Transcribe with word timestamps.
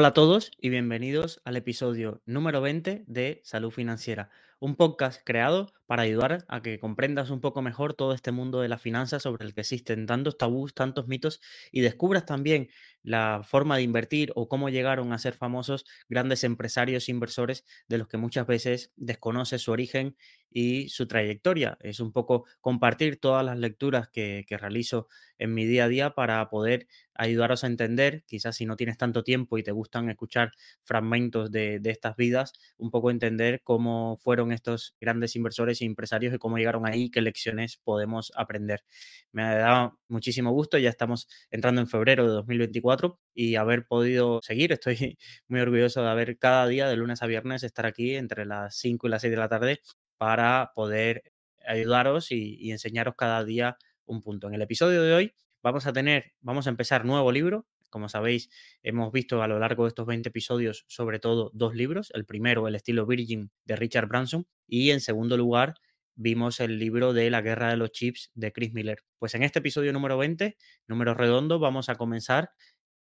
Hola 0.00 0.08
a 0.10 0.14
todos 0.14 0.52
y 0.60 0.68
bienvenidos 0.68 1.40
al 1.44 1.56
episodio 1.56 2.22
número 2.24 2.60
20 2.60 3.02
de 3.08 3.40
Salud 3.42 3.72
Financiera, 3.72 4.30
un 4.60 4.76
podcast 4.76 5.20
creado 5.24 5.72
para 5.86 6.02
ayudar 6.02 6.44
a 6.48 6.60
que 6.62 6.78
comprendas 6.78 7.30
un 7.30 7.40
poco 7.40 7.62
mejor 7.62 7.94
todo 7.94 8.12
este 8.12 8.32
mundo 8.32 8.60
de 8.60 8.68
la 8.68 8.78
finanza 8.78 9.20
sobre 9.20 9.46
el 9.46 9.54
que 9.54 9.62
existen 9.62 10.06
tantos 10.06 10.36
tabús, 10.36 10.74
tantos 10.74 11.08
mitos 11.08 11.40
y 11.72 11.80
descubras 11.80 12.26
también 12.26 12.68
la 13.02 13.42
forma 13.42 13.76
de 13.76 13.82
invertir 13.82 14.32
o 14.34 14.48
cómo 14.48 14.68
llegaron 14.68 15.12
a 15.12 15.18
ser 15.18 15.34
famosos 15.34 15.86
grandes 16.08 16.44
empresarios 16.44 17.08
e 17.08 17.12
inversores 17.12 17.64
de 17.88 17.98
los 17.98 18.08
que 18.08 18.18
muchas 18.18 18.46
veces 18.46 18.92
desconoces 18.96 19.62
su 19.62 19.72
origen 19.72 20.16
y 20.50 20.88
su 20.88 21.06
trayectoria. 21.06 21.78
Es 21.80 22.00
un 22.00 22.12
poco 22.12 22.44
compartir 22.60 23.18
todas 23.18 23.44
las 23.44 23.58
lecturas 23.58 24.08
que, 24.08 24.44
realizo 24.50 25.08
en 25.38 25.54
mi 25.54 25.64
día 25.66 25.84
a 25.84 25.88
día 25.88 26.10
para 26.10 26.48
poder 26.50 26.86
ayudaros 27.14 27.64
a 27.64 27.68
entender, 27.68 28.24
quizás 28.26 28.56
si 28.56 28.66
no 28.66 28.76
tienes 28.76 28.98
tanto 28.98 29.22
tiempo 29.24 29.56
y 29.56 29.62
te 29.62 29.72
gustan 29.72 30.10
escuchar 30.10 30.52
fragmentos 30.82 31.50
de 31.50 31.80
estas 31.84 32.16
vidas, 32.16 32.52
un 32.76 32.90
poco 32.90 33.10
entender 33.10 33.62
cómo 33.62 34.16
fueron 34.18 34.47
estos 34.52 34.94
grandes 35.00 35.36
inversores 35.36 35.80
e 35.80 35.84
empresarios 35.84 36.34
y 36.34 36.38
cómo 36.38 36.58
llegaron 36.58 36.86
ahí, 36.86 37.10
qué 37.10 37.20
lecciones 37.20 37.78
podemos 37.84 38.32
aprender. 38.36 38.84
Me 39.32 39.42
ha 39.42 39.58
dado 39.58 39.98
muchísimo 40.08 40.52
gusto, 40.52 40.78
ya 40.78 40.90
estamos 40.90 41.28
entrando 41.50 41.80
en 41.80 41.88
febrero 41.88 42.26
de 42.26 42.32
2024 42.32 43.20
y 43.34 43.56
haber 43.56 43.86
podido 43.86 44.40
seguir. 44.42 44.72
Estoy 44.72 45.18
muy 45.48 45.60
orgulloso 45.60 46.02
de 46.02 46.08
haber 46.08 46.38
cada 46.38 46.66
día, 46.66 46.88
de 46.88 46.96
lunes 46.96 47.22
a 47.22 47.26
viernes, 47.26 47.62
estar 47.62 47.86
aquí 47.86 48.16
entre 48.16 48.46
las 48.46 48.76
5 48.76 49.06
y 49.06 49.10
las 49.10 49.22
6 49.22 49.30
de 49.30 49.36
la 49.36 49.48
tarde 49.48 49.80
para 50.16 50.72
poder 50.74 51.22
ayudaros 51.66 52.32
y, 52.32 52.56
y 52.60 52.72
enseñaros 52.72 53.14
cada 53.16 53.44
día 53.44 53.76
un 54.06 54.22
punto. 54.22 54.48
En 54.48 54.54
el 54.54 54.62
episodio 54.62 55.02
de 55.02 55.14
hoy 55.14 55.34
vamos 55.62 55.86
a 55.86 55.92
tener, 55.92 56.32
vamos 56.40 56.66
a 56.66 56.70
empezar 56.70 57.04
nuevo 57.04 57.30
libro, 57.32 57.66
como 57.90 58.08
sabéis, 58.08 58.50
hemos 58.82 59.12
visto 59.12 59.42
a 59.42 59.48
lo 59.48 59.58
largo 59.58 59.84
de 59.84 59.88
estos 59.88 60.06
20 60.06 60.28
episodios 60.28 60.84
sobre 60.88 61.18
todo 61.18 61.50
dos 61.54 61.74
libros. 61.74 62.10
El 62.14 62.24
primero, 62.24 62.68
El 62.68 62.74
estilo 62.74 63.06
Virgin 63.06 63.50
de 63.64 63.76
Richard 63.76 64.08
Branson 64.08 64.46
y 64.66 64.90
en 64.90 65.00
segundo 65.00 65.36
lugar 65.36 65.74
vimos 66.14 66.60
el 66.60 66.78
libro 66.78 67.12
de 67.12 67.30
La 67.30 67.42
guerra 67.42 67.70
de 67.70 67.76
los 67.76 67.92
chips 67.92 68.30
de 68.34 68.52
Chris 68.52 68.72
Miller. 68.72 69.04
Pues 69.18 69.34
en 69.34 69.42
este 69.42 69.60
episodio 69.60 69.92
número 69.92 70.18
20, 70.18 70.56
número 70.86 71.14
redondo, 71.14 71.58
vamos 71.58 71.88
a 71.88 71.94
comenzar 71.94 72.50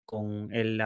con, 0.06 0.54
el, 0.54 0.82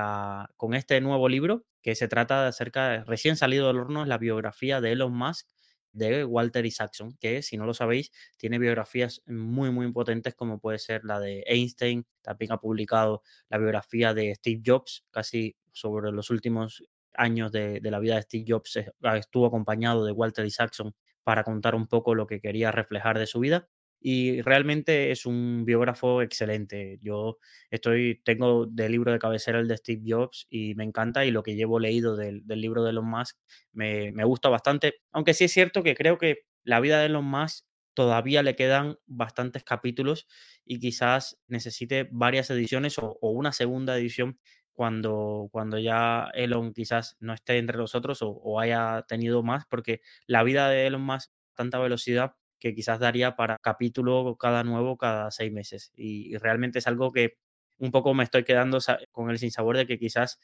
con 0.58 0.74
este 0.74 1.00
nuevo 1.02 1.30
libro 1.30 1.66
que 1.82 1.96
se 1.96 2.08
trata 2.08 2.44
de 2.44 2.50
acerca, 2.50 3.04
recién 3.06 3.38
salido 3.38 3.68
del 3.68 3.78
horno, 3.78 4.06
la 4.06 4.18
biografía 4.18 4.82
de 4.82 4.92
Elon 4.92 5.14
Musk 5.14 5.48
de 5.92 6.26
Walter 6.26 6.66
Isaacson, 6.66 7.16
que 7.20 7.42
si 7.42 7.58
no 7.58 7.66
lo 7.66 7.74
sabéis, 7.74 8.12
tiene 8.38 8.60
biografías 8.60 9.22
muy, 9.28 9.72
muy 9.72 9.92
potentes 9.92 10.36
como 10.36 10.60
puede 10.60 10.80
ser 10.80 11.04
la 11.04 11.20
de 11.20 11.44
Einstein, 11.48 12.06
también 12.22 12.52
ha 12.52 12.58
publicado 12.60 13.24
la 13.50 13.58
biografía 13.58 14.14
de 14.14 14.36
Steve 14.36 14.62
Jobs, 14.66 15.06
casi 15.12 15.56
sobre 15.72 16.12
los 16.12 16.30
últimos 16.30 16.84
años 17.14 17.52
de, 17.52 17.80
de 17.80 17.92
la 17.92 18.00
vida 18.00 18.16
de 18.16 18.22
Steve 18.24 18.46
Jobs, 18.48 18.80
estuvo 19.18 19.46
acompañado 19.46 20.06
de 20.06 20.12
Walter 20.12 20.46
Isaacson 20.46 20.94
para 21.24 21.44
contar 21.44 21.76
un 21.76 21.88
poco 21.88 22.16
lo 22.16 22.28
que 22.28 22.40
quería 22.40 22.72
reflejar 22.72 23.20
de 23.20 23.28
su 23.28 23.40
vida 23.40 23.68
y 24.00 24.42
realmente 24.42 25.12
es 25.12 25.26
un 25.26 25.66
biógrafo 25.66 26.22
excelente. 26.22 27.00
Yo 27.02 27.38
estoy, 27.70 28.22
tengo 28.24 28.66
de 28.66 28.90
libro 28.90 29.12
de 29.12 29.20
cabecera 29.20 29.60
el 29.60 29.68
de 29.68 29.78
Steve 29.78 30.02
Jobs 30.06 30.48
y 30.50 30.76
me 30.76 30.84
encanta 30.84 31.26
y 31.26 31.32
lo 31.32 31.44
que 31.44 31.56
llevo 31.56 31.80
leído 31.80 32.16
del, 32.16 32.46
del 32.46 32.62
libro 32.62 32.84
de 32.84 32.92
Elon 32.92 33.10
Musk 33.10 33.38
me, 33.74 34.12
me, 34.12 34.24
gusta 34.24 34.50
bastante, 34.50 34.96
aunque 35.12 35.34
sí 35.34 35.46
es 35.46 35.52
cierto 35.52 35.84
que 35.84 35.96
creo 35.96 36.18
que 36.18 36.46
la 36.64 36.80
vida 36.80 37.00
de 37.00 37.08
Elon 37.08 37.26
Musk 37.26 37.66
todavía 37.94 38.44
le 38.44 38.56
quedan 38.56 38.98
bastantes 39.08 39.64
capítulos 39.64 40.28
y 40.64 40.80
quizás 40.80 41.38
necesite 41.48 42.08
varias 42.12 42.50
ediciones 42.50 42.98
o, 43.00 43.18
o 43.22 43.32
una 43.32 43.52
segunda 43.52 43.98
edición 43.98 44.40
cuando, 44.72 45.50
cuando 45.52 45.78
ya 45.78 46.30
Elon 46.34 46.74
quizás 46.74 47.18
no 47.20 47.34
esté 47.34 47.58
entre 47.58 47.78
nosotros 47.78 48.22
o, 48.22 48.30
o 48.30 48.62
haya 48.62 49.04
tenido 49.10 49.44
más, 49.44 49.66
porque 49.70 50.00
la 50.26 50.44
vida 50.44 50.70
de 50.70 50.88
Elon 50.88 51.02
Musk 51.02 51.32
tanta 51.54 51.80
velocidad 51.80 52.36
que 52.60 52.76
quizás 52.76 53.00
daría 53.00 53.36
para 53.36 53.58
capítulo 53.62 54.36
cada 54.38 54.64
nuevo 54.64 54.98
cada 54.98 55.32
seis 55.32 55.52
meses. 55.52 55.92
Y, 55.96 56.38
realmente 56.38 56.80
es 56.80 56.88
algo 56.88 57.12
que 57.12 57.38
un 57.78 57.92
poco 57.92 58.14
me 58.14 58.24
estoy 58.24 58.44
quedando 58.44 58.80
con 59.12 59.30
el 59.30 59.40
sinsabor 59.40 59.78
de 59.78 59.88
que 59.88 59.98
quizás 59.98 60.40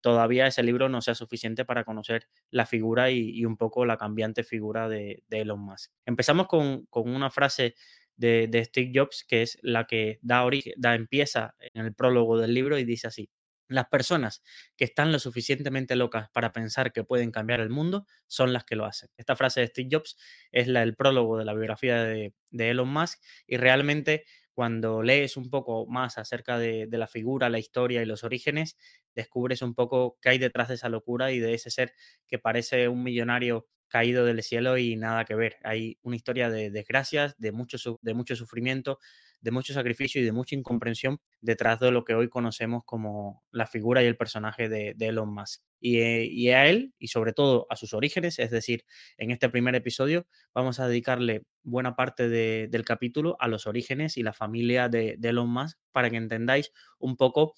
todavía 0.00 0.46
ese 0.46 0.62
libro 0.62 0.88
no 0.88 1.00
sea 1.00 1.14
suficiente 1.14 1.64
para 1.64 1.84
conocer 1.84 2.28
la 2.50 2.66
figura 2.66 3.10
y, 3.10 3.44
un 3.44 3.56
poco 3.56 3.86
la 3.86 3.96
cambiante 3.96 4.44
figura 4.44 4.88
de, 4.88 5.22
de 5.28 5.40
Elon 5.40 5.60
Musk. 5.60 5.92
Empezamos 6.06 6.46
con, 6.46 6.86
con 6.86 7.14
una 7.14 7.30
frase 7.30 7.74
de, 8.16 8.46
de, 8.48 8.64
Steve 8.64 8.92
Jobs 8.94 9.24
que 9.26 9.42
es 9.42 9.58
la 9.62 9.86
que 9.86 10.18
da, 10.22 10.44
origen, 10.44 10.74
da 10.76 10.94
empieza 10.94 11.54
en 11.58 11.84
el 11.86 11.94
prólogo 11.94 12.38
del 12.38 12.54
libro 12.54 12.78
y 12.78 12.84
dice 12.84 13.08
así. 13.08 13.30
Las 13.68 13.86
personas 13.88 14.42
que 14.76 14.84
están 14.84 15.10
lo 15.10 15.18
suficientemente 15.18 15.96
locas 15.96 16.28
para 16.30 16.52
pensar 16.52 16.92
que 16.92 17.04
pueden 17.04 17.30
cambiar 17.30 17.60
el 17.60 17.70
mundo 17.70 18.06
son 18.26 18.52
las 18.52 18.64
que 18.64 18.76
lo 18.76 18.84
hacen. 18.84 19.08
Esta 19.16 19.36
frase 19.36 19.60
de 19.60 19.68
Steve 19.68 19.88
Jobs 19.90 20.16
es 20.52 20.68
la 20.68 20.80
del 20.80 20.94
prólogo 20.94 21.38
de 21.38 21.44
la 21.44 21.54
biografía 21.54 22.02
de, 22.04 22.34
Elon 22.52 22.88
Musk 22.88 23.20
y 23.46 23.56
realmente 23.56 24.24
cuando 24.52 25.02
lees 25.02 25.36
un 25.36 25.50
poco 25.50 25.86
más 25.86 26.18
acerca 26.18 26.58
de, 26.58 26.86
la 26.90 27.08
figura, 27.08 27.48
la 27.48 27.58
historia 27.58 28.02
y 28.02 28.06
los 28.06 28.22
orígenes, 28.22 28.76
descubres 29.14 29.62
un 29.62 29.74
poco 29.74 30.18
qué 30.20 30.28
hay 30.28 30.38
detrás 30.38 30.68
de 30.68 30.74
esa 30.74 30.88
locura 30.88 31.32
y 31.32 31.40
de 31.40 31.54
ese 31.54 31.70
ser 31.70 31.94
que 32.28 32.38
parece 32.38 32.88
un 32.88 33.02
millonario 33.02 33.66
caído 33.88 34.24
del 34.24 34.42
cielo 34.42 34.78
y 34.78 34.96
nada 34.96 35.24
que 35.24 35.34
ver. 35.34 35.56
Hay 35.64 35.98
una 36.02 36.16
historia 36.16 36.50
de 36.50 36.70
desgracias, 36.70 37.34
de 37.38 37.52
mucho 37.52 38.36
sufrimiento, 38.36 39.00
de 39.44 39.50
mucho 39.50 39.74
sacrificio 39.74 40.22
y 40.22 40.24
de 40.24 40.32
mucha 40.32 40.56
incomprensión 40.56 41.20
detrás 41.42 41.78
de 41.78 41.90
lo 41.90 42.02
que 42.02 42.14
hoy 42.14 42.30
conocemos 42.30 42.82
como 42.86 43.44
la 43.50 43.66
figura 43.66 44.02
y 44.02 44.06
el 44.06 44.16
personaje 44.16 44.70
de, 44.70 44.94
Elon 44.98 45.34
Musk. 45.34 45.62
Y, 45.80 45.98
eh, 45.98 46.24
y, 46.24 46.48
a 46.48 46.66
él, 46.66 46.94
y 46.98 47.08
sobre 47.08 47.34
todo 47.34 47.66
a 47.68 47.76
sus 47.76 47.92
orígenes, 47.92 48.38
es 48.38 48.50
decir, 48.50 48.86
en 49.18 49.30
este 49.30 49.50
primer 49.50 49.74
episodio 49.74 50.26
vamos 50.54 50.80
a 50.80 50.88
dedicarle 50.88 51.42
buena 51.62 51.94
parte 51.94 52.30
de, 52.30 52.68
del 52.70 52.86
capítulo 52.86 53.36
a 53.38 53.48
los 53.48 53.66
orígenes 53.66 54.16
y 54.16 54.22
la 54.22 54.32
familia 54.32 54.88
de, 54.88 55.18
Elon 55.22 55.50
Musk 55.50 55.78
para 55.92 56.08
que 56.08 56.16
entendáis 56.16 56.72
un 56.98 57.18
poco 57.18 57.54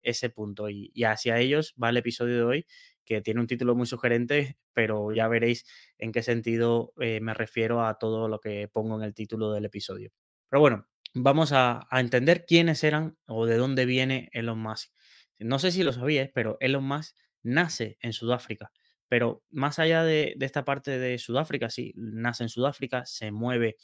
ese 0.00 0.30
punto. 0.30 0.70
Y, 0.70 0.90
y 0.94 1.04
hacia 1.04 1.38
ellos 1.38 1.74
va 1.82 1.90
el 1.90 1.98
episodio 1.98 2.36
de 2.36 2.42
hoy, 2.42 2.66
que 3.04 3.20
tiene 3.20 3.40
un 3.40 3.46
título 3.46 3.74
muy 3.74 3.86
sugerente, 3.86 4.56
pero 4.72 5.12
ya 5.12 5.28
veréis 5.28 5.66
en 5.98 6.10
qué 6.10 6.22
sentido 6.22 6.94
eh, 7.00 7.20
me 7.20 7.34
refiero 7.34 7.84
a 7.84 7.98
todo 7.98 8.28
lo 8.28 8.40
que 8.40 8.66
pongo 8.68 8.96
en 8.96 9.02
el 9.02 9.12
título 9.12 9.52
del 9.52 9.66
episodio. 9.66 10.10
Pero 10.48 10.60
bueno, 10.60 10.86
vamos 11.14 11.52
a, 11.52 11.86
entender 11.92 12.44
quiénes 12.46 12.84
eran 12.84 13.16
o 13.26 13.46
de 13.46 13.56
dónde 13.56 13.86
viene 13.86 14.28
Elon 14.32 14.58
Musk. 14.58 14.90
No 15.38 15.58
sé 15.58 15.72
si 15.72 15.82
lo 15.82 15.92
sabíais, 15.92 16.30
pero 16.34 16.56
Elon 16.60 16.84
Musk 16.84 17.16
nace 17.42 17.98
en 18.00 18.12
Sudáfrica. 18.12 18.72
Pero 19.08 19.42
más 19.50 19.78
allá 19.78 20.04
de, 20.04 20.34
de, 20.36 20.46
esta 20.46 20.64
parte 20.64 20.98
de 20.98 21.18
Sudáfrica, 21.18 21.70
sí, 21.70 21.94
nace 21.96 22.44
en 22.44 22.48
Sudáfrica, 22.50 23.06
se 23.06 23.30
mueve 23.30 23.76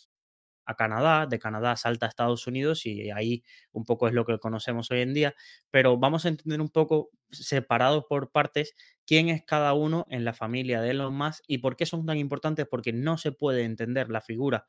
a 0.66 0.74
Canadá, 0.76 1.26
de 1.26 1.38
Canadá 1.38 1.76
salta 1.76 2.06
a 2.06 2.08
Estados 2.08 2.46
Unidos 2.46 2.86
y 2.86 3.10
ahí 3.10 3.44
un 3.72 3.84
poco 3.84 4.08
es 4.08 4.14
lo 4.14 4.24
que 4.24 4.38
conocemos 4.38 4.90
hoy 4.90 5.00
en 5.00 5.14
día, 5.14 5.34
pero 5.70 5.98
vamos 5.98 6.24
a 6.24 6.28
entender 6.28 6.60
un 6.60 6.70
poco 6.70 7.10
separados 7.30 8.04
por 8.08 8.30
partes 8.30 8.74
quién 9.06 9.28
es 9.28 9.42
cada 9.44 9.74
uno 9.74 10.06
en 10.10 10.24
la 10.24 10.32
familia 10.32 10.80
de 10.80 10.90
Elon 10.90 11.14
Musk 11.14 11.42
y 11.46 11.58
por 11.58 11.76
qué 11.76 11.86
son 11.86 12.06
tan 12.06 12.18
importantes, 12.18 12.66
porque 12.70 12.92
no 12.92 13.18
se 13.18 13.32
puede 13.32 13.64
entender 13.64 14.10
la 14.10 14.20
figura 14.20 14.64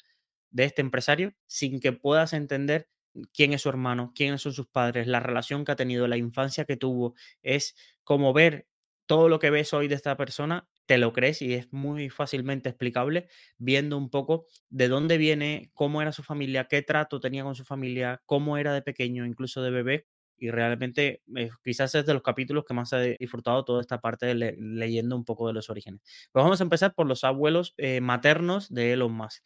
de 0.56 0.64
este 0.66 0.82
empresario 0.82 1.34
sin 1.48 1.80
que 1.82 1.92
puedas 1.92 2.32
entender 2.34 2.88
quién 3.34 3.54
es 3.54 3.62
su 3.62 3.70
hermano, 3.70 4.14
quiénes 4.16 4.42
son 4.42 4.54
sus 4.54 4.68
padres, 4.68 5.08
la 5.08 5.20
relación 5.20 5.66
que 5.66 5.72
ha 5.74 5.76
tenido, 5.76 6.08
la 6.08 6.18
infancia 6.18 6.66
que 6.66 6.78
tuvo. 6.78 7.16
Es 7.44 7.76
como 8.04 8.34
ver 8.34 8.68
todo 9.06 9.30
lo 9.30 9.40
que 9.40 9.50
ves 9.52 9.74
hoy 9.74 9.88
de 9.88 9.96
esta 9.96 10.18
persona, 10.18 10.68
te 10.86 10.98
lo 10.98 11.14
crees 11.14 11.42
y 11.42 11.54
es 11.54 11.72
muy 11.74 12.10
fácilmente 12.10 12.70
explicable 12.70 13.28
viendo 13.58 13.98
un 13.98 14.10
poco 14.10 14.46
de 14.70 14.88
dónde 14.88 15.18
viene, 15.18 15.72
cómo 15.74 16.02
era 16.02 16.12
su 16.12 16.24
familia, 16.24 16.68
qué 16.70 16.82
trato 16.82 17.20
tenía 17.20 17.44
con 17.44 17.56
su 17.56 17.66
familia, 17.66 18.22
cómo 18.26 18.58
era 18.58 18.74
de 18.74 18.82
pequeño, 18.82 19.26
incluso 19.26 19.62
de 19.62 19.72
bebé. 19.72 20.08
Y 20.38 20.52
realmente 20.52 21.22
eh, 21.38 21.50
quizás 21.64 21.96
es 21.96 22.06
de 22.06 22.14
los 22.14 22.22
capítulos 22.22 22.66
que 22.66 22.74
más 22.74 22.92
he 22.94 23.16
disfrutado 23.20 23.64
toda 23.64 23.80
esta 23.82 24.02
parte 24.02 24.26
de 24.26 24.36
le 24.36 24.56
leyendo 24.60 25.16
un 25.16 25.24
poco 25.24 25.48
de 25.48 25.54
los 25.54 25.70
orígenes. 25.70 26.02
Pues 26.32 26.44
vamos 26.44 26.60
a 26.60 26.64
empezar 26.64 26.94
por 26.94 27.08
los 27.08 27.24
abuelos 27.24 27.74
eh, 27.78 28.02
maternos 28.02 28.68
de 28.74 28.94
Elon 28.94 29.14
Musk. 29.14 29.44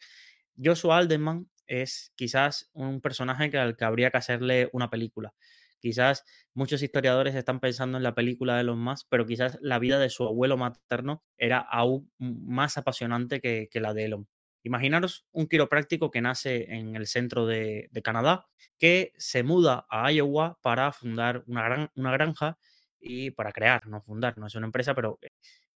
Joshua 0.56 0.98
Alderman 0.98 1.48
es 1.66 2.12
quizás 2.16 2.70
un 2.72 3.00
personaje 3.00 3.50
que, 3.50 3.58
al 3.58 3.76
que 3.76 3.84
habría 3.84 4.10
que 4.10 4.18
hacerle 4.18 4.68
una 4.72 4.90
película. 4.90 5.34
Quizás 5.80 6.24
muchos 6.52 6.82
historiadores 6.82 7.34
están 7.34 7.60
pensando 7.60 7.96
en 7.96 8.02
la 8.02 8.14
película 8.14 8.54
de 8.54 8.62
Elon 8.62 8.78
Musk, 8.78 9.06
pero 9.08 9.26
quizás 9.26 9.58
la 9.62 9.78
vida 9.78 9.98
de 9.98 10.10
su 10.10 10.24
abuelo 10.24 10.56
materno 10.56 11.24
era 11.38 11.58
aún 11.58 12.12
más 12.18 12.76
apasionante 12.76 13.40
que, 13.40 13.68
la 13.74 13.94
de 13.94 14.04
Elon. 14.04 14.28
Imaginaros 14.62 15.26
un 15.32 15.46
quiropráctico 15.46 16.10
que 16.10 16.20
nace 16.20 16.74
en 16.74 16.96
el 16.96 17.06
centro 17.06 17.46
de, 17.46 17.88
Canadá, 18.04 18.46
que 18.78 19.12
se 19.16 19.42
muda 19.42 19.86
a 19.88 20.12
Iowa 20.12 20.58
para 20.60 20.92
fundar 20.92 21.44
una, 21.46 21.90
una 21.94 22.12
granja 22.12 22.58
y 23.00 23.30
para 23.30 23.52
crear, 23.52 23.86
no 23.86 24.02
fundar, 24.02 24.36
no 24.36 24.46
es 24.46 24.54
una 24.54 24.66
empresa, 24.66 24.94
pero 24.94 25.18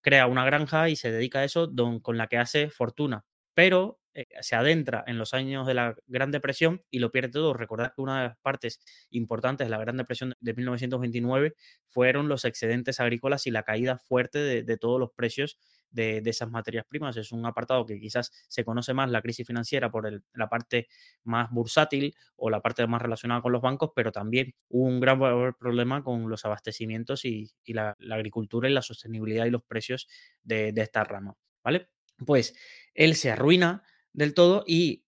crea 0.01 0.27
una 0.27 0.45
granja 0.45 0.87
y 0.89 0.95
se 0.95 1.11
dedica 1.11 1.39
a 1.39 1.43
eso 1.45 1.65
don, 1.65 1.99
con 1.99 2.17
la 2.17 2.27
que 2.27 2.37
hace 2.37 2.69
fortuna. 2.69 3.25
Pero 3.55 3.99
eh, 4.17 4.27
se 4.39 4.55
adentra 4.55 5.03
en 5.07 5.17
los 5.17 5.33
años 5.33 5.67
de 5.67 5.73
la 5.73 5.93
Gran 6.07 6.31
Depresión 6.31 6.81
y 6.89 6.99
lo 6.99 7.11
pierde 7.11 7.33
todo. 7.33 7.53
Recordad 7.53 7.91
que 7.93 8.01
una 8.01 8.21
de 8.21 8.27
las 8.29 8.37
partes 8.37 8.79
importantes 9.09 9.67
de 9.67 9.71
la 9.71 9.77
Gran 9.77 9.97
Depresión 9.97 10.33
de 10.39 10.53
1929 10.53 11.53
fueron 11.85 12.29
los 12.29 12.45
excedentes 12.45 13.01
agrícolas 13.01 13.45
y 13.45 13.51
la 13.51 13.63
caída 13.63 13.97
fuerte 13.97 14.63
de, 14.63 14.77
todos 14.77 15.01
los 15.01 15.11
precios 15.11 15.59
de, 15.89 16.21
esas 16.25 16.49
materias 16.49 16.85
primas. 16.87 17.17
Es 17.17 17.33
un 17.33 17.45
apartado 17.45 17.85
que 17.85 17.99
quizás 17.99 18.31
se 18.47 18.63
conoce 18.63 18.93
más 18.93 19.11
la 19.11 19.21
crisis 19.21 19.45
financiera 19.45 19.91
por 19.91 20.09
la 20.33 20.47
parte 20.47 20.87
más 21.25 21.51
bursátil 21.51 22.15
o 22.37 22.49
la 22.49 22.61
parte 22.61 22.87
más 22.87 23.01
relacionada 23.01 23.41
con 23.41 23.51
los 23.51 23.61
bancos, 23.61 23.91
pero 23.93 24.13
también 24.13 24.55
hubo 24.69 24.87
un 24.87 25.01
gran 25.01 25.19
problema 25.59 26.05
con 26.05 26.29
los 26.29 26.45
abastecimientos 26.45 27.25
y, 27.25 27.51
la, 27.67 27.97
agricultura 28.09 28.69
y 28.69 28.73
la 28.73 28.81
sostenibilidad 28.81 29.45
y 29.45 29.51
los 29.51 29.63
precios 29.63 30.07
de, 30.41 30.71
de 30.71 30.81
esta 30.83 31.03
rama. 31.03 31.35
¿Vale? 31.65 31.89
Pues 32.25 32.55
él 32.93 33.15
se 33.15 33.29
arruina 33.29 33.83
del 34.15 34.33
todo 34.33 34.63
y 34.67 35.03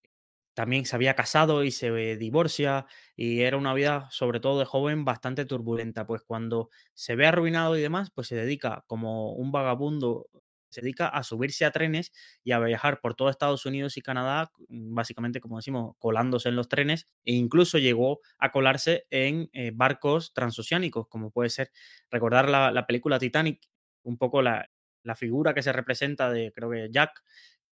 también 0.54 0.86
se 0.86 0.96
había 0.96 1.14
casado 1.14 1.62
y 1.64 1.70
se 1.70 2.16
divorcia 2.16 2.86
y 3.16 3.42
era 3.42 3.56
una 3.56 3.74
vida, 3.74 4.08
sobre 4.10 4.40
todo 4.40 4.58
de 4.58 4.64
joven, 4.64 5.04
bastante 5.04 5.44
turbulenta. 5.44 6.06
Pues 6.06 6.22
cuando 6.22 6.70
se 6.94 7.14
ve 7.16 7.26
arruinado 7.26 7.76
y 7.76 7.80
demás, 7.82 8.10
pues 8.14 8.26
se 8.28 8.34
dedica 8.36 8.84
como 8.88 9.32
un 9.34 9.52
vagabundo, 9.52 10.28
se 10.70 10.80
dedica 10.82 11.08
a 11.08 11.22
subirse 11.22 11.64
a 11.64 11.70
trenes 11.70 12.12
y 12.42 12.52
a 12.52 12.58
viajar 12.58 13.00
por 13.00 13.14
todo 13.14 13.30
Estados 13.30 13.66
Unidos 13.66 13.96
y 13.96 14.02
Canadá, 14.02 14.50
mm, 14.68 14.94
básicamente, 14.94 15.40
como 15.40 15.56
decimos, 15.58 15.94
colándose 15.98 16.48
en 16.48 16.56
los 16.56 16.68
trenes 16.68 17.06
e 17.24 17.34
incluso 17.34 17.78
llegó 17.78 18.20
a 18.38 18.50
colarse 18.50 19.06
en 19.10 19.48
eh, 19.52 19.70
barcos 19.74 20.32
transoceánicos, 20.34 21.06
como 21.08 21.30
puede 21.30 21.50
ser, 21.50 21.70
recordar 22.10 22.48
la, 22.50 22.72
la 22.72 22.86
película 22.86 23.18
Titanic, 23.20 23.60
un 24.02 24.18
poco 24.18 24.42
la, 24.42 24.68
la 25.04 25.14
figura 25.14 25.54
que 25.54 25.62
se 25.62 25.72
representa 25.72 26.30
de, 26.30 26.52
creo 26.52 26.70
que 26.70 26.88
Jack, 26.90 27.22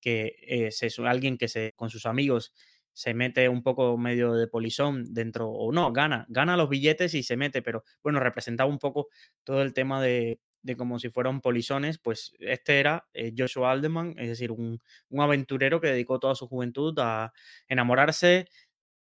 que 0.00 0.36
es 0.40 0.98
alguien 1.00 1.38
que 1.38 1.48
se, 1.48 1.72
con 1.76 1.90
sus 1.90 2.06
amigos 2.06 2.52
se 2.96 3.12
mete 3.12 3.50
un 3.50 3.62
poco 3.62 3.98
medio 3.98 4.32
de 4.32 4.48
polizón 4.48 5.12
dentro, 5.12 5.50
o 5.50 5.70
no, 5.70 5.92
gana, 5.92 6.24
gana 6.30 6.56
los 6.56 6.70
billetes 6.70 7.12
y 7.12 7.22
se 7.22 7.36
mete, 7.36 7.60
pero 7.60 7.84
bueno, 8.02 8.20
representaba 8.20 8.70
un 8.70 8.78
poco 8.78 9.08
todo 9.44 9.60
el 9.60 9.74
tema 9.74 10.00
de, 10.02 10.40
de 10.62 10.76
como 10.78 10.98
si 10.98 11.10
fueran 11.10 11.42
polizones, 11.42 11.98
pues 11.98 12.32
este 12.40 12.80
era 12.80 13.06
eh, 13.12 13.34
Joshua 13.36 13.70
Alderman, 13.70 14.14
es 14.16 14.28
decir, 14.28 14.50
un, 14.50 14.80
un, 15.10 15.20
aventurero 15.20 15.78
que 15.78 15.88
dedicó 15.88 16.18
toda 16.18 16.34
su 16.34 16.48
juventud 16.48 16.98
a 16.98 17.34
enamorarse, 17.68 18.46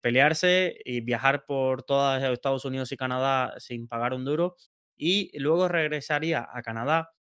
pelearse 0.00 0.76
y 0.84 1.00
viajar 1.00 1.46
por 1.46 1.84
todos 1.84 2.20
Estados 2.24 2.64
Unidos 2.64 2.90
y 2.90 2.96
Canadá 2.96 3.54
sin 3.58 3.86
pagar 3.86 4.14
un 4.14 4.24
duro, 4.24 4.56
y 4.96 5.30
luego 5.38 5.68
regresaría 5.68 6.48
a 6.52 6.60
Canadá 6.62 7.12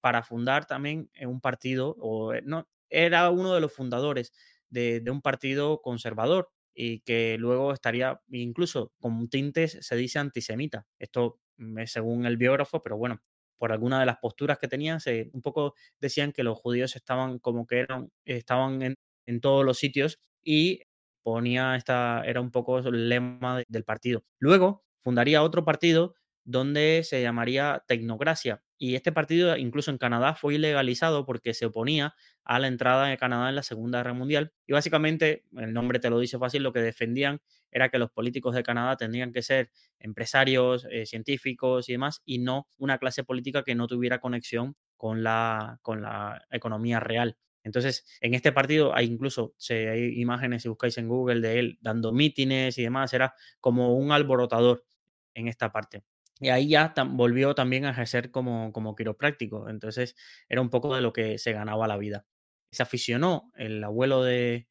para 0.00 0.22
fundar 0.22 0.66
también 0.66 1.10
eh, 1.14 1.26
un 1.26 1.40
partido, 1.40 1.96
o 1.98 2.34
eh, 2.34 2.42
no, 2.44 2.68
era 2.94 3.30
uno 3.30 3.54
de 3.54 3.60
los 3.60 3.72
fundadores 3.72 4.32
de, 4.70 5.02
un 5.10 5.22
partido 5.22 5.80
conservador 5.82 6.50
y 6.74 7.00
que 7.00 7.36
luego 7.38 7.72
estaría 7.72 8.20
incluso 8.30 8.92
con 8.98 9.28
tintes, 9.28 9.78
se 9.80 9.96
dice, 9.96 10.18
antisemita. 10.18 10.86
Esto 10.98 11.40
mm, 11.58 11.78
es 11.80 11.92
según 11.92 12.26
el 12.26 12.36
biógrafo, 12.36 12.82
pero 12.82 12.96
bueno, 12.96 13.22
por 13.56 13.72
alguna 13.72 14.00
de 14.00 14.06
las 14.06 14.18
posturas 14.18 14.58
que 14.58 14.68
tenían, 14.68 15.00
se, 15.00 15.30
un 15.32 15.42
poco 15.42 15.74
decían 16.00 16.32
que 16.32 16.42
los 16.42 16.58
judíos 16.58 16.96
estaban 16.96 17.38
como 17.38 17.66
que 17.66 17.80
eran, 17.80 18.10
estaban 18.24 18.82
en, 18.82 18.96
en 19.26 19.40
todos 19.40 19.64
los 19.64 19.78
sitios 19.78 20.18
y 20.42 20.82
ponía 21.22 21.76
esta, 21.76 22.22
era 22.26 22.40
un 22.40 22.50
poco 22.50 22.78
el 22.78 23.08
lema 23.08 23.62
del 23.68 23.84
partido. 23.84 24.24
Luego 24.38 24.84
fundaría 25.00 25.42
otro 25.42 25.64
partido 25.64 26.14
donde 26.44 27.02
se 27.04 27.22
llamaría 27.22 27.82
Tecnocracia. 27.88 28.62
Y 28.86 28.96
este 28.96 29.12
partido, 29.12 29.56
incluso 29.56 29.90
en 29.90 29.96
Canadá, 29.96 30.34
fue 30.34 30.56
ilegalizado 30.56 31.24
porque 31.24 31.54
se 31.54 31.64
oponía 31.64 32.14
a 32.44 32.58
la 32.58 32.68
entrada 32.68 33.06
de 33.06 33.16
Canadá 33.16 33.48
en 33.48 33.54
la 33.54 33.62
Segunda 33.62 34.00
Guerra 34.00 34.12
Mundial. 34.12 34.52
Y 34.66 34.74
básicamente, 34.74 35.46
el 35.56 35.72
nombre 35.72 36.00
te 36.00 36.10
lo 36.10 36.18
dice 36.18 36.38
fácil, 36.38 36.62
lo 36.62 36.74
que 36.74 36.80
defendían 36.80 37.40
era 37.70 37.88
que 37.88 37.98
los 37.98 38.10
políticos 38.10 38.54
de 38.54 38.62
Canadá 38.62 38.98
tendrían 38.98 39.32
que 39.32 39.40
ser 39.40 39.70
empresarios, 39.98 40.86
eh, 40.90 41.06
científicos 41.06 41.88
y 41.88 41.92
demás, 41.92 42.20
y 42.26 42.40
no 42.40 42.68
una 42.76 42.98
clase 42.98 43.24
política 43.24 43.62
que 43.62 43.74
no 43.74 43.86
tuviera 43.86 44.20
conexión 44.20 44.76
con 44.98 45.22
la, 45.22 45.78
con 45.80 46.02
la 46.02 46.44
economía 46.50 47.00
real. 47.00 47.38
Entonces, 47.62 48.04
en 48.20 48.34
este 48.34 48.52
partido 48.52 48.94
hay 48.94 49.06
incluso 49.06 49.54
hay 49.70 50.20
imágenes, 50.20 50.60
si 50.62 50.68
buscáis 50.68 50.98
en 50.98 51.08
Google, 51.08 51.40
de 51.40 51.58
él 51.58 51.78
dando 51.80 52.12
mítines 52.12 52.76
y 52.76 52.82
demás, 52.82 53.14
era 53.14 53.32
como 53.60 53.94
un 53.96 54.12
alborotador 54.12 54.84
en 55.32 55.48
esta 55.48 55.72
parte. 55.72 56.04
Y 56.40 56.48
ahí 56.48 56.68
ya 56.68 56.92
volvió 57.10 57.54
también 57.54 57.84
a 57.84 57.90
ejercer 57.90 58.30
como, 58.30 58.72
como 58.72 58.94
quiropráctico. 58.96 59.68
Entonces 59.68 60.16
era 60.48 60.60
un 60.60 60.70
poco 60.70 60.94
de 60.94 61.00
lo 61.02 61.12
que 61.12 61.38
se 61.38 61.52
ganaba 61.52 61.86
la 61.86 61.96
vida. 61.96 62.26
Se 62.72 62.82
aficionó, 62.82 63.52
el 63.56 63.82
abuelo 63.84 64.22
de, 64.24 64.66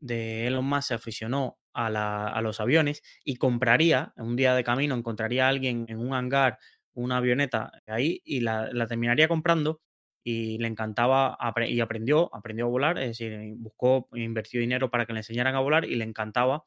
de 0.00 0.46
Elon 0.46 0.64
Musk 0.66 0.88
se 0.88 0.94
aficionó 0.94 1.58
a, 1.74 1.90
la, 1.90 2.28
a, 2.28 2.40
los 2.42 2.60
aviones 2.60 3.02
y 3.24 3.36
compraría, 3.36 4.12
un 4.16 4.36
día 4.36 4.54
de 4.54 4.64
camino, 4.64 4.94
encontraría 4.94 5.46
a 5.46 5.48
alguien 5.50 5.86
en 5.88 5.98
un 5.98 6.14
hangar, 6.14 6.58
una 6.94 7.18
avioneta 7.18 7.72
ahí 7.86 8.22
y 8.24 8.40
la, 8.40 8.70
terminaría 8.88 9.28
comprando 9.28 9.80
y 10.22 10.58
le 10.58 10.68
encantaba 10.68 11.36
y 11.68 11.80
aprendió, 11.80 12.34
aprendió 12.34 12.66
a 12.66 12.68
volar, 12.68 12.98
es 12.98 13.08
decir, 13.08 13.38
buscó, 13.56 14.08
invirtió 14.14 14.60
dinero 14.60 14.90
para 14.90 15.04
que 15.06 15.12
le 15.12 15.20
enseñaran 15.20 15.54
a 15.54 15.60
volar 15.60 15.84
y 15.84 15.96
le 15.96 16.04
encantaba 16.04 16.64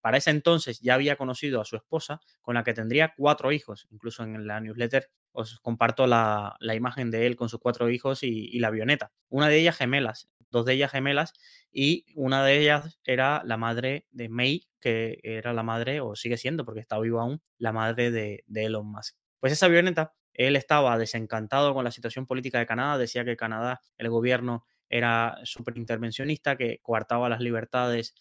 para 0.00 0.18
ese 0.18 0.30
entonces 0.30 0.80
ya 0.80 0.94
había 0.94 1.16
conocido 1.16 1.60
a 1.60 1.64
su 1.64 1.76
esposa, 1.76 2.20
con 2.42 2.54
la 2.54 2.64
que 2.64 2.74
tendría 2.74 3.14
cuatro 3.16 3.52
hijos. 3.52 3.86
Incluso 3.90 4.22
en 4.22 4.46
la 4.46 4.60
newsletter 4.60 5.10
os 5.32 5.60
comparto 5.60 6.06
la, 6.06 6.56
imagen 6.74 7.10
de 7.10 7.26
él 7.26 7.36
con 7.36 7.48
sus 7.48 7.60
cuatro 7.60 7.90
hijos 7.90 8.22
y, 8.22 8.58
la 8.58 8.68
avioneta. 8.68 9.12
Una 9.28 9.48
de 9.48 9.58
ellas 9.58 9.76
gemelas, 9.76 10.28
dos 10.50 10.64
de 10.64 10.74
ellas 10.74 10.90
gemelas, 10.90 11.34
y 11.70 12.06
una 12.14 12.44
de 12.44 12.60
ellas 12.60 12.98
era 13.04 13.42
la 13.44 13.56
madre 13.56 14.06
de 14.10 14.28
May, 14.28 14.66
que 14.80 15.18
era 15.22 15.52
la 15.52 15.62
madre, 15.62 16.00
o 16.00 16.16
sigue 16.16 16.36
siendo, 16.36 16.64
porque 16.64 16.80
está 16.80 16.98
vivo 16.98 17.20
aún, 17.20 17.42
la 17.58 17.72
madre 17.72 18.10
de, 18.10 18.44
de 18.46 18.64
Elon 18.64 18.86
Musk. 18.86 19.16
Pues 19.40 19.52
esa 19.52 19.66
avioneta, 19.66 20.14
él 20.32 20.56
estaba 20.56 20.96
desencantado 20.98 21.74
con 21.74 21.84
la 21.84 21.90
situación 21.90 22.26
política 22.26 22.58
de 22.58 22.66
Canadá, 22.66 22.96
decía 22.96 23.24
que 23.24 23.36
Canadá, 23.36 23.80
el 23.98 24.08
gobierno 24.08 24.64
era 24.88 25.38
súper 25.44 25.76
intervencionista, 25.76 26.56
que 26.56 26.78
coartaba 26.82 27.28
las 27.28 27.40
libertades 27.40 28.14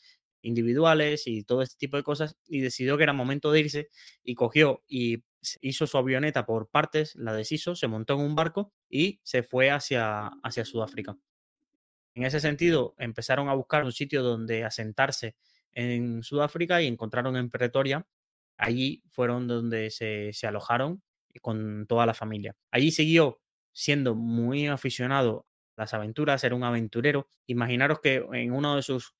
individuales 0.46 1.28
y 1.28 1.44
todo 1.44 1.62
este 1.62 1.76
tipo 1.78 1.98
de 1.98 2.04
cosas 2.04 2.38
y 2.48 2.60
decidió 2.60 2.98
que 2.98 3.04
era 3.04 3.14
momento 3.14 3.52
de 3.52 3.60
irse 3.60 3.90
y 4.24 4.36
cogió 4.36 4.84
y 4.88 5.24
hizo 5.62 5.88
su 5.88 5.98
avioneta 5.98 6.46
por 6.46 6.70
partes, 6.70 7.16
la 7.16 7.34
deshizo, 7.34 7.76
se 7.76 7.88
montó 7.88 8.14
en 8.14 8.22
un 8.22 8.36
barco 8.36 8.74
y 8.90 9.20
se 9.24 9.44
fue 9.44 9.72
hacia, 9.72 10.28
hacia 10.44 10.66
Sudáfrica. 10.66 11.18
En 12.14 12.24
ese 12.24 12.40
sentido, 12.40 12.96
empezaron 12.98 13.50
a 13.50 13.54
buscar 13.54 13.84
un 13.84 13.92
sitio 13.92 14.24
donde 14.24 14.64
asentarse 14.64 15.36
en 15.74 16.24
Sudáfrica 16.24 16.82
y 16.82 16.88
encontraron 16.88 17.36
en 17.36 17.50
Pretoria. 17.50 18.08
Allí 18.58 19.04
fueron 19.10 19.48
donde 19.48 19.90
se, 19.90 20.32
se 20.32 20.48
alojaron 20.48 21.04
con 21.42 21.86
toda 21.88 22.06
la 22.06 22.14
familia. 22.14 22.56
Allí 22.72 22.92
siguió 22.92 23.42
siendo 23.74 24.16
muy 24.16 24.68
aficionado 24.68 25.46
a 25.76 25.82
las 25.82 25.94
aventuras, 25.94 26.44
era 26.46 26.56
un 26.56 26.64
aventurero. 26.64 27.28
Imaginaros 27.48 28.00
que 28.00 28.26
en 28.32 28.54
uno 28.54 28.78
de 28.78 28.82
sus 28.82 29.14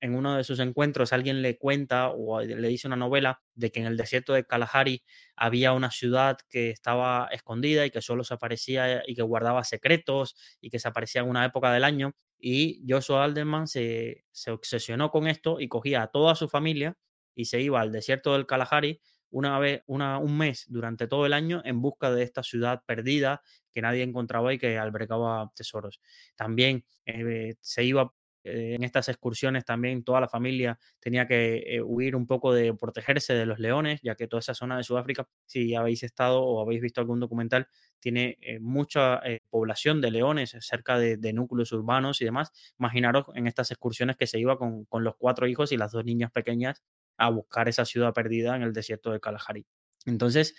en 0.00 0.14
uno 0.14 0.36
de 0.36 0.44
sus 0.44 0.58
encuentros 0.60 1.12
alguien 1.12 1.42
le 1.42 1.58
cuenta 1.58 2.10
o 2.10 2.40
le 2.40 2.68
dice 2.68 2.86
una 2.86 2.96
novela 2.96 3.42
de 3.54 3.70
que 3.70 3.80
en 3.80 3.86
el 3.86 3.96
desierto 3.96 4.32
de 4.32 4.44
Kalahari 4.44 5.04
había 5.36 5.72
una 5.72 5.90
ciudad 5.90 6.38
que 6.48 6.70
estaba 6.70 7.28
escondida 7.32 7.84
y 7.86 7.90
que 7.90 8.02
solo 8.02 8.24
se 8.24 8.34
aparecía 8.34 9.02
y 9.06 9.14
que 9.14 9.22
guardaba 9.22 9.64
secretos 9.64 10.36
y 10.60 10.70
que 10.70 10.78
se 10.78 10.88
aparecía 10.88 11.22
en 11.22 11.28
una 11.28 11.44
época 11.44 11.72
del 11.72 11.84
año. 11.84 12.14
Y 12.38 12.82
Joshua 12.88 13.24
Alderman 13.24 13.66
se, 13.66 14.24
se 14.32 14.50
obsesionó 14.50 15.10
con 15.10 15.26
esto 15.26 15.60
y 15.60 15.68
cogía 15.68 16.02
a 16.02 16.06
toda 16.08 16.34
su 16.34 16.48
familia 16.48 16.96
y 17.34 17.44
se 17.46 17.60
iba 17.60 17.80
al 17.80 17.92
desierto 17.92 18.32
del 18.32 18.46
Kalahari 18.46 19.00
una 19.30 19.58
vez, 19.58 19.82
una, 19.86 20.18
un 20.18 20.36
mes 20.36 20.64
durante 20.68 21.06
todo 21.06 21.26
el 21.26 21.32
año 21.32 21.62
en 21.64 21.80
busca 21.80 22.10
de 22.10 22.22
esta 22.22 22.42
ciudad 22.42 22.82
perdida 22.86 23.42
que 23.72 23.80
nadie 23.82 24.02
encontraba 24.02 24.52
y 24.52 24.58
que 24.58 24.78
albergaba 24.78 25.52
tesoros. 25.54 26.00
También 26.36 26.84
eh, 27.06 27.54
se 27.60 27.84
iba 27.84 28.12
eh, 28.44 28.74
en 28.74 28.84
estas 28.84 29.08
excursiones 29.08 29.64
también 29.64 30.02
toda 30.02 30.20
la 30.20 30.28
familia 30.28 30.78
tenía 30.98 31.26
que 31.26 31.62
eh, 31.66 31.82
huir 31.82 32.16
un 32.16 32.26
poco 32.26 32.52
de 32.52 32.72
protegerse 32.74 33.34
de 33.34 33.46
los 33.46 33.58
leones, 33.58 34.00
ya 34.02 34.14
que 34.14 34.26
toda 34.26 34.40
esa 34.40 34.54
zona 34.54 34.76
de 34.76 34.84
Sudáfrica, 34.84 35.28
si 35.46 35.74
habéis 35.74 36.02
estado 36.02 36.42
o 36.42 36.62
habéis 36.62 36.80
visto 36.80 37.00
algún 37.00 37.20
documental, 37.20 37.68
tiene 37.98 38.38
eh, 38.40 38.58
mucha 38.60 39.20
población 39.50 40.00
de 40.00 40.10
leones 40.10 40.56
cerca 40.60 40.98
de, 40.98 41.32
núcleos 41.32 41.72
urbanos 41.72 42.20
y 42.20 42.24
demás. 42.24 42.50
Imaginaros 42.78 43.26
en 43.34 43.46
estas 43.46 43.70
excursiones 43.70 44.16
que 44.16 44.26
se 44.26 44.38
iba 44.38 44.58
con, 44.58 44.84
con 44.86 45.04
los 45.04 45.16
cuatro 45.16 45.46
hijos 45.46 45.72
y 45.72 45.76
las 45.76 45.92
dos 45.92 46.04
niñas 46.04 46.30
pequeñas 46.32 46.82
a 47.18 47.28
buscar 47.30 47.68
esa 47.68 47.84
ciudad 47.84 48.14
perdida 48.14 48.56
en 48.56 48.62
el 48.62 48.72
desierto 48.72 49.12
de 49.12 49.20
Kalahari. 49.20 49.66
Entonces, 50.06 50.54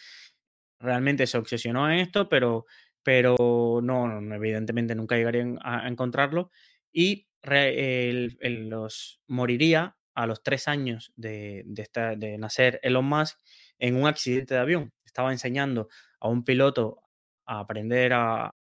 realmente 0.80 1.28
se 1.28 1.38
obsesionó 1.38 1.90
en 1.90 2.00
esto, 2.00 2.30
pero, 2.30 2.66
pero 3.04 3.82
no, 3.82 4.36
evidentemente 4.36 4.96
nunca 4.96 5.16
llegarían 5.16 5.58
a 5.64 5.88
encontrarlo. 5.88 6.52
Y 6.92 7.28
los 7.44 9.22
moriría 9.28 9.98
a 10.14 10.28
los 10.28 10.44
tres 10.44 10.68
años 10.68 11.12
de, 11.16 11.64
de, 11.66 12.38
nacer 12.38 12.80
Elon 12.84 13.06
Musk 13.06 13.38
en 13.80 13.96
un 13.96 14.08
accidente 14.08 14.54
de 14.54 14.60
avión. 14.60 14.94
Estaba 15.06 15.32
enseñando 15.32 15.90
a 16.20 16.28
un 16.30 16.44
piloto 16.44 17.02
a 17.46 17.60
aprender 17.60 18.14
a, 18.14 18.54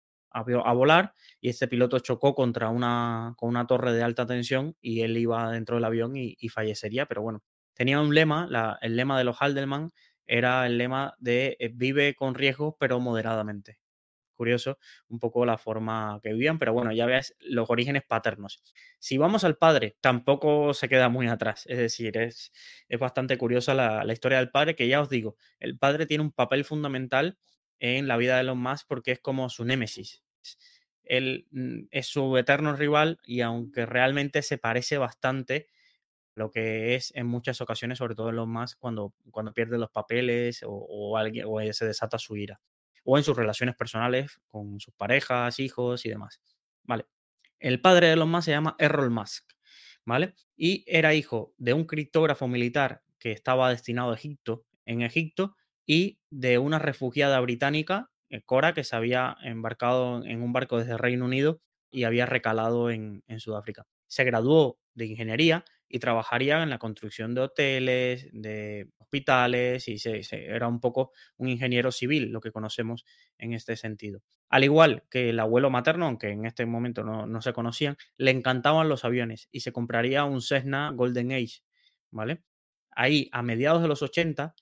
volar 0.74 1.14
y 1.42 1.50
este 1.50 1.68
piloto 1.68 2.00
chocó 2.00 2.34
contra 2.36 2.70
una, 2.70 3.34
con 3.38 3.50
una 3.50 3.66
torre 3.68 3.92
de 3.94 4.04
alta 4.04 4.26
tensión 4.26 4.76
y 4.80 5.02
él 5.02 5.18
iba 5.18 5.52
dentro 5.52 5.76
del 5.76 5.86
avión 5.86 6.16
y, 6.16 6.50
fallecería, 6.50 7.08
pero 7.08 7.22
bueno, 7.22 7.44
tenía 7.74 8.00
un 8.00 8.14
lema, 8.14 8.78
el 8.82 8.96
lema 8.96 9.18
de 9.18 9.24
los 9.26 9.38
Haldeman 9.42 9.90
era 10.26 10.66
el 10.68 10.78
lema 10.78 11.16
de 11.18 11.58
eh, 11.60 11.72
vive 11.74 12.14
con 12.14 12.36
riesgo 12.36 12.78
pero 12.80 13.00
moderadamente 13.00 13.80
curioso 14.40 14.80
un 15.10 15.20
poco 15.20 15.46
la 15.46 15.58
forma 15.58 16.18
que 16.24 16.32
vivían, 16.32 16.60
pero 16.60 16.72
bueno, 16.72 16.94
ya 16.94 17.06
ves 17.06 17.36
los 17.42 17.70
orígenes 17.70 18.04
paternos. 18.08 18.64
Si 18.98 19.18
vamos 19.18 19.44
al 19.44 19.58
padre, 19.58 19.98
tampoco 20.00 20.74
se 20.74 20.88
queda 20.88 21.10
muy 21.10 21.28
atrás, 21.28 21.66
es 21.68 21.78
decir, 21.78 22.18
es, 22.18 22.54
bastante 22.98 23.38
curiosa 23.38 23.74
la, 23.74 24.14
historia 24.14 24.38
del 24.38 24.50
padre, 24.50 24.76
que 24.76 24.88
ya 24.88 25.02
os 25.02 25.10
digo, 25.10 25.36
el 25.60 25.78
padre 25.78 26.06
tiene 26.06 26.24
un 26.24 26.32
papel 26.32 26.64
fundamental 26.64 27.38
en 27.80 28.08
la 28.08 28.16
vida 28.16 28.36
de 28.36 28.42
Elon 28.42 28.60
Musk 28.60 28.88
porque 28.88 29.12
es 29.12 29.20
como 29.20 29.50
su 29.50 29.66
némesis. 29.66 30.24
Él 31.04 31.48
mm, 31.52 31.88
es 31.92 32.08
su 32.08 32.38
eterno 32.38 32.74
rival 32.78 33.20
y 33.26 33.42
aunque 33.42 33.86
realmente 33.86 34.42
se 34.42 34.58
parece 34.58 34.98
bastante 34.98 35.68
lo 36.34 36.50
que 36.50 36.96
es 36.96 37.12
en 37.14 37.28
muchas 37.28 37.60
ocasiones, 37.60 37.98
sobre 37.98 38.16
todo 38.16 38.30
en 38.30 38.38
los 38.38 38.48
más 38.48 38.78
cuando, 38.78 39.14
cuando 39.32 39.54
pierde 39.54 39.78
los 39.78 39.92
papeles 39.92 40.64
o, 40.64 40.72
o, 40.72 41.18
alguien, 41.18 41.46
o 41.46 41.60
se 41.74 41.86
desata 41.86 42.18
su 42.18 42.38
ira 42.38 42.62
o 43.04 43.18
en 43.18 43.24
sus 43.24 43.36
relaciones 43.36 43.76
personales 43.76 44.40
con 44.48 44.80
sus 44.80 44.94
parejas, 44.94 45.60
hijos 45.60 46.06
y 46.06 46.10
demás. 46.10 46.42
¿Vale? 46.84 47.06
El 47.60 47.82
padre 47.82 48.08
de 48.08 48.14
Elon 48.14 48.30
Musk 48.30 48.46
se 48.46 48.52
llama 48.52 48.76
Errol 48.80 49.10
Musk, 49.10 49.44
¿vale? 50.06 50.34
Y 50.56 50.86
era 50.88 51.14
hijo 51.14 51.54
de 51.58 51.74
un 51.74 51.86
criptógrafo 51.86 52.48
militar 52.48 53.02
que 53.20 53.32
estaba 53.32 53.70
destinado 53.70 54.12
a 54.12 54.16
Egipto, 54.16 54.66
en 54.86 55.02
Egipto, 55.02 55.56
y 55.86 56.20
de 56.30 56.58
una 56.58 56.80
refugiada 56.80 57.40
británica, 57.42 58.12
eh, 58.30 58.42
Cora, 58.44 58.74
que 58.74 58.84
se 58.84 58.96
había 58.96 59.36
embarcado 59.44 60.24
en 60.24 60.42
un 60.42 60.54
barco 60.54 60.78
desde 60.78 60.98
Reino 60.98 61.26
Unido 61.26 61.62
y 61.92 62.04
había 62.04 62.26
recalado 62.26 62.92
en, 62.92 63.24
en 63.28 63.40
Sudáfrica. 63.40 63.86
Se 64.08 64.24
graduó 64.24 64.80
de 64.94 65.08
ingeniería 65.08 65.66
y 65.90 66.00
trabajaría 66.00 66.62
en 66.62 66.70
la 66.70 66.78
construcción 66.78 67.34
de 67.34 67.42
hoteles, 67.42 68.30
de 68.32 68.90
hospitales 69.00 69.88
y 69.88 69.98
se, 69.98 70.22
era 70.32 70.68
un 70.68 70.80
poco 70.80 71.12
un 71.38 71.50
ingeniero 71.50 71.92
civil, 71.92 72.32
lo 72.32 72.40
que 72.40 72.52
conocemos 72.52 73.06
en 73.40 73.54
este 73.54 73.76
sentido. 73.76 74.22
Al 74.50 74.64
igual 74.64 75.04
que 75.10 75.30
el 75.30 75.40
abuelo 75.40 75.72
materno, 75.72 76.06
aunque 76.06 76.30
en 76.30 76.46
este 76.46 76.66
momento 76.66 77.04
no, 77.04 77.26
no 77.26 77.42
se 77.42 77.54
conocían, 77.54 77.98
le 78.18 78.32
encantaban 78.32 78.88
los 78.88 79.04
aviones 79.04 79.50
y 79.52 79.62
se 79.62 79.72
compraría 79.72 80.24
un 80.26 80.42
Cessna 80.42 80.92
Golden 80.92 81.32
Age, 81.32 81.62
¿vale? 82.12 82.44
Ahí, 82.92 83.30
a 83.32 83.42
mediados 83.42 83.82
de 83.82 83.88
los 83.88 84.02
80, 84.04 84.56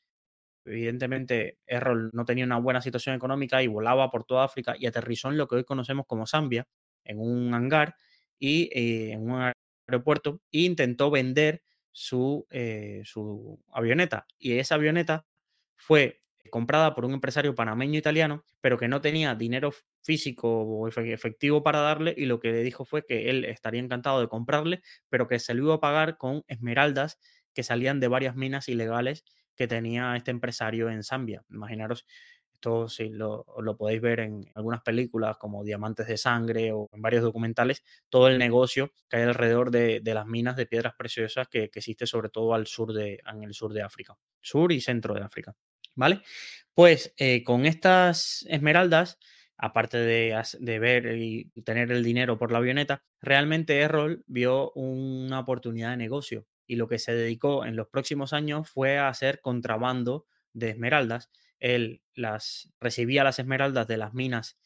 evidentemente 0.65 1.59
Errol 1.65 2.09
no 2.13 2.25
tenía 2.25 2.45
una 2.45 2.59
buena 2.59 2.81
situación 2.81 3.15
económica 3.15 3.61
y 3.63 3.67
volaba 3.67 4.09
por 4.09 4.25
toda 4.25 4.45
África 4.45 4.75
y 4.77 4.85
aterrizó 4.85 5.29
en 5.29 5.37
lo 5.37 5.47
que 5.47 5.55
hoy 5.55 5.63
conocemos 5.65 6.05
como 6.07 6.25
Zambia, 6.25 6.67
en 7.03 7.19
un 7.19 7.53
hangar 7.53 7.95
y 8.39 8.69
eh, 8.73 9.11
en 9.13 9.29
un 9.31 9.51
aeropuerto 9.87 10.41
e 10.51 10.61
intentó 10.61 11.11
vender 11.11 11.63
su, 11.91 12.45
eh, 12.51 13.01
su 13.05 13.59
avioneta. 13.71 14.27
Y 14.37 14.53
esa 14.59 14.75
avioneta 14.75 15.25
fue 15.75 16.21
comprada 16.49 16.95
por 16.95 17.05
un 17.05 17.13
empresario 17.13 17.55
panameño 17.55 17.97
italiano, 17.99 18.43
pero 18.61 18.77
que 18.77 18.87
no 18.87 19.01
tenía 19.01 19.35
dinero 19.35 19.73
físico 20.01 20.61
o 20.61 20.87
efectivo 20.87 21.63
para 21.63 21.79
darle 21.79 22.13
y 22.17 22.25
lo 22.25 22.39
que 22.39 22.51
le 22.51 22.63
dijo 22.63 22.85
fue 22.85 23.05
que 23.05 23.29
él 23.29 23.45
estaría 23.45 23.81
encantado 23.81 24.21
de 24.21 24.27
comprarle, 24.29 24.81
pero 25.09 25.27
que 25.27 25.39
se 25.39 25.53
lo 25.53 25.63
iba 25.65 25.75
a 25.75 25.79
pagar 25.79 26.17
con 26.17 26.43
esmeraldas 26.47 27.19
que 27.53 27.63
salían 27.63 27.99
de 27.99 28.07
varias 28.07 28.35
minas 28.35 28.69
ilegales 28.69 29.25
que 29.55 29.67
tenía 29.67 30.15
este 30.15 30.31
empresario 30.31 30.89
en 30.89 31.03
Zambia. 31.03 31.43
Imaginaros 31.49 32.05
esto 32.57 32.89
sí 32.89 33.09
lo, 33.09 33.45
podéis 33.77 34.01
ver 34.01 34.19
en 34.19 34.51
algunas 34.55 34.81
películas 34.81 35.37
como 35.37 35.63
Diamantes 35.63 36.07
de 36.07 36.17
Sangre 36.17 36.71
o 36.71 36.89
en 36.91 37.01
varios 37.03 37.21
documentales, 37.21 37.83
todo 38.09 38.27
el 38.27 38.39
negocio 38.39 38.91
que 39.07 39.17
hay 39.17 39.23
alrededor 39.23 39.69
de, 39.69 40.01
las 40.03 40.25
minas 40.25 40.55
de 40.55 40.65
piedras 40.65 40.95
preciosas 40.97 41.47
que, 41.47 41.65
existe 41.65 42.07
sobre 42.07 42.29
todo 42.29 42.55
al 42.55 42.65
sur 42.65 42.93
de, 42.93 43.19
en 43.31 43.43
el 43.43 43.53
sur 43.53 43.73
de 43.73 43.83
África, 43.83 44.17
sur 44.41 44.71
y 44.71 44.81
centro 44.81 45.13
de 45.13 45.21
África. 45.21 45.55
¿Vale? 45.93 46.21
Pues 46.73 47.13
eh, 47.17 47.43
con 47.43 47.65
estas 47.65 48.45
esmeraldas, 48.49 49.19
aparte 49.57 49.97
de, 49.97 50.43
de, 50.59 50.79
ver 50.79 51.15
y 51.15 51.51
tener 51.63 51.91
el 51.91 52.03
dinero 52.03 52.39
por 52.39 52.51
la 52.51 52.57
avioneta, 52.57 53.03
realmente 53.21 53.79
Errol 53.79 54.23
vio 54.27 54.71
una 54.71 55.39
oportunidad 55.39 55.91
de 55.91 55.97
negocio 55.97 56.47
y 56.65 56.75
lo 56.75 56.87
que 56.87 56.99
se 56.99 57.13
dedicó 57.13 57.65
en 57.65 57.75
los 57.75 57.87
próximos 57.87 58.33
años 58.33 58.69
fue 58.69 58.97
a 58.97 59.09
hacer 59.09 59.41
contrabando 59.41 60.25
de 60.53 60.69
esmeraldas 60.69 61.29
él 61.59 62.01
las 62.13 62.69
recibía 62.79 63.23
las 63.23 63.39
esmeraldas 63.39 63.87
de 63.87 63.97
las 63.97 64.13
minas 64.13 64.57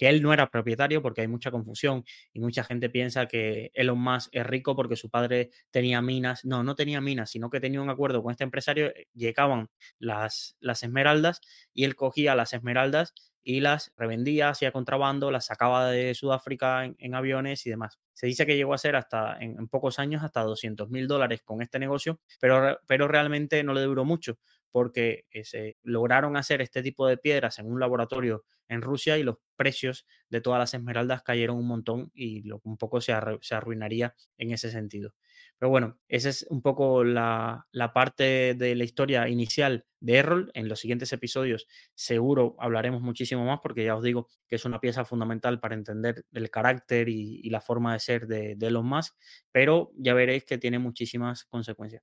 que 0.00 0.08
él 0.08 0.22
no 0.22 0.32
era 0.32 0.50
propietario 0.50 1.02
porque 1.02 1.20
hay 1.20 1.28
mucha 1.28 1.50
confusión 1.50 2.06
y 2.32 2.40
mucha 2.40 2.64
gente 2.64 2.88
piensa 2.88 3.26
que 3.26 3.70
Elon 3.74 3.98
Musk 4.00 4.30
es 4.32 4.46
rico 4.46 4.74
porque 4.74 4.96
su 4.96 5.10
padre 5.10 5.50
tenía 5.70 6.00
minas. 6.00 6.42
No, 6.46 6.62
no 6.62 6.74
tenía 6.74 7.02
minas, 7.02 7.30
sino 7.30 7.50
que 7.50 7.60
tenía 7.60 7.82
un 7.82 7.90
acuerdo 7.90 8.22
con 8.22 8.32
este 8.32 8.44
empresario, 8.44 8.86
eh, 8.86 9.08
llegaban 9.12 9.68
las, 9.98 10.56
las 10.58 10.82
esmeraldas 10.82 11.42
y 11.74 11.84
él 11.84 11.96
cogía 11.96 12.34
las 12.34 12.54
esmeraldas 12.54 13.12
y 13.42 13.60
las 13.60 13.92
revendía, 13.94 14.48
hacía 14.48 14.72
contrabando, 14.72 15.30
las 15.30 15.44
sacaba 15.44 15.90
de 15.90 16.14
Sudáfrica 16.14 16.84
en, 16.84 17.14
aviones 17.14 17.66
y 17.66 17.70
demás. 17.70 17.98
Se 18.14 18.26
dice 18.26 18.46
que 18.46 18.56
llegó 18.56 18.72
a 18.72 18.78
ser 18.78 18.96
hasta 18.96 19.36
en, 19.38 19.68
pocos 19.68 19.98
años 19.98 20.22
hasta 20.22 20.42
200 20.42 20.88
mil 20.88 21.08
dólares 21.08 21.42
con 21.44 21.60
este 21.60 21.78
negocio, 21.78 22.20
pero, 22.40 22.78
pero 22.86 23.06
realmente 23.06 23.62
no 23.64 23.74
le 23.74 23.82
duró 23.82 24.06
mucho 24.06 24.38
porque 24.70 25.26
eh, 25.30 25.44
se 25.44 25.76
lograron 25.82 26.36
hacer 26.36 26.60
este 26.60 26.82
tipo 26.82 27.06
de 27.06 27.16
piedras 27.16 27.58
en 27.58 27.66
un 27.66 27.80
laboratorio 27.80 28.44
en 28.68 28.82
Rusia 28.82 29.18
y 29.18 29.22
los 29.24 29.36
precios 29.56 30.06
de 30.30 30.40
todas 30.40 30.58
las 30.58 30.72
esmeraldas 30.74 31.22
cayeron 31.22 31.56
un 31.56 31.66
montón 31.66 32.10
y 32.14 32.50
un 32.50 32.78
poco 32.78 33.00
se, 33.00 33.12
se 33.40 33.54
arruinaría 33.54 34.14
en 34.38 34.52
ese 34.52 34.70
sentido. 34.70 35.12
Pero 35.58 35.68
bueno, 35.68 35.98
esa 36.08 36.30
es 36.30 36.46
un 36.48 36.62
poco 36.62 37.04
la, 37.04 37.66
parte 37.92 38.54
de 38.54 38.74
la 38.74 38.84
historia 38.84 39.28
inicial 39.28 39.84
de 40.00 40.16
Errol. 40.16 40.50
En 40.54 40.68
los 40.68 40.80
siguientes 40.80 41.12
episodios 41.12 41.66
seguro 41.94 42.56
hablaremos 42.58 43.02
muchísimo 43.02 43.44
más 43.44 43.60
porque 43.62 43.84
ya 43.84 43.94
os 43.94 44.02
digo 44.02 44.28
que 44.48 44.56
es 44.56 44.64
una 44.64 44.80
pieza 44.80 45.04
fundamental 45.04 45.60
para 45.60 45.74
entender 45.74 46.24
el 46.32 46.48
carácter 46.48 47.10
y, 47.10 47.50
la 47.50 47.60
forma 47.60 47.92
de 47.92 47.98
ser 48.00 48.26
de, 48.26 48.54
de 48.56 48.66
Elon 48.68 48.86
Musk, 48.86 49.14
pero 49.52 49.90
ya 49.96 50.14
veréis 50.14 50.44
que 50.44 50.56
tiene 50.56 50.78
muchísimas 50.78 51.44
consecuencias. 51.44 52.02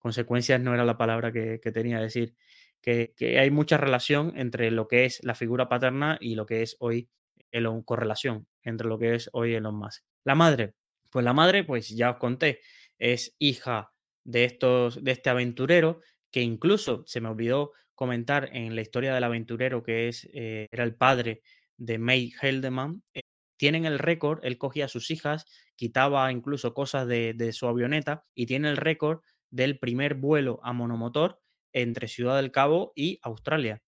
Consecuencias 0.00 0.58
no 0.60 0.72
era 0.72 0.86
la 0.86 0.96
palabra 0.96 1.30
que, 1.30 1.58
tenía 1.58 1.98
que 1.98 2.04
decir, 2.04 2.34
que, 2.80 3.12
hay 3.38 3.50
mucha 3.50 3.76
relación 3.76 4.32
entre 4.34 4.70
lo 4.70 4.88
que 4.88 5.04
es 5.04 5.22
la 5.22 5.34
figura 5.34 5.68
paterna 5.68 6.16
y 6.20 6.34
lo 6.36 6.46
que 6.46 6.62
es 6.62 6.76
hoy 6.80 7.10
Elon, 7.52 7.82
correlación 7.82 8.46
entre 8.62 8.88
lo 8.88 8.98
que 8.98 9.14
es 9.14 9.28
hoy 9.34 9.54
Elon 9.54 9.74
Musk. 9.74 10.02
La 10.24 10.34
madre, 10.34 10.72
pues 11.10 11.22
la 11.22 11.34
madre, 11.34 11.64
pues 11.64 11.90
ya 11.90 12.12
os 12.12 12.16
conté, 12.16 12.60
es 12.98 13.36
hija 13.38 13.92
de, 14.24 14.44
estos, 14.44 15.04
de 15.04 15.12
este 15.12 15.28
aventurero, 15.28 16.00
que 16.30 16.40
incluso 16.40 17.04
se 17.06 17.20
me 17.20 17.28
olvidó 17.28 17.72
comentar 17.94 18.48
en 18.54 18.74
la 18.74 18.80
historia 18.80 19.12
del 19.12 19.24
aventurero, 19.24 19.82
que 19.82 20.08
es, 20.08 20.26
eh, 20.32 20.66
era 20.72 20.84
el 20.84 20.94
padre 20.94 21.42
de 21.76 21.98
May 21.98 22.32
Heldeman. 22.40 23.02
Eh, 23.12 23.20
tienen 23.58 23.84
el 23.84 23.98
récord, 23.98 24.42
él 24.44 24.56
cogía 24.56 24.86
a 24.86 24.88
sus 24.88 25.10
hijas, 25.10 25.44
quitaba 25.76 26.32
incluso 26.32 26.72
cosas 26.72 27.06
de 27.06 27.52
su 27.52 27.66
avioneta 27.66 28.24
y 28.34 28.46
tiene 28.46 28.70
el 28.70 28.78
récord 28.78 29.20
del 29.50 29.78
primer 29.78 30.14
vuelo 30.14 30.60
a 30.62 30.72
monomotor 30.72 31.40
entre 31.72 32.08
Ciudad 32.08 32.36
del 32.36 32.50
Cabo 32.50 32.92
y 32.94 33.18
Australia. 33.22 33.82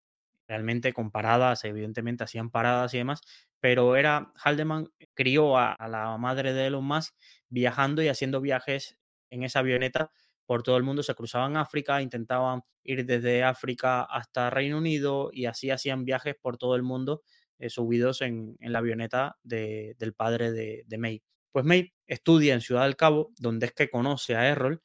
Realmente 0.46 0.92
con 0.92 1.10
paradas, 1.10 1.64
evidentemente 1.64 2.24
hacían 2.24 2.50
paradas 2.50 2.92
y 2.94 2.98
demás, 2.98 3.20
pero 3.60 3.96
era 3.96 4.32
Haldeman 4.36 4.88
crió 5.14 5.56
a, 5.56 5.76
la 5.88 6.16
madre 6.18 6.52
de 6.52 6.66
Elon 6.66 6.84
Musk 6.84 7.14
viajando 7.48 8.02
y 8.02 8.08
haciendo 8.08 8.40
viajes 8.40 8.98
en 9.30 9.44
esa 9.44 9.60
avioneta 9.60 10.10
por 10.46 10.62
todo 10.62 10.76
el 10.76 10.82
mundo, 10.82 11.02
se 11.02 11.14
cruzaban 11.14 11.56
África, 11.56 12.02
intentaban 12.02 12.62
ir 12.82 13.06
desde 13.06 13.44
África 13.44 14.02
hasta 14.02 14.50
Reino 14.50 14.78
Unido 14.78 15.30
y 15.32 15.46
así 15.46 15.70
hacían 15.70 16.04
viajes 16.04 16.34
por 16.40 16.58
todo 16.58 16.74
el 16.76 16.82
mundo 16.82 17.22
eh, 17.58 17.70
subidos 17.70 18.22
en, 18.22 18.56
la 18.60 18.80
avioneta 18.80 19.38
del 19.42 20.14
padre 20.16 20.52
de, 20.52 20.98
May. 20.98 21.22
Pues 21.52 21.64
May 21.64 21.92
estudia 22.06 22.54
en 22.54 22.60
Ciudad 22.60 22.82
del 22.82 22.96
Cabo, 22.96 23.32
donde 23.38 23.66
es 23.66 23.72
que 23.72 23.88
conoce 23.88 24.34
a 24.34 24.48
Errol, 24.48 24.82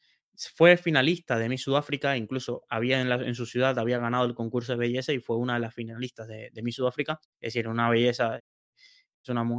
fue 0.56 0.77
finalista 0.77 1.38
de 1.38 1.50
Miss 1.50 1.63
Sudáfrica, 1.63 2.15
incluso 2.15 2.63
había 2.70 3.01
en, 3.01 3.36
su 3.36 3.46
ciudad, 3.46 3.77
había 3.79 3.98
ganado 3.98 4.25
el 4.25 4.36
concurso 4.36 4.74
de 4.74 4.77
belleza 4.77 5.13
y 5.13 5.20
fue 5.20 5.38
una 5.38 5.56
de 5.56 5.60
las 5.62 5.74
finalistas 5.74 6.27
de, 6.27 6.50
de 6.53 6.62
Miss 6.62 6.75
Sudáfrica, 6.75 7.20
es 7.39 7.53
decir, 7.53 7.67
una 7.67 7.89
belleza 7.89 8.39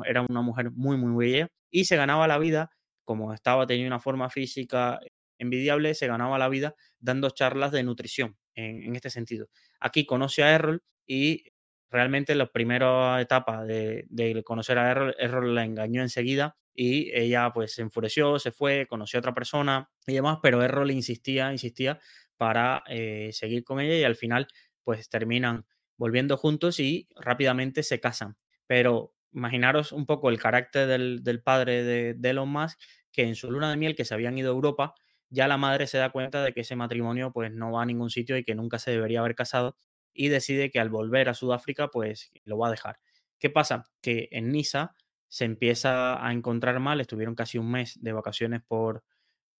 era 0.06 0.22
una 0.22 0.42
mujer 0.42 0.70
muy, 0.72 0.96
muy 0.96 1.26
bella 1.26 1.48
y 1.70 1.84
se 1.84 1.96
ganaba 1.96 2.26
la 2.26 2.38
vida, 2.38 2.70
como 3.04 3.32
estaba 3.34 3.66
teniendo 3.66 3.88
una 3.94 4.00
forma 4.00 4.30
física 4.30 4.98
envidiable, 5.38 5.94
se 5.94 6.06
ganaba 6.06 6.38
la 6.38 6.48
vida 6.48 6.74
dando 6.98 7.30
charlas 7.30 7.72
de 7.72 7.82
nutrición 7.82 8.36
en, 8.54 8.94
este 8.96 9.10
sentido. 9.10 9.48
Aquí 9.80 10.04
conoce 10.04 10.42
a 10.42 10.54
Errol 10.54 10.82
y 11.06 11.44
realmente 11.90 12.34
la 12.34 12.50
primera 12.50 13.20
etapa 13.20 13.64
de, 13.64 14.42
conocer 14.44 14.78
a 14.78 14.90
Errol, 14.90 15.14
Errol 15.18 15.54
la 15.54 15.64
engañó 15.64 16.02
enseguida 16.02 16.56
y 16.80 17.10
ella 17.12 17.50
pues 17.52 17.74
se 17.74 17.82
enfureció, 17.82 18.38
se 18.38 18.52
fue, 18.52 18.86
conoció 18.88 19.18
a 19.18 19.22
otra 19.22 19.34
persona 19.34 19.90
y 20.06 20.14
demás, 20.14 20.38
pero 20.40 20.62
Errol 20.62 20.92
insistía, 20.92 21.50
insistía 21.50 21.98
para 22.36 22.84
eh, 22.88 23.30
seguir 23.32 23.64
con 23.64 23.80
ella 23.80 23.96
y 23.96 24.04
al 24.04 24.14
final 24.14 24.46
pues 24.84 25.08
terminan 25.08 25.66
volviendo 25.96 26.36
juntos 26.36 26.78
y 26.78 27.08
rápidamente 27.16 27.82
se 27.82 27.98
casan. 27.98 28.36
Pero 28.68 29.12
imaginaros 29.32 29.90
un 29.90 30.06
poco 30.06 30.30
el 30.30 30.38
carácter 30.38 30.86
del, 30.86 31.42
padre 31.42 31.82
de, 31.82 32.14
de, 32.14 32.30
Elon 32.30 32.48
Musk, 32.48 32.78
que 33.10 33.24
en 33.24 33.34
su 33.34 33.50
luna 33.50 33.70
de 33.70 33.76
miel, 33.76 33.96
que 33.96 34.04
se 34.04 34.14
habían 34.14 34.38
ido 34.38 34.52
a 34.52 34.54
Europa, 34.54 34.94
ya 35.30 35.48
la 35.48 35.56
madre 35.56 35.88
se 35.88 35.98
da 35.98 36.10
cuenta 36.10 36.44
de 36.44 36.52
que 36.52 36.60
ese 36.60 36.76
matrimonio 36.76 37.32
pues 37.32 37.50
no 37.50 37.72
va 37.72 37.82
a 37.82 37.86
ningún 37.86 38.10
sitio 38.10 38.36
y 38.36 38.44
que 38.44 38.54
nunca 38.54 38.78
se 38.78 38.92
debería 38.92 39.18
haber 39.18 39.34
casado 39.34 39.76
y 40.14 40.28
decide 40.28 40.70
que 40.70 40.78
al 40.78 40.90
volver 40.90 41.28
a 41.28 41.34
Sudáfrica 41.34 41.88
pues 41.88 42.30
lo 42.44 42.56
va 42.56 42.68
a 42.68 42.70
dejar. 42.70 43.00
¿Qué 43.40 43.50
pasa? 43.50 43.82
Que 44.00 44.28
en 44.30 44.52
Niza 44.52 44.94
se 45.28 45.44
empieza 45.44 46.24
a 46.24 46.32
encontrar 46.32 46.80
mal, 46.80 47.00
estuvieron 47.00 47.34
casi 47.34 47.58
un 47.58 47.70
mes 47.70 47.98
de 48.00 48.12
vacaciones 48.12 48.62
por, 48.66 49.04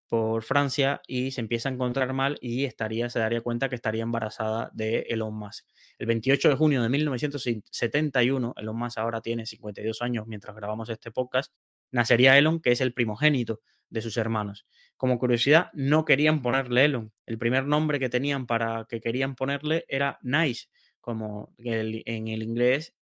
por 0.09 0.43
Francia 0.43 1.03
y 1.07 1.31
se 1.31 1.41
empieza 1.41 1.69
a 1.69 1.73
encontrar 1.73 2.13
mal 2.15 2.39
y 2.41 2.65
estaría, 2.65 3.11
se 3.11 3.19
daría 3.19 3.43
cuenta 3.43 3.69
que 3.69 3.75
estaría 3.75 4.03
embarazada 4.03 4.71
de 4.73 5.01
Elon 5.11 5.35
Musk. 5.35 5.67
El 5.99 6.07
28 6.07 6.49
de 6.49 6.55
junio 6.57 6.83
de 6.83 6.89
1971, 6.89 8.55
Elon 8.57 8.77
Musk 8.77 8.99
ahora 8.99 9.21
tiene 9.21 9.47
52 9.47 10.03
años 10.03 10.27
mientras 10.27 10.57
grabamos 10.57 10.89
este 10.89 11.11
podcast, 11.11 11.53
nacería 11.91 12.39
Elon, 12.39 12.61
que 12.61 12.73
es 12.73 12.81
el 12.81 12.95
primogénito 12.95 13.61
de 13.91 14.01
sus 14.01 14.17
hermanos. 14.17 14.67
Como 14.97 15.19
curiosidad, 15.19 15.71
no 15.75 16.05
querían 16.05 16.43
ponerle 16.43 16.87
Elon. 16.87 17.13
El 17.27 17.39
primer 17.39 17.67
nombre 17.67 17.99
que 17.99 18.09
tenían 18.09 18.47
para 18.47 18.87
que 18.89 19.01
querían 19.01 19.35
ponerle 19.35 19.85
era 19.89 20.19
Nice, 20.23 20.69
como 21.01 21.55
en 21.59 22.29
el 22.29 22.43
inglés 22.43 22.95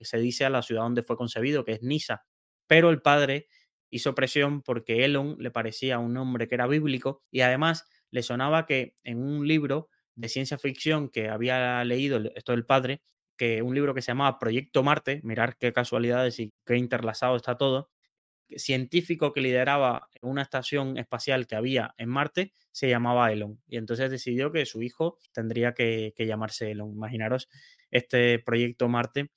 se 0.00 0.18
dice 0.18 0.44
a 0.44 0.50
la 0.50 0.62
ciudad 0.62 0.82
donde 0.82 1.02
fue 1.02 1.16
concebido, 1.16 1.64
que 1.64 1.72
es 1.72 1.82
Nisa. 1.82 2.24
Pero 2.66 2.90
el 2.90 3.02
padre 3.02 3.48
hizo 3.90 4.14
presión 4.14 4.62
porque 4.62 5.04
Elon 5.04 5.36
le 5.38 5.50
parecía 5.50 5.98
un 5.98 6.14
nombre 6.14 6.48
que 6.48 6.54
era 6.54 6.66
bíblico 6.66 7.22
y 7.30 7.40
además 7.40 7.86
le 8.10 8.22
sonaba 8.22 8.66
que 8.66 8.94
en 9.04 9.18
un 9.18 9.46
libro 9.46 9.88
de 10.14 10.28
ciencia 10.28 10.58
ficción 10.58 11.08
que 11.08 11.28
había 11.28 11.82
leído, 11.84 12.20
esto 12.34 12.52
del 12.52 12.66
padre, 12.66 13.02
que 13.36 13.62
un 13.62 13.74
libro 13.74 13.94
que 13.94 14.02
se 14.02 14.08
llamaba 14.08 14.38
Proyecto 14.38 14.82
Marte, 14.82 15.20
mirar 15.24 15.56
qué 15.58 15.72
casualidades 15.72 16.38
y 16.40 16.52
qué 16.66 16.76
interlazado 16.76 17.36
está 17.36 17.56
todo, 17.56 17.90
científico 18.56 19.32
que 19.32 19.40
lideraba 19.40 20.08
una 20.22 20.42
estación 20.42 20.98
espacial 20.98 21.46
que 21.46 21.56
había 21.56 21.94
en 21.98 22.08
Marte 22.08 22.52
se 22.72 22.88
llamaba 22.88 23.32
Elon. 23.32 23.60
Y 23.66 23.76
entonces 23.76 24.10
decidió 24.10 24.52
que 24.52 24.66
su 24.66 24.82
hijo 24.82 25.18
tendría 25.32 25.72
que, 25.74 26.12
llamarse 26.18 26.70
Elon. 26.70 26.92
Imaginaros 26.92 27.48
este 27.90 28.38
proyecto 28.38 28.88
Marte, 28.88 29.30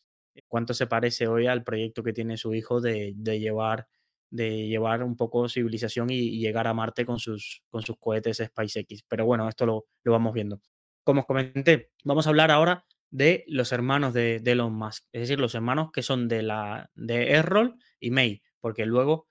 cuánto 0.47 0.73
se 0.73 0.87
parece 0.87 1.27
hoy 1.27 1.47
al 1.47 1.63
proyecto 1.63 2.03
que 2.03 2.13
tiene 2.13 2.37
su 2.37 2.53
hijo 2.53 2.81
de, 2.81 3.13
llevar 3.15 3.87
de 4.29 4.67
llevar 4.67 5.03
un 5.03 5.15
poco 5.15 5.47
civilización 5.47 6.09
y, 6.09 6.39
llegar 6.39 6.67
a 6.67 6.73
Marte 6.73 7.05
con 7.05 7.19
sus, 7.19 7.61
con 7.69 7.83
sus 7.83 7.97
cohetes 7.99 8.41
SpaceX. 8.43 9.03
Pero 9.07 9.25
bueno, 9.25 9.47
esto 9.47 9.65
lo, 9.65 9.85
vamos 10.05 10.33
viendo. 10.33 10.59
Como 11.03 11.21
os 11.21 11.27
comenté, 11.27 11.91
vamos 12.03 12.25
a 12.25 12.29
hablar 12.29 12.49
ahora 12.49 12.85
de 13.11 13.43
los 13.47 13.71
hermanos 13.71 14.13
de, 14.13 14.39
de, 14.39 14.51
Elon 14.51 14.73
Musk, 14.73 15.05
es 15.11 15.21
decir, 15.21 15.39
los 15.39 15.53
hermanos 15.53 15.91
que 15.91 16.01
son 16.01 16.27
de 16.27 16.41
la 16.41 16.89
de 16.95 17.31
Errol 17.31 17.75
y 17.99 18.09
May 18.09 18.41
porque 18.63 18.85
luego 18.85 19.27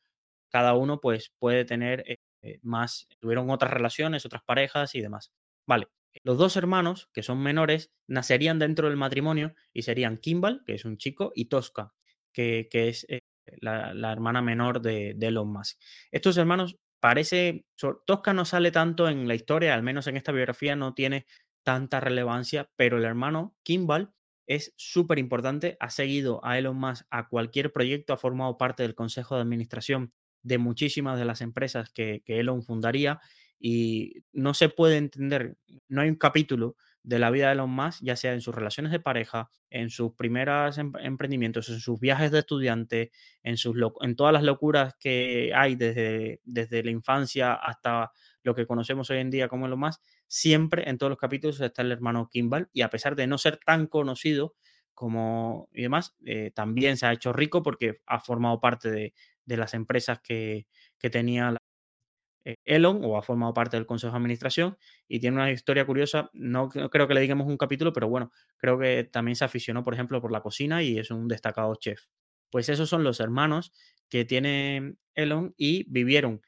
cada 0.51 0.75
uno 0.75 1.01
pues 1.01 1.33
puede 1.39 1.65
tener 1.65 2.05
eh, 2.07 2.19
eh, 2.43 2.59
más, 2.63 3.09
tuvieron 3.19 3.49
otras 3.49 3.73
relaciones, 3.73 4.27
otras 4.27 4.43
parejas 4.45 4.95
y 4.95 5.01
demás. 5.01 5.33
Vale, 5.67 5.89
los 6.25 6.39
dos 6.39 6.57
hermanos, 6.57 7.09
que 7.13 7.23
son 7.23 7.43
menores, 7.43 7.93
nacerían 8.07 8.59
dentro 8.59 8.89
del 8.89 8.97
matrimonio 8.97 9.55
y 9.73 9.83
serían 9.83 10.19
Kimball, 10.19 10.63
que 10.65 10.75
es 10.75 10.85
un 10.85 10.99
chico, 10.99 11.33
y 11.35 11.47
Tosca, 11.47 11.95
que, 12.33 12.69
es 12.73 13.07
eh, 13.09 13.21
la, 13.61 14.13
hermana 14.13 14.43
menor 14.43 14.81
de, 14.81 15.15
de, 15.17 15.27
Elon 15.29 15.53
Musk. 15.53 15.79
Estos 16.11 16.37
hermanos 16.37 16.77
parece, 17.01 17.65
Tosca 18.07 18.33
no 18.33 18.45
sale 18.45 18.71
tanto 18.71 19.09
en 19.09 19.27
la 19.27 19.35
historia, 19.35 19.75
al 19.75 19.83
menos 19.83 20.07
en 20.07 20.17
esta 20.17 20.33
biografía 20.33 20.77
no 20.77 20.95
tiene 20.95 21.27
tanta 21.65 22.01
relevancia, 22.01 22.71
pero 22.77 22.99
el 22.99 23.05
hermano 23.05 23.57
Kimball 23.63 24.13
es 24.47 24.75
súper 24.77 25.19
importante, 25.19 25.77
ha 25.81 25.91
seguido 25.91 26.45
a 26.45 26.59
Elon 26.59 26.77
Musk 26.77 27.07
a 27.11 27.29
cualquier 27.29 27.73
proyecto, 27.73 28.13
ha 28.13 28.19
formado 28.19 28.59
parte 28.59 28.83
del 28.83 28.95
consejo 28.95 29.37
de 29.37 29.43
administración 29.43 30.13
de 30.43 30.59
muchísimas 30.59 31.19
de 31.19 31.25
las 31.25 31.41
empresas 31.41 31.91
que, 31.91 32.23
Elon 32.27 32.63
fundaría 32.63 33.21
y 33.65 34.25
no 34.33 34.55
se 34.55 34.69
puede 34.69 34.97
entender, 34.97 35.57
no 35.89 36.01
hay 36.01 36.09
un 36.09 36.17
capítulo 36.17 36.75
de 37.05 37.21
la 37.21 37.31
vida 37.31 37.47
de 37.47 37.53
Elon 37.53 37.71
Musk, 37.71 38.01
ya 38.03 38.17
sea 38.17 38.33
en 38.33 38.41
sus 38.41 38.53
relaciones 38.53 38.91
de 38.91 38.99
pareja, 38.99 39.51
en 39.71 39.89
sus 39.89 40.15
primeros 40.15 40.79
em, 40.79 40.93
emprendimientos, 41.01 41.69
en 41.69 41.79
sus 41.79 42.01
viajes 42.01 42.33
de 42.33 42.41
estudiante, 42.41 43.13
en, 43.45 43.57
sus 43.57 43.77
en 44.01 44.17
todas 44.17 44.33
las 44.33 44.43
locuras 44.43 44.95
que 44.99 45.53
hay 45.55 45.77
desde, 45.77 46.41
desde 46.43 46.83
la 46.83 46.91
infancia 46.91 47.55
hasta 47.55 48.11
lo 48.43 48.57
que 48.57 48.67
conocemos 48.67 49.09
hoy 49.11 49.19
en 49.19 49.31
día 49.31 49.47
como 49.47 49.67
Elon 49.67 49.79
Musk, 49.79 50.01
siempre 50.27 50.89
en 50.91 50.99
todos 50.99 51.11
los 51.11 51.19
capítulos 51.19 51.61
está 51.61 51.83
el 51.83 51.93
hermano 51.93 52.29
Kimball 52.29 52.69
y 52.73 52.83
a 52.83 52.91
pesar 52.91 53.15
de 53.15 53.29
no 53.29 53.39
ser 53.39 53.61
tan 53.65 53.87
conocido 53.87 54.55
como 54.93 55.69
y 55.73 55.83
demás, 55.83 56.17
eh, 56.27 56.51
también 56.53 56.97
se 56.97 57.07
ha 57.07 57.13
hecho 57.13 57.33
rico 57.33 57.63
porque 57.63 58.01
ha 58.07 58.19
formado 58.19 58.61
parte 58.61 58.91
de, 58.91 59.15
las 59.47 59.75
empresas 59.75 60.21
que, 60.21 60.67
tenía 61.11 61.51
eh, 61.51 61.57
Elon 62.65 63.01
o 63.05 63.17
ha 63.17 63.23
formado 63.23 63.55
parte 63.55 63.77
del 63.77 63.87
consejo 63.87 64.13
de 64.13 64.19
administración 64.19 64.77
y 65.09 65.21
tiene 65.21 65.37
una 65.37 65.51
historia 65.51 65.87
curiosa. 65.87 66.31
No, 66.33 66.69
creo 66.69 67.09
que 67.09 67.15
le 67.15 67.21
digamos 67.21 67.47
un 67.47 67.57
capítulo, 67.57 67.93
pero 67.93 68.09
bueno, 68.09 68.33
creo 68.57 68.79
que 68.79 69.05
también 69.05 69.37
se 69.37 69.45
aficionó, 69.45 69.83
por 69.83 69.95
ejemplo, 69.95 70.21
por 70.21 70.33
la 70.33 70.41
cocina 70.41 70.83
y 70.83 70.99
es 70.99 71.11
un 71.11 71.29
destacado 71.29 71.75
chef. 71.77 72.07
Pues 72.51 72.69
esos 72.69 72.89
son 72.89 73.05
los 73.05 73.21
hermanos 73.21 73.73
que 74.09 74.25
tiene 74.25 74.97
Elon 75.15 75.55
y 75.57 75.85
vivieron 75.91 76.43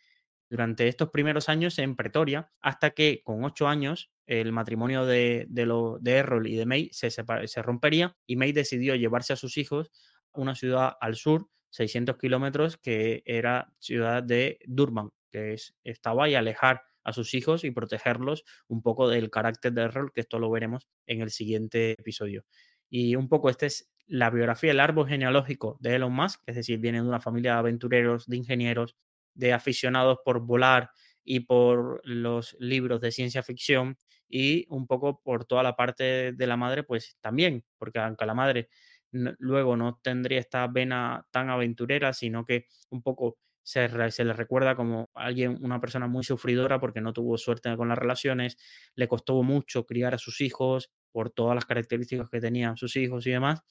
durante 0.50 0.88
estos 0.88 1.10
primeros 1.10 1.48
años 1.48 1.78
en 1.78 1.96
Pretoria, 1.96 2.52
hasta 2.60 2.90
que 2.90 3.22
con 3.24 3.44
ocho 3.44 3.66
años 3.66 4.12
el 4.26 4.52
matrimonio 4.52 5.06
de, 5.06 5.46
de, 5.48 5.66
de 6.00 6.12
Errol 6.12 6.46
y 6.46 6.56
de 6.56 6.66
May 6.66 6.90
se, 6.92 7.10
se 7.10 7.62
rompería 7.62 8.16
y 8.26 8.36
May 8.36 8.52
decidió 8.52 8.94
llevarse 8.94 9.32
a 9.32 9.36
sus 9.36 9.56
hijos 9.56 9.90
a 10.32 10.40
una 10.40 10.54
ciudad 10.54 10.92
al 11.00 11.16
sur, 11.16 11.48
600 11.70 12.16
kilómetros, 12.18 12.76
que 12.76 13.22
era 13.26 13.72
ciudad 13.80 14.22
de 14.22 14.58
Durban, 14.66 15.10
que 15.34 15.54
es, 15.54 15.74
estaba 15.82 16.26
ahí 16.26 16.36
alejar 16.36 16.82
a 17.02 17.12
sus 17.12 17.34
hijos 17.34 17.64
y 17.64 17.72
protegerlos 17.72 18.44
un 18.68 18.82
poco 18.82 19.08
del 19.08 19.30
carácter 19.30 19.72
de 19.72 19.82
Errol, 19.82 20.12
que 20.14 20.20
esto 20.20 20.38
lo 20.38 20.48
veremos 20.48 20.86
en 21.06 21.22
el 21.22 21.30
siguiente 21.30 21.92
episodio. 21.98 22.44
Y 22.88 23.16
un 23.16 23.28
poco 23.28 23.50
esta 23.50 23.66
es 23.66 23.90
la 24.06 24.30
biografía, 24.30 24.70
el 24.70 24.78
árbol 24.78 25.08
genealógico 25.08 25.76
de 25.80 25.96
Elon 25.96 26.12
Musk, 26.12 26.40
es 26.46 26.54
decir, 26.54 26.78
viene 26.78 27.02
de 27.02 27.08
una 27.08 27.20
familia 27.20 27.54
de 27.54 27.58
aventureros, 27.58 28.26
de 28.26 28.36
ingenieros, 28.36 28.96
de 29.34 29.52
aficionados 29.52 30.18
por 30.24 30.38
volar 30.46 30.90
y 31.24 31.40
por 31.40 32.00
los 32.04 32.56
libros 32.60 33.00
de 33.00 33.10
ciencia 33.10 33.42
ficción 33.42 33.98
y 34.28 34.66
un 34.68 34.86
poco 34.86 35.20
por 35.20 35.46
toda 35.46 35.64
la 35.64 35.74
parte 35.74 36.32
de 36.32 36.46
la 36.46 36.56
madre, 36.56 36.84
pues 36.84 37.16
también, 37.20 37.64
porque 37.76 37.98
aunque 37.98 38.24
la 38.24 38.34
madre 38.34 38.68
luego 39.10 39.76
no 39.76 40.00
tendría 40.02 40.38
esta 40.40 40.66
vena 40.68 41.26
tan 41.30 41.50
aventurera, 41.50 42.12
sino 42.12 42.44
que 42.44 42.66
un 42.90 43.02
poco 43.02 43.38
se, 43.64 43.88
se, 44.10 44.24
le 44.24 44.32
recuerda 44.34 44.76
como 44.76 45.10
alguien, 45.14 45.58
una 45.62 45.80
persona 45.80 46.06
muy 46.06 46.22
sufridora 46.22 46.78
porque 46.78 47.00
no 47.00 47.12
tuvo 47.12 47.36
suerte 47.38 47.74
con 47.76 47.88
las 47.88 47.98
relaciones, 47.98 48.58
le 48.94 49.08
costó 49.08 49.42
mucho 49.42 49.86
criar 49.86 50.14
a 50.14 50.18
sus 50.18 50.40
hijos 50.40 50.92
por 51.10 51.30
todas 51.30 51.54
las 51.54 51.64
características 51.64 52.28
que 52.30 52.40
tenían 52.40 52.76
sus 52.76 52.94
hijos 52.96 53.26
y 53.26 53.30
demás. 53.30 53.62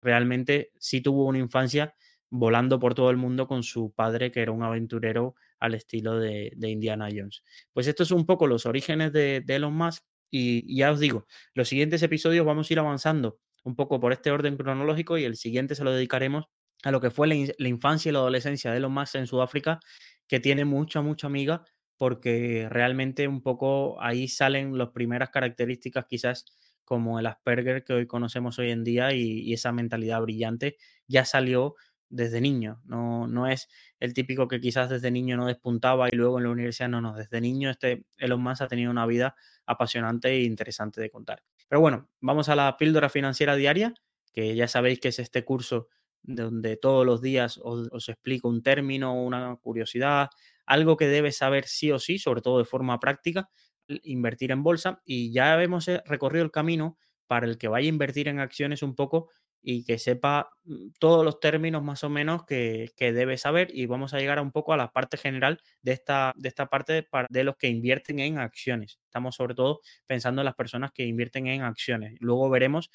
Realmente 0.00 0.72
sí 0.78 1.00
tuvo 1.00 1.26
una 1.26 1.38
infancia 1.38 1.94
volando 2.30 2.80
por 2.80 2.94
todo 2.94 3.10
el 3.10 3.18
mundo 3.18 3.46
con 3.46 3.62
su 3.62 3.92
padre, 3.92 4.32
que 4.32 4.40
era 4.40 4.52
un 4.52 4.62
aventurero 4.62 5.34
al 5.60 5.74
estilo 5.74 6.18
de, 6.18 6.56
Indiana 6.62 7.08
Jones. 7.14 7.44
Pues 7.72 7.86
esto 7.86 8.02
es 8.02 8.10
un 8.10 8.24
poco 8.24 8.46
los 8.46 8.64
orígenes 8.64 9.12
de, 9.12 9.44
Elon 9.46 9.74
Musk 9.74 10.02
y, 10.30 10.74
ya 10.74 10.90
os 10.90 10.98
digo, 10.98 11.26
los 11.54 11.68
siguientes 11.68 12.02
episodios 12.02 12.46
vamos 12.46 12.70
a 12.70 12.72
ir 12.72 12.78
avanzando 12.78 13.38
un 13.64 13.76
poco 13.76 14.00
por 14.00 14.12
este 14.12 14.30
orden 14.30 14.56
cronológico 14.56 15.18
y 15.18 15.24
el 15.24 15.36
siguiente 15.36 15.74
se 15.74 15.84
lo 15.84 15.92
dedicaremos 15.92 16.46
a 16.82 16.90
lo 16.90 17.00
que 17.00 17.10
fue 17.10 17.28
la, 17.28 17.68
infancia 17.68 18.08
y 18.08 18.12
la 18.12 18.20
adolescencia 18.20 18.70
de 18.70 18.78
Elon 18.78 18.92
Musk 18.92 19.16
en 19.16 19.26
Sudáfrica, 19.26 19.80
que 20.26 20.40
tiene 20.40 20.64
mucha, 20.64 21.00
mucha 21.02 21.26
amiga 21.26 21.64
porque 21.96 22.66
realmente 22.68 23.28
un 23.28 23.42
poco 23.42 24.00
ahí 24.02 24.26
salen 24.26 24.76
las 24.76 24.88
primeras 24.90 25.30
características 25.30 26.06
quizás 26.06 26.44
como 26.84 27.20
el 27.20 27.26
Asperger 27.26 27.84
que 27.84 27.92
hoy 27.92 28.06
conocemos 28.06 28.58
hoy 28.58 28.70
en 28.70 28.82
día 28.82 29.14
y 29.14 29.52
esa 29.52 29.70
mentalidad 29.70 30.20
brillante 30.20 30.76
ya 31.06 31.24
salió 31.24 31.76
desde 32.12 32.40
niño. 32.40 32.80
No, 32.84 33.26
no 33.26 33.48
es 33.48 33.68
el 33.98 34.14
típico 34.14 34.46
que 34.46 34.60
quizás 34.60 34.90
desde 34.90 35.10
niño 35.10 35.36
no 35.36 35.46
despuntaba 35.46 36.08
y 36.12 36.16
luego 36.16 36.38
en 36.38 36.44
la 36.44 36.50
universidad 36.50 36.88
no, 36.88 37.00
no. 37.00 37.14
Desde 37.14 37.40
niño 37.40 37.70
este 37.70 38.04
Elon 38.18 38.40
Musk 38.42 38.62
ha 38.62 38.68
tenido 38.68 38.90
una 38.90 39.06
vida 39.06 39.34
apasionante 39.66 40.28
e 40.28 40.42
interesante 40.42 41.00
de 41.00 41.10
contar. 41.10 41.42
Pero 41.68 41.80
bueno, 41.80 42.10
vamos 42.20 42.48
a 42.48 42.54
la 42.54 42.76
píldora 42.76 43.08
financiera 43.08 43.56
diaria, 43.56 43.94
que 44.32 44.54
ya 44.54 44.68
sabéis 44.68 45.00
que 45.00 45.08
es 45.08 45.18
este 45.18 45.44
curso 45.44 45.88
donde 46.22 46.76
todos 46.76 47.04
los 47.04 47.20
días 47.20 47.60
os, 47.62 48.08
explico 48.08 48.48
un 48.48 48.62
término, 48.62 49.14
una 49.14 49.56
curiosidad, 49.56 50.28
algo 50.66 50.96
que 50.96 51.08
debes 51.08 51.36
saber 51.36 51.66
sí 51.66 51.90
o 51.90 51.98
sí, 51.98 52.18
sobre 52.18 52.42
todo 52.42 52.58
de 52.58 52.64
forma 52.64 53.00
práctica, 53.00 53.48
invertir 53.86 54.52
en 54.52 54.62
bolsa. 54.62 55.02
Y 55.04 55.32
ya 55.32 55.60
hemos 55.62 55.88
eh, 55.88 56.02
recorrido 56.06 56.44
el 56.44 56.50
camino 56.50 56.98
para 57.26 57.46
el 57.46 57.58
que 57.58 57.68
vaya 57.68 57.86
a 57.86 57.88
invertir 57.88 58.28
en 58.28 58.38
acciones 58.40 58.82
un 58.82 58.94
poco 58.94 59.30
y 59.62 59.84
que 59.84 59.98
sepa 59.98 60.50
mm, 60.64 60.88
todos 60.98 61.24
los 61.24 61.40
términos 61.40 61.82
más 61.82 62.02
o 62.04 62.10
menos 62.10 62.44
que, 62.44 62.92
debe 62.98 63.38
saber 63.38 63.68
y 63.72 63.86
vamos 63.86 64.12
a 64.12 64.18
llegar 64.18 64.40
un 64.40 64.50
poco 64.50 64.72
a 64.72 64.76
la 64.76 64.92
parte 64.92 65.16
general 65.16 65.60
de 65.82 65.92
esta, 65.92 66.32
de 66.36 66.48
esta 66.48 66.66
parte 66.66 67.08
de, 67.28 67.44
los 67.44 67.56
que 67.56 67.68
invierten 67.68 68.18
en 68.18 68.38
acciones. 68.38 68.98
Estamos 69.04 69.36
sobre 69.36 69.54
todo 69.54 69.80
pensando 70.06 70.42
en 70.42 70.46
las 70.46 70.54
personas 70.54 70.92
que 70.92 71.04
invierten 71.06 71.46
en 71.46 71.62
acciones. 71.62 72.16
Luego 72.20 72.50
veremos 72.50 72.90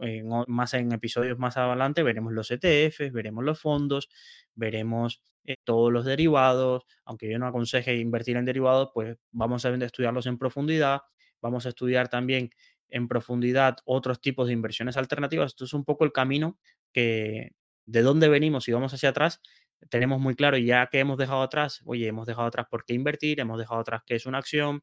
en 0.00 0.28
más 0.46 0.74
en 0.74 0.92
episodios 0.92 1.38
más 1.38 1.56
adelante 1.56 2.02
veremos 2.02 2.32
los 2.32 2.50
ETFs, 2.50 3.12
veremos 3.12 3.44
los 3.44 3.60
fondos, 3.60 4.08
veremos 4.54 5.22
eh, 5.44 5.56
todos 5.64 5.92
los 5.92 6.04
derivados, 6.04 6.84
aunque 7.04 7.30
yo 7.30 7.38
no 7.38 7.46
aconseje 7.46 7.96
invertir 7.96 8.36
en 8.36 8.44
derivados, 8.44 8.90
pues 8.92 9.16
vamos 9.30 9.64
a 9.64 9.74
estudiarlos 9.74 10.26
en 10.26 10.38
profundidad, 10.38 11.00
vamos 11.40 11.66
a 11.66 11.70
estudiar 11.70 12.08
también 12.08 12.50
en 12.90 13.08
profundidad 13.08 13.76
otros 13.84 14.20
tipos 14.20 14.46
de 14.46 14.54
inversiones 14.54 14.96
alternativas. 14.96 15.52
Esto 15.52 15.64
es 15.64 15.74
un 15.74 15.84
poco 15.84 16.04
el 16.04 16.12
camino 16.12 16.58
que 16.92 17.52
de 17.86 18.02
dónde 18.02 18.28
venimos 18.28 18.68
y 18.68 18.72
vamos 18.72 18.92
hacia 18.94 19.10
atrás, 19.10 19.40
tenemos 19.90 20.20
muy 20.20 20.34
claro, 20.34 20.58
ya 20.58 20.88
que 20.88 20.98
hemos 20.98 21.18
dejado 21.18 21.42
atrás, 21.42 21.80
oye, 21.84 22.06
hemos 22.08 22.26
dejado 22.26 22.48
atrás 22.48 22.66
por 22.70 22.84
qué 22.84 22.94
invertir, 22.94 23.40
hemos 23.40 23.58
dejado 23.58 23.80
atrás 23.80 24.02
qué 24.06 24.16
es 24.16 24.26
una 24.26 24.38
acción, 24.38 24.82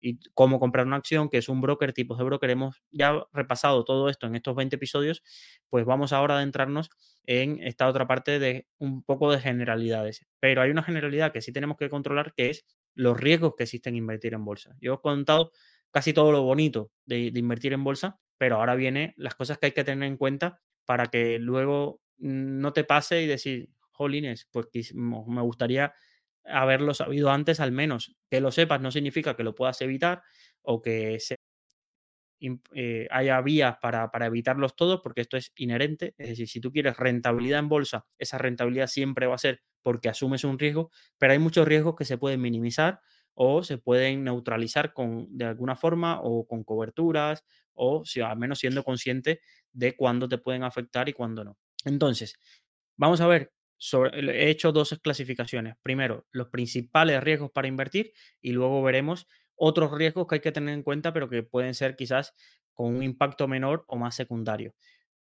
y 0.00 0.18
cómo 0.34 0.58
comprar 0.58 0.86
una 0.86 0.96
acción, 0.96 1.28
que 1.28 1.38
es 1.38 1.48
un 1.48 1.60
broker, 1.60 1.92
tipos 1.92 2.18
de 2.18 2.24
broker. 2.24 2.50
Hemos 2.50 2.82
ya 2.90 3.26
repasado 3.32 3.84
todo 3.84 4.08
esto 4.08 4.26
en 4.26 4.34
estos 4.34 4.54
20 4.54 4.76
episodios, 4.76 5.22
pues 5.68 5.84
vamos 5.84 6.12
ahora 6.12 6.34
a 6.34 6.36
adentrarnos 6.38 6.90
en 7.24 7.62
esta 7.62 7.86
otra 7.88 8.06
parte 8.06 8.38
de 8.38 8.66
un 8.78 9.02
poco 9.02 9.30
de 9.30 9.40
generalidades. 9.40 10.26
Pero 10.40 10.62
hay 10.62 10.70
una 10.70 10.82
generalidad 10.82 11.32
que 11.32 11.42
sí 11.42 11.52
tenemos 11.52 11.76
que 11.76 11.88
controlar, 11.88 12.32
que 12.34 12.50
es 12.50 12.64
los 12.94 13.18
riesgos 13.18 13.54
que 13.56 13.64
existen 13.64 13.94
en 13.94 13.98
invertir 13.98 14.34
en 14.34 14.44
bolsa. 14.44 14.74
Yo 14.80 14.94
he 14.94 15.00
contado 15.00 15.52
casi 15.90 16.12
todo 16.12 16.32
lo 16.32 16.42
bonito 16.42 16.90
de, 17.04 17.32
invertir 17.34 17.72
en 17.72 17.84
bolsa, 17.84 18.20
pero 18.38 18.56
ahora 18.56 18.74
vienen 18.74 19.12
las 19.16 19.34
cosas 19.34 19.58
que 19.58 19.66
hay 19.66 19.72
que 19.72 19.84
tener 19.84 20.08
en 20.08 20.16
cuenta 20.16 20.60
para 20.84 21.06
que 21.06 21.38
luego 21.38 22.00
no 22.18 22.72
te 22.72 22.84
pase 22.84 23.22
y 23.22 23.26
decir, 23.26 23.70
jolines, 23.92 24.48
pues 24.50 24.94
me 24.94 25.42
gustaría 25.42 25.92
haberlo 26.44 26.94
sabido 26.94 27.30
antes 27.30 27.60
al 27.60 27.72
menos. 27.72 28.16
Que 28.30 28.40
lo 28.40 28.50
sepas 28.52 28.80
no 28.80 28.90
significa 28.90 29.36
que 29.36 29.44
lo 29.44 29.54
puedas 29.54 29.80
evitar 29.82 30.22
o 30.62 30.82
que 30.82 31.18
eh, 32.74 33.06
haya 33.10 33.40
vías 33.42 33.76
para, 33.82 34.10
para, 34.10 34.26
evitarlos 34.26 34.74
todos, 34.74 35.00
porque 35.02 35.20
esto 35.20 35.36
es 35.36 35.52
inherente. 35.56 36.14
Es 36.16 36.30
decir, 36.30 36.48
si 36.48 36.60
tú 36.60 36.72
quieres 36.72 36.96
rentabilidad 36.96 37.60
en 37.60 37.68
bolsa, 37.68 38.06
esa 38.18 38.38
rentabilidad 38.38 38.86
siempre 38.86 39.26
va 39.26 39.34
a 39.34 39.38
ser 39.38 39.62
porque 39.82 40.08
asumes 40.08 40.44
un 40.44 40.58
riesgo, 40.58 40.90
pero 41.18 41.32
hay 41.32 41.38
muchos 41.38 41.66
riesgos 41.66 41.96
que 41.96 42.04
se 42.04 42.18
pueden 42.18 42.40
minimizar 42.40 43.00
o 43.34 43.62
se 43.62 43.78
pueden 43.78 44.24
neutralizar 44.24 44.92
con, 44.92 45.26
de 45.36 45.46
alguna 45.46 45.76
forma 45.76 46.20
o 46.22 46.46
con 46.46 46.64
coberturas 46.64 47.44
o 47.72 48.04
si, 48.04 48.20
al 48.20 48.36
menos 48.36 48.58
siendo 48.58 48.84
consciente 48.84 49.40
de 49.72 49.96
cuándo 49.96 50.28
te 50.28 50.38
pueden 50.38 50.64
afectar 50.64 51.08
y 51.08 51.12
cuándo 51.12 51.44
no. 51.44 51.56
Entonces, 51.84 52.34
vamos 52.96 53.20
a 53.20 53.26
ver 53.26 53.52
he 54.12 54.50
hecho 54.50 54.72
dos 54.72 54.98
clasificaciones. 55.02 55.76
Primero, 55.82 56.26
los 56.32 56.48
principales 56.48 57.22
riesgos 57.22 57.50
para 57.50 57.68
invertir 57.68 58.12
y 58.40 58.52
luego 58.52 58.82
veremos 58.82 59.26
otros 59.54 59.92
riesgos 59.92 60.26
que 60.26 60.36
hay 60.36 60.40
que 60.40 60.52
tener 60.52 60.74
en 60.74 60.82
cuenta, 60.82 61.12
pero 61.12 61.28
que 61.28 61.42
pueden 61.42 61.74
ser 61.74 61.96
quizás 61.96 62.34
con 62.72 62.94
un 62.96 63.02
impacto 63.02 63.48
menor 63.48 63.84
o 63.88 63.96
más 63.96 64.14
secundario. 64.14 64.74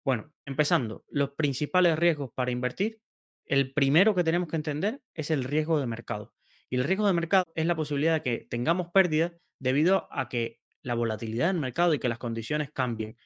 Bueno, 0.04 0.32
empezando, 0.44 1.04
los 1.08 1.30
principales 1.30 1.98
riesgos 1.98 2.30
para 2.34 2.50
invertir, 2.50 3.00
el 3.46 3.72
primero 3.72 4.14
que 4.14 4.24
tenemos 4.24 4.48
que 4.48 4.56
entender 4.56 5.02
es 5.14 5.30
el 5.30 5.44
riesgo 5.44 5.80
de 5.80 5.86
mercado. 5.86 6.34
Y 6.70 6.76
el 6.76 6.84
riesgo 6.84 7.06
de 7.06 7.14
mercado 7.14 7.44
es 7.54 7.66
la 7.66 7.76
posibilidad 7.76 8.14
de 8.14 8.22
que 8.22 8.46
tengamos 8.48 8.88
pérdidas 8.92 9.32
debido 9.58 10.08
a 10.10 10.28
que 10.28 10.60
la 10.82 10.94
volatilidad 10.94 11.48
del 11.48 11.60
mercado 11.60 11.94
y 11.94 11.98
que 11.98 12.08
las 12.08 12.18
condiciones 12.18 12.70
cambien, 12.70 13.16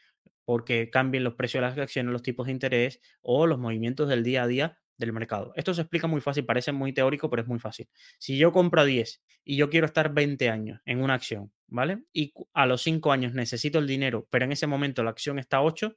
porque 0.45 0.91
cambien 0.91 1.25
los 1.25 1.35
precios 1.35 1.61
de 1.61 1.69
las 1.69 1.79
acciones, 1.79 2.13
los 2.13 2.23
tipos 2.23 2.47
de 2.47 2.53
interés 2.53 3.01
o 3.21 3.47
los 3.47 3.59
movimientos 3.59 4.09
del 4.09 4.23
día 4.23 4.45
a 4.45 4.47
día 4.47 4.79
del 5.07 5.13
mercado. 5.13 5.53
Esto 5.57 5.75
se 5.75 5.83
explica 5.83 6.07
muy 6.07 6.21
fácil, 6.21 6.45
parece 6.45 6.73
muy 6.73 6.93
teórico, 6.93 7.29
pero 7.31 7.43
es 7.43 7.49
muy 7.49 7.59
fácil. 7.59 7.89
Si 8.19 8.37
yo 8.37 8.53
compro 8.53 8.81
a 8.81 8.85
10 8.85 9.23
y 9.45 9.57
yo 9.57 9.71
quiero 9.71 9.87
estar 9.87 10.13
20 10.13 10.49
años 10.49 10.81
en 10.85 11.03
una 11.03 11.15
acción, 11.15 11.53
¿vale? 11.67 12.05
Y 12.13 12.33
a 12.53 12.67
los 12.67 12.83
5 12.83 13.13
años 13.13 13.35
necesito 13.35 13.79
el 13.79 13.87
dinero, 13.87 14.27
pero 14.31 14.45
en 14.45 14.53
ese 14.53 14.67
momento 14.67 15.03
la 15.03 15.11
acción 15.11 15.39
está 15.39 15.59
a 15.59 15.63
8, 15.63 15.97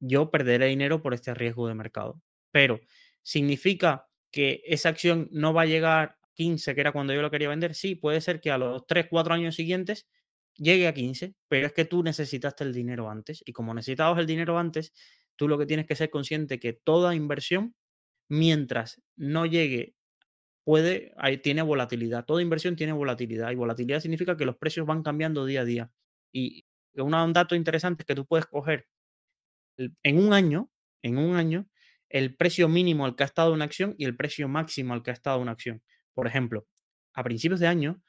yo 0.00 0.30
perderé 0.30 0.66
dinero 0.66 1.02
por 1.02 1.14
este 1.14 1.34
riesgo 1.34 1.68
de 1.68 1.74
mercado. 1.74 2.22
Pero, 2.50 2.80
¿significa 3.22 4.08
que 4.30 4.62
esa 4.66 4.90
acción 4.90 5.28
no 5.32 5.52
va 5.52 5.62
a 5.62 5.66
llegar 5.66 6.08
a 6.08 6.18
15, 6.34 6.74
que 6.74 6.80
era 6.80 6.92
cuando 6.92 7.12
yo 7.12 7.22
lo 7.22 7.30
quería 7.30 7.48
vender? 7.48 7.74
Sí, 7.74 7.94
puede 7.94 8.20
ser 8.20 8.40
que 8.40 8.50
a 8.50 8.58
los 8.58 8.86
3, 8.86 9.06
4 9.10 9.34
años 9.34 9.54
siguientes 9.54 10.06
llegue 10.54 10.86
a 10.88 10.94
15, 10.94 11.34
pero 11.48 11.66
es 11.66 11.72
que 11.72 11.84
tú 11.84 12.02
necesitaste 12.02 12.64
el 12.64 12.72
dinero 12.72 13.10
antes. 13.10 13.42
Y 13.44 13.52
como 13.52 13.74
necesitabas 13.74 14.18
el 14.18 14.26
dinero 14.26 14.58
antes, 14.58 14.92
tú 15.36 15.48
lo 15.48 15.58
que 15.58 15.66
tienes 15.66 15.86
que 15.86 15.96
ser 15.96 16.10
consciente 16.10 16.58
que 16.58 16.72
toda 16.72 17.14
inversión 17.14 17.74
mientras 18.28 19.00
no 19.16 19.46
llegue, 19.46 19.94
puede, 20.64 21.14
tiene 21.42 21.62
volatilidad. 21.62 22.24
Toda 22.24 22.42
inversión 22.42 22.76
tiene 22.76 22.92
volatilidad 22.92 23.50
y 23.50 23.56
volatilidad 23.56 24.00
significa 24.00 24.36
que 24.36 24.46
los 24.46 24.56
precios 24.56 24.86
van 24.86 25.02
cambiando 25.02 25.46
día 25.46 25.62
a 25.62 25.64
día. 25.64 25.90
Y 26.32 26.64
un 26.94 27.32
dato 27.32 27.54
interesante 27.54 28.02
es 28.02 28.06
que 28.06 28.14
tú 28.14 28.26
puedes 28.26 28.46
coger 28.46 28.86
en 30.02 30.18
un 30.18 30.32
año, 30.32 30.70
en 31.02 31.18
un 31.18 31.36
año, 31.36 31.68
el 32.08 32.36
precio 32.36 32.68
mínimo 32.68 33.04
al 33.04 33.16
que 33.16 33.22
ha 33.22 33.26
estado 33.26 33.52
una 33.52 33.64
acción 33.64 33.94
y 33.98 34.04
el 34.04 34.16
precio 34.16 34.48
máximo 34.48 34.94
al 34.94 35.02
que 35.02 35.10
ha 35.10 35.14
estado 35.14 35.38
una 35.40 35.52
acción. 35.52 35.82
Por 36.14 36.26
ejemplo, 36.26 36.66
a 37.14 37.22
principios 37.22 37.60
de 37.60 37.66
año, 37.66 38.02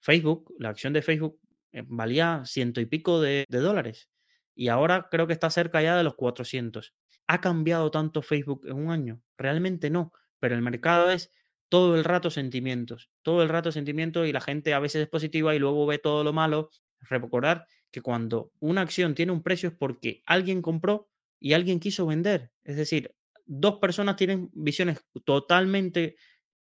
Facebook, 0.00 0.54
la 0.58 0.70
acción 0.70 0.92
de 0.92 1.02
Facebook 1.02 1.38
eh, 1.72 1.82
valía 1.86 2.42
ciento 2.44 2.80
y 2.80 2.86
pico 2.86 3.20
de, 3.20 3.44
de 3.48 3.58
dólares 3.58 4.08
y 4.54 4.68
ahora 4.68 5.08
creo 5.10 5.26
que 5.26 5.32
está 5.32 5.50
cerca 5.50 5.82
ya 5.82 5.96
de 5.96 6.04
los 6.04 6.14
400. 6.14 6.94
¿Ha 7.26 7.40
cambiado 7.40 7.90
tanto 7.90 8.22
Facebook 8.22 8.66
en 8.66 8.76
un 8.76 8.90
año? 8.90 9.20
Realmente 9.38 9.90
no, 9.90 10.12
pero 10.40 10.54
el 10.54 10.62
mercado 10.62 11.10
es 11.10 11.30
todo 11.68 11.96
el 11.96 12.04
rato 12.04 12.30
sentimientos, 12.30 13.10
todo 13.22 13.42
el 13.42 13.48
rato 13.48 13.72
sentimientos 13.72 14.26
y 14.28 14.32
la 14.32 14.40
gente 14.40 14.74
a 14.74 14.78
veces 14.78 15.02
es 15.02 15.08
positiva 15.08 15.54
y 15.54 15.58
luego 15.58 15.86
ve 15.86 15.98
todo 15.98 16.22
lo 16.24 16.32
malo. 16.32 16.70
Recordar 17.00 17.66
que 17.90 18.00
cuando 18.00 18.52
una 18.60 18.80
acción 18.82 19.14
tiene 19.14 19.32
un 19.32 19.42
precio 19.42 19.70
es 19.70 19.74
porque 19.76 20.22
alguien 20.26 20.62
compró 20.62 21.08
y 21.40 21.52
alguien 21.52 21.80
quiso 21.80 22.06
vender. 22.06 22.52
Es 22.62 22.76
decir, 22.76 23.14
dos 23.44 23.78
personas 23.78 24.16
tienen 24.16 24.50
visiones 24.54 25.00
totalmente 25.24 26.16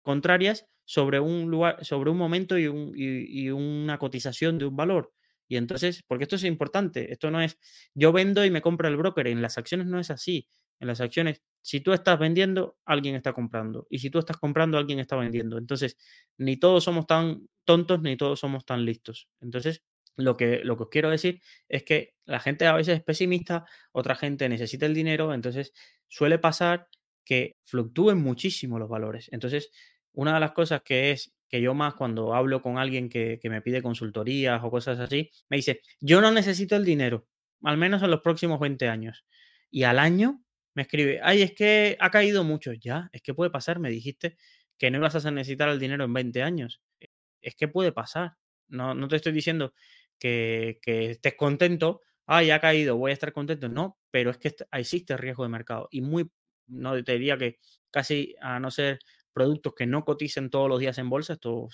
contrarias 0.02 0.66
sobre 0.84 1.20
un 1.20 1.50
lugar, 1.50 1.84
sobre 1.84 2.10
un 2.10 2.18
momento 2.18 2.58
y, 2.58 2.64
y 2.94 3.50
una 3.50 3.98
cotización 3.98 4.58
de 4.58 4.66
un 4.66 4.76
valor. 4.76 5.12
Y 5.48 5.56
entonces, 5.56 6.02
porque 6.06 6.24
esto 6.24 6.36
es 6.36 6.44
importante, 6.44 7.12
esto 7.12 7.30
no 7.30 7.40
es 7.40 7.58
yo 7.94 8.12
vendo 8.12 8.44
y 8.44 8.50
me 8.50 8.62
compra 8.62 8.88
el 8.88 8.96
broker, 8.96 9.26
en 9.26 9.42
las 9.42 9.58
acciones 9.58 9.86
no 9.86 9.98
es 9.98 10.10
así. 10.10 10.48
En 10.80 10.88
las 10.88 11.00
acciones, 11.00 11.42
si 11.62 11.80
tú 11.80 11.92
estás 11.92 12.18
vendiendo, 12.18 12.76
alguien 12.84 13.14
está 13.14 13.32
comprando. 13.32 13.86
Y 13.90 13.98
si 13.98 14.10
tú 14.10 14.18
estás 14.18 14.36
comprando, 14.36 14.76
alguien 14.76 14.98
está 14.98 15.16
vendiendo. 15.16 15.58
Entonces, 15.58 15.96
ni 16.36 16.56
todos 16.56 16.84
somos 16.84 17.06
tan 17.06 17.48
tontos, 17.64 18.02
ni 18.02 18.16
todos 18.16 18.40
somos 18.40 18.66
tan 18.66 18.84
listos. 18.84 19.28
Entonces, 19.40 19.82
lo 20.16 20.36
que, 20.36 20.60
lo 20.64 20.76
que 20.76 20.82
os 20.84 20.88
quiero 20.90 21.10
decir 21.10 21.40
es 21.68 21.82
que 21.82 22.14
la 22.24 22.40
gente 22.40 22.66
a 22.66 22.74
veces 22.74 22.98
es 22.98 23.04
pesimista, 23.04 23.64
otra 23.92 24.14
gente 24.14 24.48
necesita 24.48 24.86
el 24.86 24.94
dinero, 24.94 25.34
entonces 25.34 25.72
suele 26.06 26.38
pasar 26.38 26.88
que 27.24 27.56
fluctúen 27.64 28.18
muchísimo 28.18 28.78
los 28.78 28.88
valores. 28.88 29.28
Entonces, 29.32 29.70
una 30.12 30.34
de 30.34 30.40
las 30.40 30.52
cosas 30.52 30.82
que 30.82 31.10
es 31.10 31.34
que 31.48 31.60
yo 31.60 31.74
más 31.74 31.94
cuando 31.94 32.34
hablo 32.34 32.62
con 32.62 32.78
alguien 32.78 33.08
que, 33.08 33.40
me 33.44 33.62
pide 33.62 33.82
consultorías 33.82 34.60
o 34.62 34.70
cosas 34.70 34.98
así, 34.98 35.30
me 35.48 35.56
dice, 35.56 35.80
yo 36.00 36.20
no 36.20 36.30
necesito 36.30 36.76
el 36.76 36.84
dinero, 36.84 37.26
al 37.62 37.76
menos 37.76 38.02
en 38.02 38.10
los 38.10 38.20
próximos 38.20 38.60
20 38.60 38.88
años. 38.88 39.24
Y 39.70 39.84
al 39.84 39.98
año 39.98 40.43
me 40.74 40.82
escribe, 40.82 41.20
ay, 41.22 41.42
es 41.42 41.52
que 41.52 41.96
ha 42.00 42.10
caído 42.10 42.44
mucho. 42.44 42.72
Ya, 42.72 43.08
es 43.12 43.22
que 43.22 43.34
puede 43.34 43.50
pasar, 43.50 43.78
me 43.78 43.90
dijiste 43.90 44.36
que 44.78 44.90
no 44.90 44.98
ibas 44.98 45.24
a 45.24 45.30
necesitar 45.30 45.68
el 45.68 45.78
dinero 45.78 46.04
en 46.04 46.12
20 46.12 46.42
años. 46.42 46.82
E, 47.00 47.08
es 47.42 47.54
que 47.56 47.68
puede 47.68 47.92
pasar. 47.92 48.36
No, 48.68 48.94
no 48.94 49.08
te 49.08 49.16
estoy 49.16 49.32
diciendo 49.32 49.74
que, 50.18 50.78
que 50.82 51.12
estés 51.12 51.34
contento, 51.36 52.02
ay, 52.26 52.50
ha 52.50 52.60
caído, 52.60 52.96
voy 52.96 53.10
a 53.12 53.14
estar 53.14 53.32
contento. 53.32 53.68
No, 53.68 53.98
pero 54.10 54.30
es 54.30 54.38
que 54.38 54.54
existe 54.72 55.16
riesgo 55.16 55.44
de 55.44 55.50
mercado. 55.50 55.88
Y 55.90 56.00
muy, 56.00 56.30
no 56.66 57.02
te 57.04 57.12
diría 57.12 57.36
que 57.38 57.58
casi 57.90 58.34
a 58.40 58.58
no 58.60 58.70
ser 58.70 58.98
productos 59.32 59.74
que 59.74 59.86
no 59.86 60.04
coticen 60.04 60.50
todos 60.50 60.68
los 60.68 60.80
días 60.80 60.98
en 60.98 61.10
bolsa. 61.10 61.34
Esto 61.34 61.68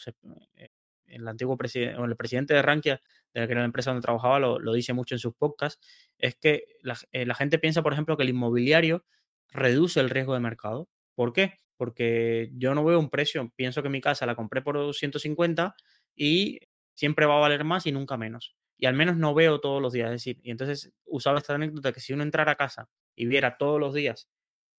eh, 0.57 0.71
el 1.11 1.27
antiguo 1.29 1.57
presidente, 1.57 2.01
el 2.01 2.17
presidente 2.17 2.55
de 2.55 2.63
Rankia, 2.63 3.01
de 3.35 3.55
la, 3.55 3.65
empresa 3.65 3.91
donde 3.91 4.03
trabajaba, 4.03 4.39
lo, 4.39 4.73
dice 4.73 4.93
mucho 4.93 5.15
en 5.15 5.19
sus 5.19 5.35
podcasts, 5.35 5.81
es 6.19 6.37
que 6.37 6.65
eh, 7.13 7.27
la, 7.27 7.35
gente 7.35 7.59
piensa, 7.59 7.83
por 7.83 7.93
ejemplo, 7.93 8.17
que 8.17 8.23
el 8.23 8.31
inmobiliario 8.31 9.05
reduce 9.49 10.01
el 10.01 10.11
riesgo 10.11 10.35
de 10.35 10.41
mercado. 10.41 10.89
¿Por 11.15 11.33
qué? 11.33 11.55
Porque 11.77 12.51
yo 12.55 12.75
no 12.75 12.85
veo 12.85 12.99
un 12.99 13.11
precio, 13.11 13.53
pienso 13.57 13.83
que 13.83 13.89
mi 13.89 14.01
casa 14.01 14.27
la 14.27 14.35
compré 14.35 14.63
por 14.63 14.95
150 14.95 15.75
y 16.15 16.61
siempre 16.95 17.27
va 17.27 17.37
a 17.37 17.41
valer 17.41 17.65
más 17.65 17.87
y 17.87 17.93
nunca 17.93 18.17
menos. 18.17 18.55
Y 18.77 18.87
al 18.87 18.95
menos 18.95 19.17
no 19.17 19.35
veo 19.35 19.61
todos 19.61 19.81
los 19.83 19.93
días. 19.93 20.07
Es 20.07 20.25
decir, 20.25 20.41
y 20.43 20.51
entonces 20.51 20.93
usaba 21.05 21.39
esta 21.39 21.55
anécdota 21.55 21.93
que 21.93 22.01
si 22.01 22.13
uno 22.13 22.23
entrara 22.23 22.53
a 22.53 22.57
casa 22.57 22.89
y 23.15 23.27
viera 23.27 23.57
todos 23.59 23.79
los 23.79 23.95
días 23.95 24.29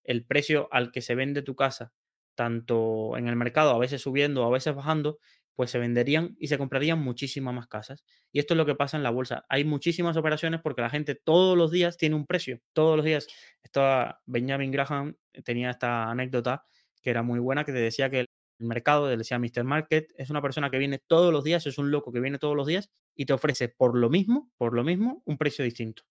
el 0.04 0.26
precio 0.26 0.68
al 0.72 0.92
que 0.92 1.02
se 1.02 1.16
vende 1.16 1.42
tu 1.42 1.56
casa 1.56 1.94
tanto 2.36 3.18
en 3.18 3.28
el 3.28 3.36
mercado, 3.36 3.72
a 3.72 3.78
veces 3.78 4.02
subiendo, 4.02 4.44
a 4.44 4.50
veces 4.50 4.74
bajando, 4.74 5.20
pues 5.56 5.72
se 5.72 5.80
venderían 5.80 6.36
y 6.40 6.48
se 6.48 6.58
comprarían 6.58 7.00
muchísimas 7.00 7.54
más 7.54 7.68
casas. 7.68 8.04
Y 8.32 8.40
esto 8.40 8.54
es 8.54 8.58
lo 8.58 8.66
que 8.66 8.76
pasa 8.76 8.98
en 8.98 9.04
la 9.04 9.10
bolsa. 9.10 9.46
Hay 9.50 9.66
muchísimas 9.66 10.18
operaciones 10.18 10.62
porque 10.62 10.82
la 10.82 10.90
gente 10.90 11.16
todos 11.16 11.58
los 11.58 11.72
días 11.72 11.98
tiene 11.98 12.16
un 12.16 12.26
precio. 12.26 12.62
Todos 12.74 12.98
los 12.98 13.06
días. 13.06 13.28
Estaba 13.64 14.22
Benjamin 14.26 14.72
Graham 14.72 15.16
eh, 15.34 15.42
tenía 15.44 15.70
esta 15.72 16.10
anécdota 16.10 16.66
que 17.02 17.10
era 17.10 17.24
muy 17.24 17.40
buena, 17.40 17.66
que 17.66 17.72
te 17.72 17.80
decía 17.80 18.10
que 18.10 18.22
el 18.22 18.28
mercado, 18.60 19.10
le 19.10 19.18
decía 19.18 19.40
Mr. 19.40 19.64
Market, 19.64 20.12
es 20.18 20.30
una 20.30 20.42
persona 20.42 20.70
que 20.70 20.78
viene 20.78 21.00
todos 21.00 21.34
los 21.34 21.44
días, 21.44 21.66
es 21.66 21.78
un 21.78 21.90
loco 21.92 22.12
que 22.12 22.20
viene 22.20 22.38
todos 22.38 22.56
los 22.56 22.68
días 22.68 22.92
y 23.16 23.26
te 23.26 23.34
ofrece 23.34 23.70
por 23.70 23.98
lo 23.98 24.10
mismo, 24.10 24.52
por 24.58 24.74
lo 24.74 24.84
mismo, 24.84 25.24
un 25.26 25.38
precio 25.38 25.66
distinto. 25.66 26.04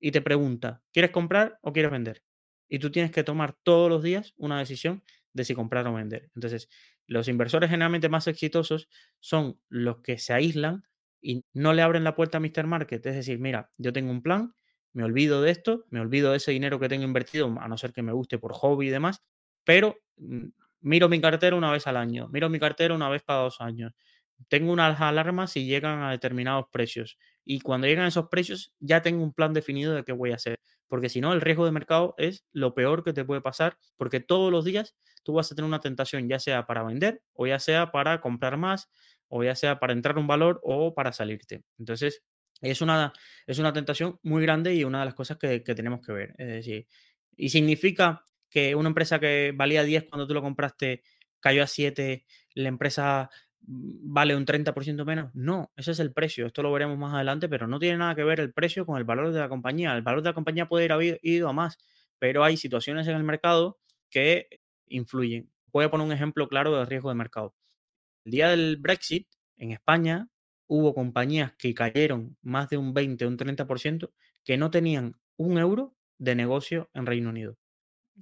y 0.00 0.12
te 0.12 0.22
pregunta, 0.22 0.82
¿quieres 0.92 1.10
comprar 1.10 1.58
o 1.62 1.72
quieres 1.72 1.90
vender? 1.90 2.22
Y 2.68 2.78
tú 2.78 2.90
tienes 2.90 3.10
que 3.10 3.24
tomar 3.24 3.56
todos 3.64 3.90
los 3.90 4.02
días 4.02 4.34
una 4.36 4.58
decisión 4.58 5.02
de 5.32 5.44
si 5.44 5.54
comprar 5.54 5.86
o 5.88 5.94
vender. 5.94 6.30
Entonces, 6.34 6.68
los 7.08 7.28
inversores 7.28 7.70
generalmente 7.70 8.08
más 8.08 8.28
exitosos 8.28 8.88
son 9.18 9.60
los 9.68 10.02
que 10.02 10.18
se 10.18 10.34
aíslan 10.34 10.84
y 11.20 11.44
no 11.54 11.72
le 11.72 11.82
abren 11.82 12.04
la 12.04 12.14
puerta 12.14 12.38
a 12.38 12.40
Mr. 12.40 12.66
Market. 12.66 13.04
Es 13.06 13.16
decir, 13.16 13.40
mira, 13.40 13.72
yo 13.78 13.92
tengo 13.92 14.10
un 14.12 14.22
plan, 14.22 14.54
me 14.92 15.04
olvido 15.04 15.42
de 15.42 15.50
esto, 15.50 15.84
me 15.90 16.00
olvido 16.00 16.30
de 16.30 16.36
ese 16.36 16.52
dinero 16.52 16.78
que 16.78 16.88
tengo 16.88 17.04
invertido, 17.04 17.46
a 17.60 17.66
no 17.68 17.78
ser 17.78 17.92
que 17.92 18.02
me 18.02 18.12
guste 18.12 18.38
por 18.38 18.52
hobby 18.54 18.88
y 18.88 18.90
demás, 18.90 19.22
pero 19.64 19.96
mm, 20.18 20.46
miro 20.82 21.08
mi 21.08 21.20
cartera 21.20 21.56
una 21.56 21.72
vez 21.72 21.86
al 21.86 21.96
año, 21.96 22.28
miro 22.28 22.48
mi 22.50 22.60
cartera 22.60 22.94
una 22.94 23.08
vez 23.08 23.22
cada 23.26 23.42
dos 23.42 23.60
años. 23.60 23.92
Tengo 24.48 24.72
unas 24.72 25.00
alarmas 25.00 25.50
si 25.52 25.66
llegan 25.66 26.02
a 26.02 26.10
determinados 26.12 26.66
precios 26.70 27.18
y 27.44 27.60
cuando 27.60 27.86
llegan 27.88 28.04
a 28.04 28.08
esos 28.08 28.28
precios 28.28 28.72
ya 28.78 29.02
tengo 29.02 29.22
un 29.24 29.32
plan 29.32 29.52
definido 29.52 29.94
de 29.94 30.04
qué 30.04 30.12
voy 30.12 30.32
a 30.32 30.36
hacer, 30.36 30.60
porque 30.88 31.08
si 31.08 31.20
no 31.20 31.32
el 31.32 31.40
riesgo 31.40 31.64
de 31.64 31.72
mercado 31.72 32.14
es 32.18 32.44
lo 32.52 32.74
peor 32.74 33.04
que 33.04 33.12
te 33.12 33.24
puede 33.24 33.40
pasar, 33.40 33.78
porque 33.96 34.20
todos 34.20 34.50
los 34.50 34.64
días 34.64 34.96
tú 35.22 35.34
vas 35.34 35.52
a 35.52 35.54
tener 35.54 35.68
una 35.68 35.80
tentación, 35.80 36.28
ya 36.28 36.38
sea 36.38 36.66
para 36.66 36.82
vender 36.82 37.22
o 37.34 37.46
ya 37.46 37.58
sea 37.58 37.92
para 37.92 38.20
comprar 38.20 38.56
más 38.56 38.90
o 39.28 39.44
ya 39.44 39.54
sea 39.54 39.78
para 39.78 39.92
entrar 39.92 40.18
un 40.18 40.26
valor 40.26 40.60
o 40.64 40.94
para 40.94 41.12
salirte. 41.12 41.62
Entonces, 41.78 42.24
es 42.60 42.80
una, 42.80 43.12
es 43.46 43.58
una 43.58 43.72
tentación 43.72 44.18
muy 44.22 44.42
grande 44.42 44.74
y 44.74 44.84
una 44.84 45.00
de 45.00 45.04
las 45.04 45.14
cosas 45.14 45.36
que, 45.36 45.62
que 45.62 45.74
tenemos 45.74 46.00
que 46.04 46.12
ver. 46.12 46.34
Es 46.38 46.48
decir, 46.48 46.86
y 47.36 47.50
significa 47.50 48.24
que 48.50 48.74
una 48.74 48.88
empresa 48.88 49.20
que 49.20 49.52
valía 49.54 49.84
10 49.84 50.04
cuando 50.08 50.26
tú 50.26 50.34
lo 50.34 50.42
compraste 50.42 51.02
cayó 51.40 51.62
a 51.62 51.66
7, 51.66 52.24
la 52.54 52.68
empresa 52.68 53.30
vale 53.60 54.36
un 54.36 54.46
30% 54.46 55.04
menos. 55.04 55.30
No, 55.34 55.72
ese 55.76 55.92
es 55.92 56.00
el 56.00 56.12
precio. 56.12 56.46
Esto 56.46 56.62
lo 56.62 56.72
veremos 56.72 56.98
más 56.98 57.14
adelante, 57.14 57.48
pero 57.48 57.66
no 57.66 57.78
tiene 57.78 57.98
nada 57.98 58.14
que 58.14 58.24
ver 58.24 58.40
el 58.40 58.52
precio 58.52 58.86
con 58.86 58.98
el 58.98 59.04
valor 59.04 59.32
de 59.32 59.40
la 59.40 59.48
compañía. 59.48 59.94
El 59.94 60.02
valor 60.02 60.22
de 60.22 60.30
la 60.30 60.34
compañía 60.34 60.68
puede 60.68 60.86
ir 60.86 60.92
a, 60.92 60.98
ido 61.22 61.48
a 61.48 61.52
más, 61.52 61.78
pero 62.18 62.44
hay 62.44 62.56
situaciones 62.56 63.06
en 63.08 63.16
el 63.16 63.24
mercado 63.24 63.78
que 64.10 64.48
influyen. 64.86 65.50
Voy 65.72 65.84
a 65.84 65.90
poner 65.90 66.06
un 66.06 66.12
ejemplo 66.12 66.48
claro 66.48 66.76
del 66.76 66.86
riesgo 66.86 67.10
de 67.10 67.14
mercado. 67.14 67.54
El 68.24 68.32
día 68.32 68.48
del 68.48 68.76
Brexit, 68.78 69.28
en 69.56 69.72
España, 69.72 70.28
hubo 70.66 70.94
compañías 70.94 71.52
que 71.58 71.74
cayeron 71.74 72.36
más 72.42 72.68
de 72.68 72.76
un 72.78 72.94
20 72.94 73.24
o 73.24 73.28
un 73.28 73.38
30% 73.38 74.10
que 74.44 74.56
no 74.56 74.70
tenían 74.70 75.16
un 75.36 75.58
euro 75.58 75.94
de 76.18 76.34
negocio 76.34 76.90
en 76.94 77.06
Reino 77.06 77.30
Unido 77.30 77.58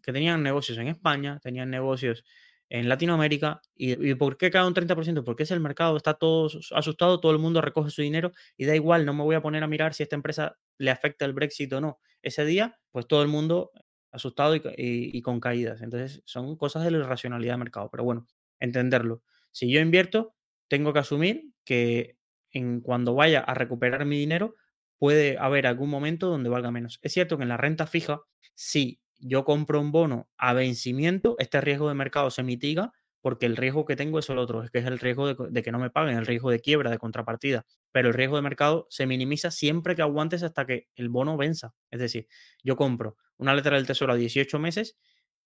que 0.03 0.13
tenían 0.13 0.43
negocios 0.43 0.79
en 0.79 0.89
España, 0.89 1.41
tenían 1.41 1.71
negocios 1.71 2.25
en 2.69 2.89
Latinoamérica. 2.89 3.63
¿Y, 3.75 4.15
por 4.15 4.37
qué 4.37 4.51
cae 4.51 4.67
un 4.67 4.75
30%? 4.75 5.25
Porque 5.25 5.45
es 5.45 5.51
el 5.51 5.61
mercado, 5.61 5.97
está 5.97 6.15
todo 6.15 6.51
asustado, 6.73 7.21
todo 7.21 7.33
el 7.33 7.39
mundo 7.39 7.61
recoge 7.61 7.91
su 7.91 8.03
dinero 8.03 8.33
y 8.57 8.67
da 8.67 8.75
igual, 8.75 9.07
no 9.07 9.15
me 9.15 9.23
voy 9.23 9.37
a 9.37 9.43
poner 9.43 9.63
a 9.63 9.67
mirar 9.67 9.95
si 9.95 10.03
esta 10.03 10.17
empresa 10.17 10.57
le 10.79 10.91
afecta 10.91 11.25
el 11.25 11.33
Brexit 11.33 11.73
o 11.73 11.81
no. 11.81 12.01
Ese 12.23 12.45
día, 12.45 12.79
pues 12.91 13.07
todo 13.07 13.23
el 13.23 13.29
mundo 13.29 13.71
asustado 14.11 14.57
y, 14.57 15.23
con 15.23 15.41
caídas. 15.41 15.83
Entonces, 15.83 16.23
son 16.25 16.57
cosas 16.57 16.85
de 16.85 16.91
la 16.91 16.99
irracionalidad 16.99 17.55
de 17.55 17.59
mercado. 17.59 17.91
Pero 17.91 18.05
bueno, 18.05 18.27
entenderlo. 18.59 19.23
Si 19.53 19.71
yo 19.71 19.81
invierto, 19.81 20.35
tengo 20.69 20.93
que 20.93 21.01
asumir 21.01 21.53
que 21.65 22.17
en 22.51 22.81
cuando 22.81 23.15
vaya 23.15 23.41
a 23.41 23.55
recuperar 23.55 24.05
mi 24.07 24.19
dinero, 24.19 24.55
puede 24.99 25.37
haber 25.39 25.67
algún 25.67 25.91
momento 25.91 26.29
donde 26.29 26.49
valga 26.49 26.71
menos. 26.71 26.99
Es 27.03 27.13
cierto 27.13 27.37
que 27.37 27.43
en 27.43 27.51
la 27.51 27.59
renta 27.59 27.87
fija, 27.87 28.23
sí 28.55 29.01
yo 29.19 29.45
compro 29.45 29.81
un 29.81 29.93
bono 29.93 30.29
a 30.37 30.53
vencimiento, 30.53 31.37
este 31.39 31.61
riesgo 31.61 31.89
de 31.89 31.95
mercado 31.95 32.31
se 32.31 32.43
mitiga 32.43 32.93
porque 33.27 33.47
el 33.47 33.57
riesgo 33.57 33.85
que 33.85 33.97
tengo 33.97 34.21
es 34.21 34.31
el 34.31 34.39
otro, 34.39 34.63
es 34.63 34.71
que 34.71 34.79
es 34.79 34.87
el 34.87 35.01
riesgo 35.01 35.35
de, 35.35 35.63
que 35.65 35.73
no 35.73 35.81
me 35.81 35.91
paguen, 35.91 36.17
el 36.17 36.27
riesgo 36.27 36.49
de 36.49 36.61
quiebra, 36.61 36.93
de 36.93 36.99
contrapartida. 36.99 37.67
Pero 37.91 38.07
el 38.07 38.15
riesgo 38.15 38.37
de 38.37 38.43
mercado 38.43 38.87
se 38.89 39.05
minimiza 39.05 39.51
siempre 39.51 39.97
que 39.97 40.03
aguantes 40.03 40.45
hasta 40.45 40.65
que 40.65 40.87
el 40.95 41.09
bono 41.09 41.37
venza. 41.37 41.75
Es 41.91 41.99
decir, 41.99 42.29
yo 42.63 42.77
compro 42.77 43.17
una 43.37 43.53
letra 43.53 43.75
del 43.75 43.85
tesoro 43.85 44.13
a 44.13 44.17
18 44.17 44.61
meses, 44.61 44.97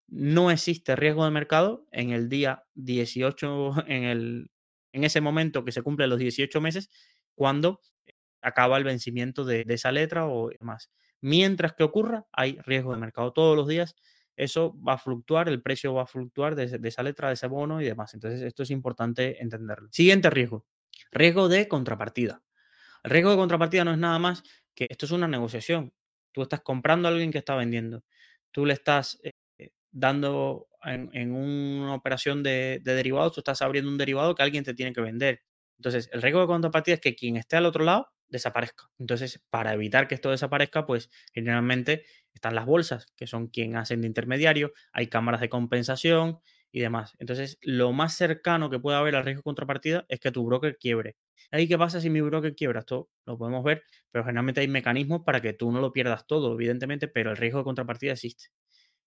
no 0.09 0.51
existe 0.51 0.95
riesgo 0.95 1.25
de 1.25 1.31
mercado 1.31 1.87
en 1.91 2.11
el 2.11 2.29
día 2.29 2.65
18, 2.75 3.73
en, 3.87 4.05
el, 4.05 4.51
en 4.93 5.05
ese 5.05 5.23
momento 5.23 5.65
que 5.65 5.73
se 5.73 5.81
cumplen 5.81 6.11
los 6.11 6.19
18 6.19 6.61
meses, 6.61 6.91
cuando 7.35 7.81
acaba 8.43 8.77
el 8.77 8.85
vencimiento 8.85 9.47
de, 9.47 9.65
de 9.65 9.75
esa 9.75 9.91
letra 9.91 10.27
o 10.27 10.51
más. 10.61 10.91
Mientras 11.21 11.75
que 11.75 11.83
ocurra, 11.83 12.27
hay 12.33 12.59
riesgo 12.61 12.93
de 12.93 12.99
mercado 12.99 13.33
todos 13.33 13.57
los 13.57 13.69
días. 13.69 13.95
Eso 14.37 14.75
va 14.83 14.95
a 14.95 14.99
fluctuar, 14.99 15.49
el 15.49 15.61
precio 15.61 15.93
va 15.93 16.03
a 16.03 16.07
fluctuar 16.07 16.55
de, 16.55 16.81
esa 16.89 17.03
letra, 17.03 17.29
de 17.29 17.35
ese 17.35 17.47
bono 17.47 17.81
y 17.83 17.85
demás. 17.85 18.15
Entonces, 18.15 18.41
esto 18.41 18.63
es 18.63 18.71
importante 18.71 19.43
entenderlo. 19.43 19.89
Siguiente 19.93 20.31
riesgo. 20.31 20.67
Riesgo 21.13 21.49
de 21.49 21.69
contrapartida. 21.69 22.43
El 23.03 23.11
riesgo 23.11 23.31
de 23.31 23.37
contrapartida 23.37 23.85
no 23.85 23.93
es 23.93 23.99
nada 23.99 24.19
más 24.19 24.43
que 24.75 24.87
esto 24.89 25.07
es 25.07 25.13
una 25.13 25.29
negociación. 25.29 25.93
Tú 26.33 26.43
estás 26.43 26.61
comprando 26.61 27.09
a 27.09 27.11
alguien 27.11 27.33
que 27.33 27.39
está 27.39 27.55
vendiendo. 27.55 28.05
Tú 28.51 28.65
le 28.65 28.73
estás 28.73 29.21
eh, 29.23 29.33
dando 29.91 30.69
en, 30.85 31.33
una 31.33 31.95
operación 31.95 32.43
de, 32.43 32.81
de 32.83 32.95
derivados, 32.95 33.35
tú 33.35 33.41
estás 33.41 33.61
abriendo 33.61 33.91
un 33.91 33.99
derivado 33.99 34.35
que 34.35 34.43
alguien 34.43 34.65
te 34.65 34.75
tiene 34.75 34.93
que 34.93 35.01
vender. 35.01 35.43
Entonces, 35.77 36.09
el 36.13 36.23
riesgo 36.23 36.41
de 36.41 36.47
contrapartida 36.47 36.95
es 36.95 37.01
que 37.01 37.15
quien 37.15 37.37
esté 37.37 37.57
al 37.57 37.67
otro 37.67 37.85
lado 37.85 38.11
desaparezca. 38.31 38.85
Entonces, 38.99 39.43
para 39.51 39.75
evitar 39.75 40.09
que 40.09 40.15
esto 40.15 40.31
desaparezca, 40.31 40.87
pues 40.87 41.11
generalmente 41.33 42.05
están 42.35 42.55
las 42.55 42.67
bolsas, 42.67 43.07
que 43.17 43.27
son 43.27 43.49
quien 43.49 43.77
hacen 43.77 44.01
de 44.03 44.07
intermediario, 44.07 44.73
hay 44.93 45.09
cámaras 45.09 45.41
de 45.41 45.49
compensación 45.49 46.41
y 46.73 46.81
demás. 46.81 47.15
Entonces, 47.19 47.59
lo 47.63 47.93
más 47.93 48.15
cercano 48.15 48.71
que 48.71 48.79
puede 48.79 48.97
haber 48.99 49.17
al 49.17 49.25
riesgo 49.25 49.41
de 49.41 49.45
contrapartida 49.45 50.07
es 50.09 50.21
que 50.21 50.31
tu 50.31 50.45
broker 50.47 50.77
quiebre. 50.79 51.17
¿Ahí 51.51 51.67
qué 51.69 51.77
pasa 51.79 52.01
si 52.01 52.11
mi 52.11 52.21
broker 52.21 52.55
quiebra? 52.55 52.81
Esto 52.81 53.11
lo 53.27 53.37
podemos 53.39 53.65
ver, 53.65 53.83
pero 54.11 54.25
generalmente 54.25 54.61
hay 54.61 54.69
mecanismos 54.69 55.23
para 55.25 55.41
que 55.41 55.53
tú 55.53 55.73
no 55.73 55.81
lo 55.81 55.93
pierdas 55.93 56.27
todo, 56.27 56.55
evidentemente, 56.55 57.09
pero 57.09 57.31
el 57.31 57.37
riesgo 57.37 57.59
de 57.59 57.65
contrapartida 57.65 58.13
existe. 58.13 58.47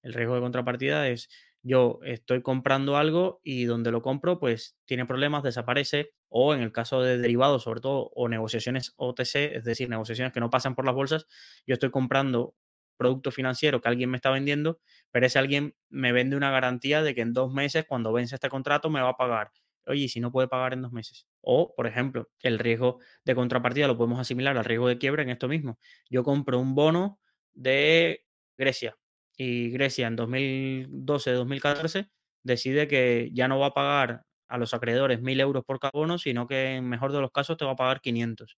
El 0.03 0.13
riesgo 0.13 0.35
de 0.35 0.41
contrapartida 0.41 1.07
es 1.09 1.29
yo 1.63 1.99
estoy 2.03 2.41
comprando 2.41 2.97
algo 2.97 3.39
y 3.43 3.65
donde 3.65 3.91
lo 3.91 4.01
compro, 4.01 4.39
pues 4.39 4.77
tiene 4.85 5.05
problemas, 5.05 5.43
desaparece, 5.43 6.11
o 6.29 6.53
en 6.53 6.61
el 6.61 6.71
caso 6.71 7.01
de 7.01 7.17
derivados, 7.17 7.63
sobre 7.63 7.81
todo, 7.81 8.11
o 8.15 8.27
negociaciones 8.27 8.93
OTC, 8.97 9.55
es 9.55 9.63
decir, 9.63 9.89
negociaciones 9.89 10.33
que 10.33 10.39
no 10.41 10.49
pasan 10.49 10.75
por 10.75 10.85
las 10.85 10.95
bolsas, 10.95 11.25
yo 11.65 11.73
estoy 11.73 11.89
comprando 11.89 12.55
producto 12.97 13.31
financiero 13.31 13.81
que 13.81 13.87
alguien 13.89 14.09
me 14.09 14.17
está 14.17 14.29
vendiendo, 14.29 14.79
pero 15.11 15.25
ese 15.25 15.39
alguien 15.39 15.75
me 15.89 16.11
vende 16.11 16.35
una 16.35 16.51
garantía 16.51 17.01
de 17.01 17.15
que 17.15 17.21
en 17.21 17.33
dos 17.33 17.51
meses, 17.53 17.85
cuando 17.87 18.13
vence 18.13 18.35
este 18.35 18.49
contrato, 18.49 18.89
me 18.89 19.01
va 19.01 19.09
a 19.09 19.17
pagar. 19.17 19.51
Oye, 19.85 20.07
si 20.07 20.19
no 20.19 20.31
puede 20.31 20.47
pagar 20.47 20.73
en 20.73 20.81
dos 20.81 20.91
meses? 20.93 21.27
O, 21.41 21.73
por 21.75 21.87
ejemplo, 21.87 22.29
el 22.41 22.59
riesgo 22.59 22.99
de 23.25 23.35
contrapartida 23.35 23.87
lo 23.87 23.97
podemos 23.97 24.19
asimilar 24.19 24.57
al 24.57 24.65
riesgo 24.65 24.87
de 24.87 24.97
quiebra 24.97 25.23
en 25.23 25.29
esto 25.29 25.47
mismo. 25.47 25.77
Yo 26.09 26.23
compro 26.23 26.59
un 26.59 26.75
bono 26.75 27.19
de 27.53 28.25
Grecia 28.57 28.95
y 29.37 29.69
Grecia 29.71 30.07
en 30.07 30.17
2012-2014 30.17 32.09
decide 32.43 32.87
que 32.87 33.29
ya 33.33 33.47
no 33.47 33.59
va 33.59 33.67
a 33.67 33.73
pagar 33.73 34.23
a 34.47 34.57
los 34.57 34.73
acreedores 34.73 35.19
1.000 35.21 35.39
euros 35.41 35.63
por 35.65 35.79
cada 35.79 36.17
sino 36.17 36.47
que 36.47 36.75
en 36.75 36.87
mejor 36.87 37.11
de 37.11 37.21
los 37.21 37.31
casos 37.31 37.57
te 37.57 37.65
va 37.65 37.71
a 37.71 37.75
pagar 37.75 38.01
500. 38.01 38.57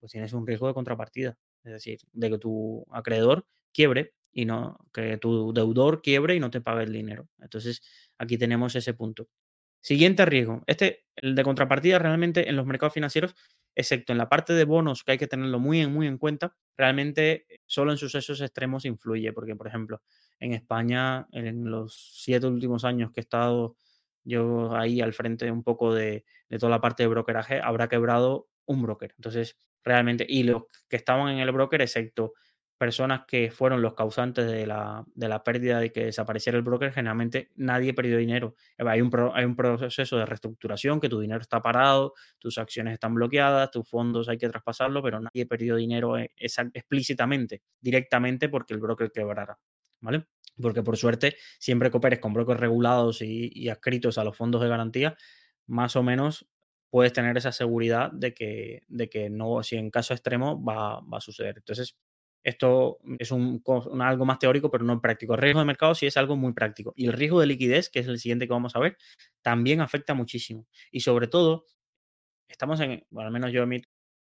Pues 0.00 0.12
tienes 0.12 0.32
un 0.32 0.46
riesgo 0.46 0.66
de 0.66 0.74
contrapartida, 0.74 1.36
es 1.64 1.72
decir, 1.72 1.98
de 2.12 2.30
que 2.30 2.38
tu 2.38 2.84
acreedor 2.90 3.46
quiebre 3.72 4.14
y 4.32 4.44
no 4.44 4.78
que 4.92 5.16
tu 5.18 5.52
deudor 5.52 6.02
quiebre 6.02 6.34
y 6.34 6.40
no 6.40 6.50
te 6.50 6.60
pague 6.60 6.84
el 6.84 6.92
dinero. 6.92 7.28
Entonces, 7.40 7.82
aquí 8.18 8.38
tenemos 8.38 8.74
ese 8.74 8.94
punto. 8.94 9.28
Siguiente 9.80 10.26
riesgo. 10.26 10.62
Este, 10.66 11.04
el 11.16 11.34
de 11.34 11.44
contrapartida, 11.44 11.98
realmente 11.98 12.48
en 12.48 12.56
los 12.56 12.66
mercados 12.66 12.94
financieros 12.94 13.34
excepto 13.76 14.12
en 14.12 14.18
la 14.18 14.28
parte 14.28 14.54
de 14.54 14.64
bonos, 14.64 15.04
que 15.04 15.12
hay 15.12 15.18
que 15.18 15.28
tenerlo 15.28 15.60
muy 15.60 15.80
en, 15.80 15.92
muy 15.92 16.08
en 16.08 16.18
cuenta, 16.18 16.56
realmente 16.76 17.46
eh, 17.48 17.60
solo 17.66 17.92
en 17.92 17.98
sucesos 17.98 18.40
extremos 18.40 18.84
influye, 18.84 19.32
porque 19.32 19.54
por 19.54 19.68
ejemplo, 19.68 20.02
en 20.40 20.54
España, 20.54 21.28
en 21.32 21.70
los 21.70 21.94
siete 22.14 22.46
últimos 22.48 22.84
años 22.84 23.12
que 23.12 23.20
he 23.20 23.22
estado 23.22 23.76
yo 24.24 24.74
ahí 24.74 25.00
al 25.00 25.12
frente 25.12 25.50
un 25.52 25.62
poco 25.62 25.94
de, 25.94 26.24
de 26.48 26.58
toda 26.58 26.70
la 26.70 26.80
parte 26.80 27.04
de 27.04 27.08
brokeraje, 27.08 27.60
habrá 27.60 27.88
quebrado 27.88 28.48
un 28.64 28.82
broker. 28.82 29.14
Entonces, 29.16 29.56
realmente, 29.84 30.26
y 30.28 30.42
los 30.42 30.64
que 30.88 30.96
estaban 30.96 31.32
en 31.34 31.38
el 31.38 31.52
broker, 31.52 31.80
excepto 31.80 32.32
personas 32.78 33.22
que 33.26 33.50
fueron 33.50 33.82
los 33.82 33.94
causantes 33.94 34.46
de 34.46 34.66
la, 34.66 35.04
de 35.14 35.28
la, 35.28 35.42
pérdida 35.42 35.80
de 35.80 35.92
que 35.92 36.06
desapareciera 36.06 36.58
el 36.58 36.64
broker, 36.64 36.92
generalmente 36.92 37.50
nadie 37.56 37.94
perdió 37.94 38.18
dinero. 38.18 38.54
Hay 38.78 39.00
un, 39.00 39.10
hay 39.34 39.44
un 39.44 39.56
proceso 39.56 40.16
de 40.16 40.26
reestructuración, 40.26 41.00
que 41.00 41.08
tu 41.08 41.20
dinero 41.20 41.40
está 41.40 41.62
parado, 41.62 42.14
tus 42.38 42.58
acciones 42.58 42.94
están 42.94 43.14
bloqueadas, 43.14 43.70
tus 43.70 43.88
fondos 43.88 44.28
hay 44.28 44.38
que 44.38 44.48
traspasarlo, 44.48 45.02
pero 45.02 45.20
nadie 45.20 45.46
perdió 45.46 45.76
dinero 45.76 46.18
eh, 46.18 46.32
explícitamente, 46.36 47.62
directamente 47.80 48.48
porque 48.48 48.74
el 48.74 48.80
broker 48.80 49.10
quebrara. 49.10 49.58
¿Vale? 50.00 50.26
Porque 50.60 50.82
por 50.82 50.96
suerte, 50.96 51.36
siempre 51.58 51.90
que 51.90 51.96
operes 51.96 52.18
con 52.18 52.34
brokers 52.34 52.60
regulados 52.60 53.22
y, 53.22 53.50
y 53.52 53.70
adscritos 53.70 54.18
a 54.18 54.24
los 54.24 54.36
fondos 54.36 54.60
de 54.62 54.68
garantía, 54.68 55.16
más 55.66 55.96
o 55.96 56.02
menos 56.02 56.46
puedes 56.90 57.12
tener 57.12 57.36
esa 57.36 57.52
seguridad 57.52 58.10
de 58.12 58.32
que, 58.32 58.82
de 58.88 59.08
que 59.08 59.28
no, 59.28 59.62
si 59.62 59.76
en 59.76 59.90
caso 59.90 60.14
extremo 60.14 60.62
va, 60.62 61.00
va 61.00 61.18
a 61.18 61.20
suceder. 61.20 61.56
Entonces, 61.58 61.96
esto 62.46 62.98
es 63.18 63.32
algo 63.32 64.24
más 64.24 64.38
teórico, 64.38 64.70
pero 64.70 64.84
no 64.84 65.00
práctico. 65.00 65.34
El 65.34 65.40
riesgo 65.40 65.58
de 65.58 65.66
mercado 65.66 65.96
sí 65.96 66.06
es 66.06 66.16
algo 66.16 66.36
muy 66.36 66.52
práctico. 66.52 66.92
Y 66.94 67.06
el 67.06 67.12
riesgo 67.12 67.40
de 67.40 67.46
liquidez, 67.46 67.90
que 67.90 67.98
es 67.98 68.06
el 68.06 68.20
siguiente 68.20 68.46
que 68.46 68.52
vamos 68.52 68.76
a 68.76 68.78
ver, 68.78 68.96
también 69.42 69.80
afecta 69.80 70.14
muchísimo. 70.14 70.68
Y 70.92 71.00
sobre 71.00 71.26
todo, 71.26 71.64
estamos 72.48 72.78
en, 72.78 73.04
bueno, 73.10 73.26
al 73.26 73.32
menos 73.32 73.50
yo 73.50 73.64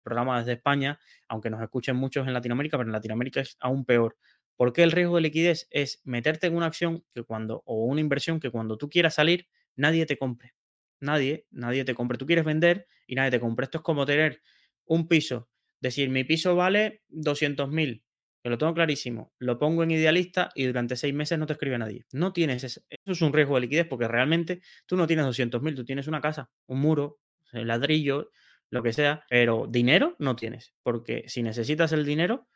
programa 0.02 0.38
desde 0.38 0.52
España, 0.52 0.98
aunque 1.28 1.50
nos 1.50 1.60
escuchen 1.60 1.96
muchos 1.96 2.26
en 2.26 2.32
Latinoamérica, 2.32 2.78
pero 2.78 2.88
en 2.88 2.92
Latinoamérica 2.92 3.40
es 3.42 3.58
aún 3.60 3.84
peor. 3.84 4.16
¿Por 4.56 4.72
qué 4.72 4.84
el 4.84 4.92
riesgo 4.92 5.16
de 5.16 5.20
liquidez? 5.20 5.68
Es 5.70 6.00
meterte 6.04 6.46
en 6.46 6.56
una 6.56 6.64
acción 6.64 7.04
que 7.12 7.24
cuando, 7.24 7.62
o 7.66 7.84
una 7.84 8.00
inversión 8.00 8.40
que 8.40 8.50
cuando 8.50 8.78
tú 8.78 8.88
quieras 8.88 9.16
salir, 9.16 9.48
nadie 9.76 10.06
te 10.06 10.16
compre. 10.16 10.54
Nadie, 10.98 11.46
nadie 11.50 11.84
te 11.84 11.94
compre. 11.94 12.16
Tú 12.16 12.24
quieres 12.24 12.46
vender 12.46 12.86
y 13.06 13.16
nadie 13.16 13.32
te 13.32 13.40
compre. 13.40 13.64
Esto 13.64 13.78
es 13.78 13.84
como 13.84 14.06
tener 14.06 14.40
un 14.86 15.08
piso. 15.08 15.50
Decir, 15.78 16.08
mi 16.08 16.24
piso 16.24 16.56
vale 16.56 17.02
200.000, 17.10 18.03
que 18.44 18.50
lo 18.50 18.58
tengo 18.58 18.74
clarísimo. 18.74 19.32
Lo 19.38 19.58
pongo 19.58 19.84
en 19.84 19.90
idealista 19.90 20.50
y 20.54 20.66
durante 20.66 20.96
seis 20.96 21.14
meses 21.14 21.38
no 21.38 21.46
te 21.46 21.54
escribe 21.54 21.78
nadie. 21.78 22.04
No 22.12 22.34
tienes 22.34 22.62
eso. 22.62 22.82
Es 22.90 23.22
un 23.22 23.32
riesgo 23.32 23.54
de 23.54 23.62
liquidez 23.62 23.86
porque 23.88 24.06
realmente 24.06 24.60
tú 24.84 24.98
no 24.98 25.06
tienes 25.06 25.24
200.000, 25.24 25.74
tú 25.74 25.82
tienes 25.86 26.08
una 26.08 26.20
casa, 26.20 26.50
un 26.66 26.80
muro, 26.80 27.20
el 27.52 27.68
ladrillo, 27.68 28.28
lo 28.68 28.82
que 28.82 28.92
sea, 28.92 29.24
pero 29.30 29.66
dinero 29.66 30.14
no 30.18 30.36
tienes. 30.36 30.74
Porque 30.82 31.24
si 31.26 31.42
necesitas 31.42 31.92
el 31.92 32.04
dinero, 32.04 32.46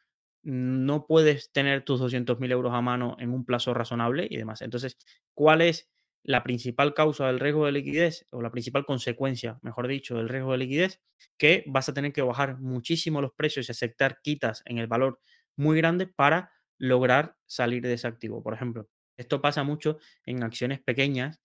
no 0.43 1.07
puedes 1.07 1.53
tener 1.53 1.85
tus 1.85 2.01
200.000 2.01 2.53
euros 2.53 2.75
a 2.75 2.83
mano 2.83 3.17
en 3.19 3.31
un 3.33 3.47
plazo 3.47 3.73
razonable 3.73 4.27
y 4.29 4.37
demás. 4.37 4.61
Entonces, 4.61 4.99
¿cuál 5.33 5.63
es 5.63 5.91
la 6.23 6.43
principal 6.43 6.93
causa 6.93 7.29
del 7.29 7.41
riesgo 7.41 7.65
de 7.65 7.73
liquidez 7.73 8.27
o 8.31 8.43
la 8.43 8.51
principal 8.51 8.85
consecuencia, 8.85 9.59
mejor 9.63 9.89
dicho, 9.89 10.19
del 10.19 10.29
riesgo 10.29 10.53
de 10.53 10.59
liquidez? 10.59 11.01
Que 11.39 11.65
vas 11.67 11.89
a 11.89 11.95
tener 11.95 12.13
que 12.13 12.21
bajar 12.21 12.59
muchísimo 12.61 13.23
los 13.23 13.33
precios 13.33 13.69
y 13.69 13.73
aceptar 13.73 14.21
quitas 14.23 14.63
en 14.67 14.77
el 14.77 14.87
valor 14.87 15.19
muy 15.59 15.77
grande 15.79 16.07
para 16.07 16.53
lograr 16.79 17.37
salir 17.47 17.83
de 17.83 17.95
ese 17.95 18.07
activo. 18.09 18.43
Por 18.43 18.55
ejemplo, 18.55 18.89
esto 19.17 19.41
pasa 19.43 19.65
mucho 19.65 19.99
en 20.27 20.43
acciones 20.45 20.81
pequeñas 20.81 21.41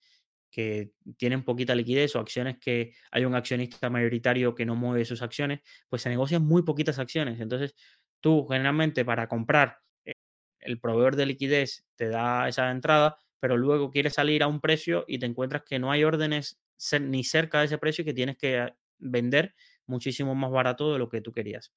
que 0.50 0.92
tienen 1.18 1.44
poquita 1.44 1.74
liquidez 1.74 2.14
o 2.14 2.20
acciones 2.20 2.58
que 2.60 2.94
hay 3.10 3.24
un 3.24 3.34
accionista 3.34 3.90
mayoritario 3.90 4.54
que 4.54 4.64
no 4.66 4.76
mueve 4.76 5.04
sus 5.04 5.22
acciones, 5.22 5.60
pues 5.88 6.02
se 6.02 6.10
negocian 6.10 6.44
muy 6.44 6.62
poquitas 6.62 6.98
acciones. 7.00 7.40
Entonces, 7.40 7.74
tú 8.20 8.46
generalmente 8.48 9.04
para 9.04 9.28
comprar, 9.28 9.78
eh, 10.04 10.12
el 10.60 10.78
proveedor 10.80 11.16
de 11.16 11.26
liquidez 11.26 11.84
te 11.96 12.08
da 12.08 12.48
esa 12.48 12.70
entrada, 12.70 13.16
pero 13.40 13.56
luego 13.56 13.90
quieres 13.90 14.14
salir 14.14 14.42
a 14.42 14.46
un 14.46 14.60
precio 14.60 15.04
y 15.08 15.18
te 15.18 15.26
encuentras 15.26 15.64
que 15.64 15.78
no 15.78 15.90
hay 15.90 16.04
órdenes 16.04 16.60
ni 17.00 17.24
cerca 17.24 17.58
de 17.60 17.66
ese 17.66 17.78
precio 17.78 18.02
y 18.02 18.04
que 18.06 18.14
tienes 18.14 18.36
que 18.38 18.72
vender 18.98 19.54
muchísimo 19.86 20.34
más 20.34 20.50
barato 20.52 20.92
de 20.92 20.98
lo 20.98 21.08
que 21.08 21.20
tú 21.20 21.32
querías. 21.32 21.72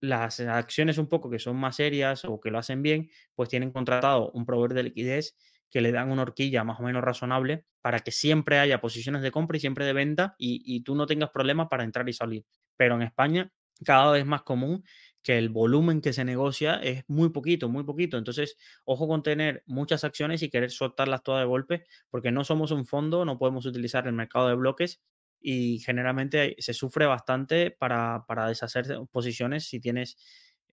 Las 0.00 0.38
acciones 0.40 0.98
un 0.98 1.08
poco 1.08 1.28
que 1.30 1.38
son 1.40 1.56
más 1.56 1.76
serias 1.76 2.24
o 2.24 2.40
que 2.40 2.50
lo 2.50 2.58
hacen 2.58 2.82
bien, 2.82 3.10
pues 3.34 3.48
tienen 3.48 3.72
contratado 3.72 4.30
un 4.32 4.46
proveedor 4.46 4.74
de 4.74 4.84
liquidez 4.84 5.36
que 5.70 5.80
le 5.80 5.92
dan 5.92 6.10
una 6.10 6.22
horquilla 6.22 6.64
más 6.64 6.78
o 6.80 6.82
menos 6.84 7.02
razonable 7.02 7.64
para 7.82 8.00
que 8.00 8.12
siempre 8.12 8.58
haya 8.58 8.80
posiciones 8.80 9.22
de 9.22 9.30
compra 9.32 9.56
y 9.56 9.60
siempre 9.60 9.84
de 9.84 9.92
venta 9.92 10.34
y, 10.38 10.62
y 10.64 10.82
tú 10.82 10.94
no 10.94 11.06
tengas 11.06 11.30
problemas 11.30 11.68
para 11.68 11.84
entrar 11.84 12.08
y 12.08 12.12
salir. 12.12 12.44
Pero 12.76 12.94
en 12.94 13.02
España 13.02 13.50
cada 13.84 14.10
vez 14.12 14.24
más 14.26 14.42
común 14.42 14.84
que 15.22 15.38
el 15.38 15.48
volumen 15.50 16.00
que 16.00 16.12
se 16.12 16.24
negocia 16.24 16.74
es 16.76 17.04
muy 17.08 17.30
poquito, 17.30 17.68
muy 17.68 17.84
poquito. 17.84 18.16
Entonces, 18.18 18.56
ojo 18.84 19.06
con 19.08 19.22
tener 19.22 19.62
muchas 19.66 20.04
acciones 20.04 20.42
y 20.42 20.50
querer 20.50 20.70
soltarlas 20.70 21.22
todas 21.22 21.42
de 21.42 21.46
golpe, 21.46 21.84
porque 22.10 22.32
no 22.32 22.44
somos 22.44 22.70
un 22.70 22.86
fondo, 22.86 23.24
no 23.24 23.38
podemos 23.38 23.66
utilizar 23.66 24.06
el 24.06 24.14
mercado 24.14 24.48
de 24.48 24.54
bloques 24.54 25.00
y 25.40 25.78
generalmente 25.80 26.56
se 26.58 26.74
sufre 26.74 27.06
bastante 27.06 27.70
para, 27.70 28.24
para 28.26 28.48
deshacer 28.48 28.86
posiciones 29.10 29.68
si 29.68 29.80
tienes 29.80 30.16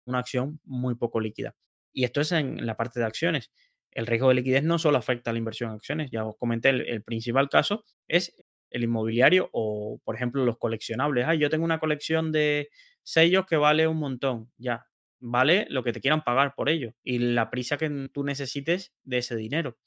una 0.05 0.19
acción 0.19 0.61
muy 0.65 0.95
poco 0.95 1.21
líquida. 1.21 1.55
Y 1.93 2.05
esto 2.05 2.21
es 2.21 2.33
en 2.33 2.65
la 2.67 2.77
parte 2.77 3.01
de 3.01 3.07
acciones. 3.07 3.53
El 3.91 4.07
riesgo 4.07 4.29
de 4.29 4.35
liquidez 4.37 4.65
no 4.65 4.79
solo 4.79 4.99
afecta 4.99 5.31
a 5.31 5.33
la 5.33 5.39
inversión 5.39 5.71
en 5.71 5.77
acciones, 5.77 6.11
ya 6.11 6.25
os 6.25 6.37
comenté, 6.37 6.71
el, 6.71 6.83
el 6.89 7.03
principal 7.03 7.49
caso 7.49 7.85
es 8.09 8.35
el 8.71 8.85
inmobiliario 8.85 9.51
o, 9.53 10.01
por 10.05 10.15
ejemplo, 10.17 10.45
los 10.45 10.59
coleccionables. 10.59 11.27
Ah, 11.29 11.35
yo 11.35 11.51
tengo 11.51 11.65
una 11.65 11.79
colección 11.79 12.33
de 12.33 12.71
sellos 13.03 13.47
que 13.47 13.57
vale 13.57 13.87
un 13.87 13.99
montón, 13.99 14.51
ya, 14.57 14.87
vale 15.21 15.67
lo 15.71 15.85
que 15.85 15.93
te 15.93 16.01
quieran 16.01 16.25
pagar 16.25 16.55
por 16.55 16.69
ello 16.69 16.95
y 17.03 17.19
la 17.19 17.51
prisa 17.51 17.77
que 17.77 18.09
tú 18.13 18.25
necesites 18.25 18.93
de 19.05 19.19
ese 19.19 19.37
dinero. 19.37 19.79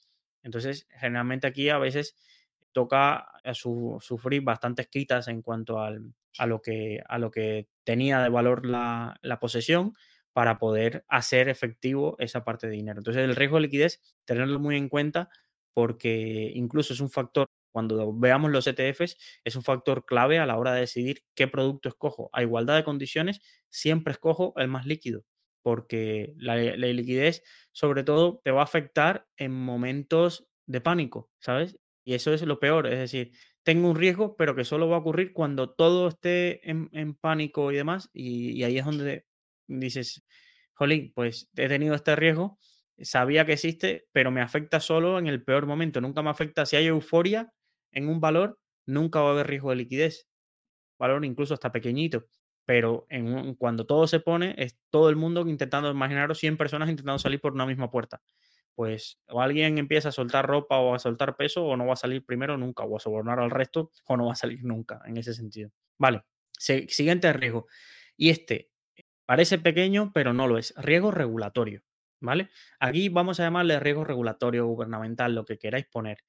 Entonces, 0.44 0.88
generalmente 0.92 1.48
aquí 1.48 1.70
a 1.70 1.78
veces 1.80 2.16
toca 2.76 3.30
eh, 3.46 3.54
sufrir 3.56 4.44
bastantes 4.44 4.88
quitas 4.88 5.30
en 5.30 5.42
cuanto 5.42 5.80
al, 5.80 6.14
a, 6.38 6.46
lo 6.46 6.62
que, 6.62 7.02
a 7.08 7.18
lo 7.18 7.32
que 7.32 7.70
tenía 7.86 8.20
de 8.20 8.28
valor 8.28 8.66
la, 8.66 9.18
la 9.22 9.40
posesión 9.40 9.94
para 10.34 10.60
poder 10.60 11.06
hacer 11.08 11.48
efectivo 11.48 12.18
esa 12.20 12.44
parte 12.44 12.68
de 12.68 12.74
dinero. 12.74 13.00
Entonces, 13.00 13.24
el 13.24 13.38
riesgo 13.38 13.56
de 13.56 13.62
liquidez, 13.62 14.02
tenerlo 14.26 14.60
muy 14.60 14.76
en 14.76 14.90
cuenta 14.90 15.30
porque 15.74 16.52
incluso 16.54 16.94
es 16.94 17.00
un 17.00 17.10
factor 17.10 17.48
cuando 17.72 18.14
veamos 18.14 18.52
los 18.52 18.68
ETFs, 18.68 19.18
es 19.44 19.56
un 19.56 19.64
factor 19.64 20.06
clave 20.06 20.40
a 20.40 20.46
la 20.46 20.58
hora 20.58 20.74
de 20.74 20.82
decidir 20.82 21.24
qué 21.34 21.48
producto 21.48 21.90
escojo. 21.90 22.30
A 22.34 22.42
igualdad 22.42 22.76
de 22.76 22.84
condiciones, 22.84 23.42
siempre 23.70 24.12
escojo 24.14 24.54
el 24.58 24.68
más 24.68 24.86
líquido, 24.86 25.26
porque 25.62 26.34
la, 26.38 26.56
liquidez, 26.56 27.44
sobre 27.74 28.04
todo, 28.04 28.42
te 28.44 28.52
va 28.52 28.62
a 28.62 28.66
afectar 28.66 29.28
en 29.38 29.52
momentos 29.52 30.48
de 30.66 30.82
pánico, 30.82 31.30
¿sabes? 31.40 31.78
Y 32.06 32.14
eso 32.14 32.34
es 32.34 32.42
lo 32.44 32.60
peor, 32.60 32.88
es 32.88 33.00
decir, 33.00 33.32
tengo 33.64 33.90
un 33.90 33.96
riesgo, 33.96 34.38
pero 34.38 34.56
que 34.56 34.64
solo 34.64 34.88
va 34.88 34.98
a 34.98 35.00
ocurrir 35.00 35.34
cuando 35.34 35.72
todo 35.72 36.08
esté 36.08 36.70
en, 36.70 37.16
pánico 37.16 37.72
y 37.72 37.76
demás, 37.76 38.10
y, 38.14 38.64
ahí 38.64 38.78
es 38.78 38.86
donde 38.86 39.26
dices, 39.68 40.24
jolín, 40.74 41.12
pues 41.16 41.50
he 41.58 41.68
tenido 41.68 41.96
este 41.96 42.16
riesgo, 42.16 42.60
sabía 43.00 43.46
que 43.46 43.54
existe, 43.54 44.08
pero 44.12 44.32
me 44.32 44.42
afecta 44.42 44.80
solo 44.80 45.18
en 45.18 45.28
el 45.28 45.44
peor 45.44 45.66
momento, 45.66 46.00
nunca 46.00 46.22
me 46.22 46.30
afecta 46.30 46.66
si 46.66 46.76
hay 46.76 46.86
euforia, 46.86 47.52
en 47.92 48.08
un 48.08 48.22
valor, 48.22 48.60
nunca 48.86 49.22
va 49.22 49.30
a 49.30 49.32
haber 49.32 49.48
riesgo 49.48 49.72
de 49.72 49.78
liquidez. 49.78 50.28
Valor 51.00 51.26
incluso 51.26 51.54
hasta 51.54 51.72
pequeñito. 51.72 52.26
Pero 52.66 53.08
cuando 53.58 53.86
todo 53.86 54.08
se 54.08 54.20
pone, 54.20 54.56
es 54.58 54.78
todo 54.90 55.10
el 55.10 55.16
mundo 55.16 55.48
intentando, 55.48 55.92
imaginaros 55.92 56.40
100 56.40 56.58
personas 56.58 56.90
intentando 56.90 57.20
salir 57.20 57.40
por 57.40 57.54
una 57.54 57.66
misma 57.66 57.92
puerta. 57.92 58.22
Pues 58.76 59.20
o 59.28 59.42
alguien 59.42 59.78
empieza 59.78 60.10
a 60.10 60.12
soltar 60.12 60.46
ropa 60.46 60.78
o 60.80 60.94
a 60.94 61.00
soltar 61.00 61.38
peso 61.38 61.66
o 61.66 61.78
no 61.78 61.86
va 61.88 61.94
a 61.94 61.98
salir 61.98 62.26
primero 62.26 62.58
nunca, 62.58 62.84
o 62.84 62.98
a 62.98 63.00
sobornar 63.00 63.40
al 63.40 63.52
resto 63.52 63.92
o 64.08 64.18
no 64.18 64.28
va 64.28 64.34
a 64.34 64.36
salir 64.36 64.64
nunca 64.64 65.02
en 65.06 65.18
ese 65.18 65.34
sentido. 65.34 65.72
Vale, 65.98 66.24
siguiente 66.58 67.32
riesgo. 67.34 67.68
Y 68.18 68.30
este 68.30 68.72
parece 69.26 69.58
pequeño, 69.58 70.12
pero 70.14 70.34
no 70.34 70.48
lo 70.48 70.58
es. 70.58 70.74
Riesgo 70.78 71.12
regulatorio. 71.12 71.82
¿Vale? 72.22 72.50
Aquí 72.80 73.10
vamos 73.10 73.40
a 73.40 73.44
llamarle 73.44 73.80
riesgo 73.80 74.04
regulatorio 74.04 74.66
gubernamental, 74.66 75.36
lo 75.36 75.46
que 75.46 75.58
queráis 75.58 75.86
poner 75.86 76.20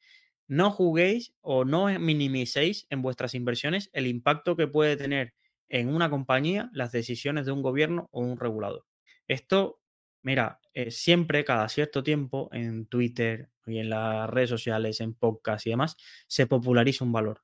no 0.48 0.70
juguéis 0.70 1.34
o 1.40 1.64
no 1.64 1.86
minimicéis 1.98 2.86
en 2.90 3.02
vuestras 3.02 3.34
inversiones 3.34 3.90
el 3.92 4.06
impacto 4.06 4.56
que 4.56 4.68
puede 4.68 4.96
tener 4.96 5.34
en 5.68 5.88
una 5.88 6.08
compañía 6.10 6.70
las 6.72 6.92
decisiones 6.92 7.46
de 7.46 7.52
un 7.52 7.62
gobierno 7.62 8.08
o 8.12 8.20
un 8.20 8.38
regulador. 8.38 8.84
Esto, 9.26 9.80
mira, 10.26 10.58
eh, 10.74 10.90
siempre, 10.90 11.44
cada 11.44 11.68
cierto 11.68 12.02
tiempo, 12.02 12.48
en 12.52 12.86
Twitter 12.86 13.48
y 13.64 13.78
en 13.78 13.90
las 13.90 14.28
redes 14.28 14.50
sociales, 14.50 15.00
en 15.00 15.14
podcast 15.14 15.64
y 15.68 15.70
demás, 15.70 15.96
se 16.26 16.48
populariza 16.48 17.04
un 17.04 17.12
valor. 17.12 17.42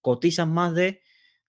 Cotizan 0.00 0.52
más 0.52 0.74
de 0.74 1.00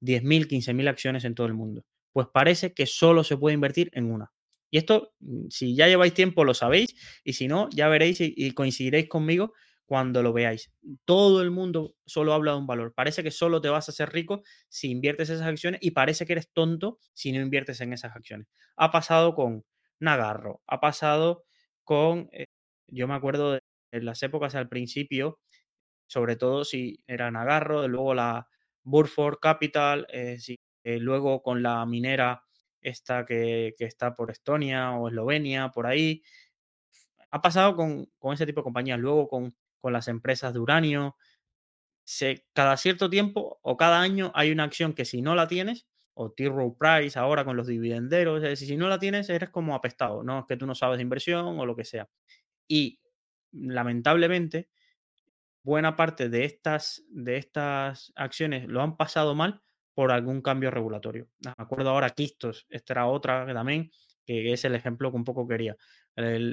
10.000, 0.02 0.48
15.000 0.48 0.88
acciones 0.88 1.26
en 1.26 1.34
todo 1.34 1.48
el 1.48 1.56
mundo. 1.56 1.84
Pues 2.14 2.28
parece 2.32 2.74
que 2.74 2.86
solo 2.86 3.24
se 3.24 3.38
puede 3.38 3.56
invertir 3.56 3.90
en 3.94 4.12
una. 4.12 4.32
Y 4.70 4.78
esto, 4.78 5.16
mm, 5.20 5.48
si 5.50 5.76
ya 5.76 5.88
lleváis 5.88 6.14
tiempo, 6.14 6.44
lo 6.44 6.54
sabéis, 6.54 6.96
y 7.24 7.34
si 7.34 7.48
no, 7.48 7.70
ya 7.72 7.88
veréis 7.88 8.20
y 8.20 8.52
coincidiréis 8.52 9.10
conmigo 9.10 9.54
cuando 9.88 10.22
lo 10.22 10.32
veáis. 10.32 10.72
Todo 11.06 11.42
el 11.42 11.50
mundo 11.50 11.96
solo 12.06 12.34
habla 12.34 12.52
de 12.52 12.60
un 12.60 12.68
valor. 12.68 12.94
Parece 12.94 13.24
que 13.24 13.32
solo 13.32 13.62
te 13.62 13.70
vas 13.70 13.90
a 13.90 13.92
hacer 13.92 14.12
rico 14.12 14.44
si 14.70 14.92
inviertes 14.92 15.32
esas 15.32 15.48
acciones 15.48 15.80
y 15.82 15.92
parece 15.92 16.28
que 16.28 16.34
eres 16.34 16.52
tonto 16.54 17.00
si 17.14 17.32
no 17.32 17.42
inviertes 17.42 17.82
en 17.82 17.94
esas 17.94 18.16
acciones. 18.16 18.48
Ha 18.76 18.92
pasado 18.92 19.34
con 19.34 19.64
Nagarro, 20.00 20.62
ha 20.68 20.80
pasado 20.80 21.46
con, 21.84 22.30
eh, 22.32 22.46
yo 22.88 23.08
me 23.08 23.16
acuerdo 23.16 23.54
de 23.54 23.60
en 23.92 24.06
las 24.06 24.22
épocas 24.24 24.56
al 24.56 24.70
principio, 24.70 25.40
sobre 26.08 26.36
todo 26.36 26.66
si 26.66 27.04
era 27.08 27.32
Nagarro, 27.32 27.88
luego 27.88 28.14
la 28.14 28.48
Burford 28.84 29.40
Capital, 29.40 30.08
eh, 30.12 30.38
eh, 30.84 31.00
luego 31.00 31.42
con 31.44 31.64
la 31.64 31.86
minera 31.86 32.44
esta 32.82 33.26
que, 33.26 33.76
está 33.80 34.16
por 34.16 34.32
Estonia 34.32 34.92
o 34.94 35.10
Eslovenia, 35.10 35.70
por 35.70 35.88
ahí. 35.88 36.24
Ha 37.32 37.42
pasado 37.42 37.76
con, 37.76 38.08
con 38.20 38.34
ese 38.34 38.46
tipo 38.46 38.62
de 38.62 38.66
compañías, 38.66 39.00
luego 39.00 39.28
con 39.28 39.54
las 39.84 40.08
empresas 40.08 40.54
de 40.54 40.60
uranio. 40.60 41.16
Cada 42.54 42.78
cierto 42.78 43.10
tiempo 43.10 43.60
o 43.62 43.78
cada 43.78 44.00
año 44.02 44.32
hay 44.34 44.52
una 44.52 44.64
acción 44.64 44.94
que 44.94 45.06
si 45.06 45.22
no 45.22 45.36
la 45.36 45.48
tienes, 45.48 45.88
o 46.18 46.32
T. 46.32 46.50
Rowe 46.50 46.76
Price 46.78 47.18
ahora 47.18 47.46
con 47.46 47.56
los 47.56 47.68
dividenderos, 47.68 48.44
es 48.44 48.50
decir, 48.50 48.68
si 48.68 48.78
no 48.78 48.88
la 48.88 49.00
tienes 49.00 49.30
eres 49.30 49.50
como 49.50 49.76
apestado, 49.76 50.24
no 50.24 50.40
es 50.40 50.46
que 50.48 50.58
tú 50.58 50.66
no 50.66 50.76
sabes 50.76 50.98
de 50.98 51.04
inversión 51.04 51.60
o 51.60 51.66
lo 51.66 51.76
que 51.76 51.86
sea. 51.86 52.10
Y 52.68 53.00
lamentablemente, 53.52 54.70
buena 55.64 55.96
parte 55.96 56.30
de 56.30 56.46
estas, 56.46 57.04
de 57.10 57.38
estas 57.38 58.12
acciones 58.16 58.68
lo 58.68 58.82
han 58.82 58.98
pasado 58.98 59.36
mal 59.36 59.62
por 59.94 60.12
algún 60.12 60.42
cambio 60.42 60.72
regulatorio. 60.72 61.28
Me 61.46 61.54
acuerdo 61.58 61.92
ahora 61.92 62.10
Kistos, 62.10 62.66
esta 62.70 62.94
era 62.94 63.08
otra 63.08 63.46
también 63.54 63.92
que 64.28 64.52
es 64.52 64.66
el 64.66 64.76
ejemplo 64.76 65.10
que 65.10 65.18
un 65.18 65.24
poco 65.24 65.48
quería. 65.48 65.78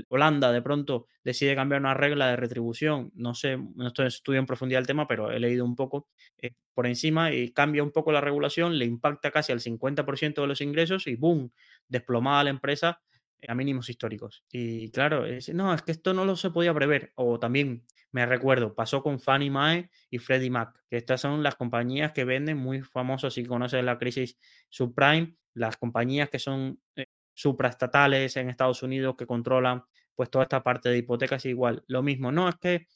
Holanda 0.09 0.53
de 0.53 0.63
pronto 0.63 1.07
decide 1.23 1.55
cambiar 1.55 1.81
una 1.81 1.95
regla 1.95 2.29
de 2.29 2.37
retribución, 2.37 3.11
no 3.15 3.35
sé, 3.35 3.57
no 3.57 3.87
estoy 3.87 4.07
estudio 4.07 4.39
en 4.39 4.47
profundidad 4.47 4.81
el 4.81 4.87
tema, 4.87 5.07
pero 5.07 5.31
he 5.31 5.41
leído 5.41 5.65
un 5.65 5.75
poco 5.75 6.09
eh, 6.39 6.53
por 6.75 6.87
encima 6.87 7.33
y 7.33 7.51
cambia 7.53 7.83
un 7.83 7.91
poco 7.91 8.13
la 8.13 8.21
regulación, 8.21 8.79
le 8.79 8.85
impacta 8.85 9.31
casi 9.31 9.53
al 9.53 9.61
50% 9.61 10.43
de 10.43 10.47
los 10.47 10.61
ingresos 10.61 11.07
y 11.07 11.17
¡boom! 11.17 11.51
desplomada 11.89 12.45
la 12.45 12.51
empresa 12.51 13.01
a 13.47 13.55
mínimos 13.55 13.89
históricos. 13.89 14.45
Y 14.51 14.91
claro, 14.91 15.25
no, 15.53 15.75
es 15.75 15.83
que 15.83 15.93
esto 15.93 16.15
no 16.15 16.25
lo 16.25 16.37
se 16.37 16.51
podía 16.51 16.73
prever. 16.75 17.13
O 17.17 17.39
también 17.39 17.85
me 18.13 18.27
recuerdo, 18.27 18.75
pasó 18.75 19.03
con 19.03 19.21
Fannie 19.21 19.51
Mae 19.51 19.91
y 20.11 20.19
Freddie 20.19 20.51
Mac, 20.51 20.83
que 20.89 20.97
estas 20.97 21.21
son 21.21 21.43
las 21.43 21.57
compañías 21.57 22.13
que 22.13 22.25
venden 22.25 22.57
muy 22.57 22.83
famosos, 22.83 23.35
si 23.35 23.45
conoces 23.45 23.85
la 23.85 23.99
crisis 23.99 24.39
subprime, 24.69 25.37
las 25.53 25.77
compañías 25.77 26.31
que 26.31 26.39
son 26.39 26.81
eh, 26.97 27.07
supraestatales 27.35 28.37
en 28.37 28.49
Estados 28.49 28.83
Unidos 28.83 29.17
que 29.19 29.27
controlan 29.27 29.85
pues 30.15 30.31
toda 30.31 30.45
esta 30.45 30.63
parte 30.63 30.89
de 30.89 30.99
hipotecas 30.99 31.45
igual. 31.47 31.85
Lo 31.89 32.03
mismo, 32.03 32.33
no, 32.33 32.49
es 32.49 32.57
que 32.57 32.87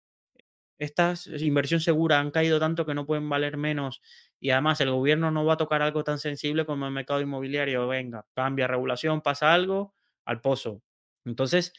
estas 0.78 1.26
inversión 1.26 1.80
segura 1.80 2.20
han 2.20 2.30
caído 2.30 2.60
tanto 2.60 2.86
que 2.86 2.94
no 2.94 3.04
pueden 3.06 3.28
valer 3.28 3.56
menos 3.56 4.00
y 4.40 4.50
además 4.50 4.80
el 4.80 4.90
gobierno 4.92 5.30
no 5.30 5.44
va 5.44 5.54
a 5.54 5.56
tocar 5.56 5.82
algo 5.82 6.04
tan 6.04 6.18
sensible 6.18 6.64
como 6.64 6.86
el 6.86 6.92
mercado 6.92 7.20
inmobiliario. 7.20 7.88
Venga, 7.88 8.24
cambia 8.34 8.68
regulación, 8.68 9.20
pasa 9.20 9.52
algo, 9.52 9.94
al 10.24 10.40
pozo. 10.40 10.82
Entonces, 11.24 11.72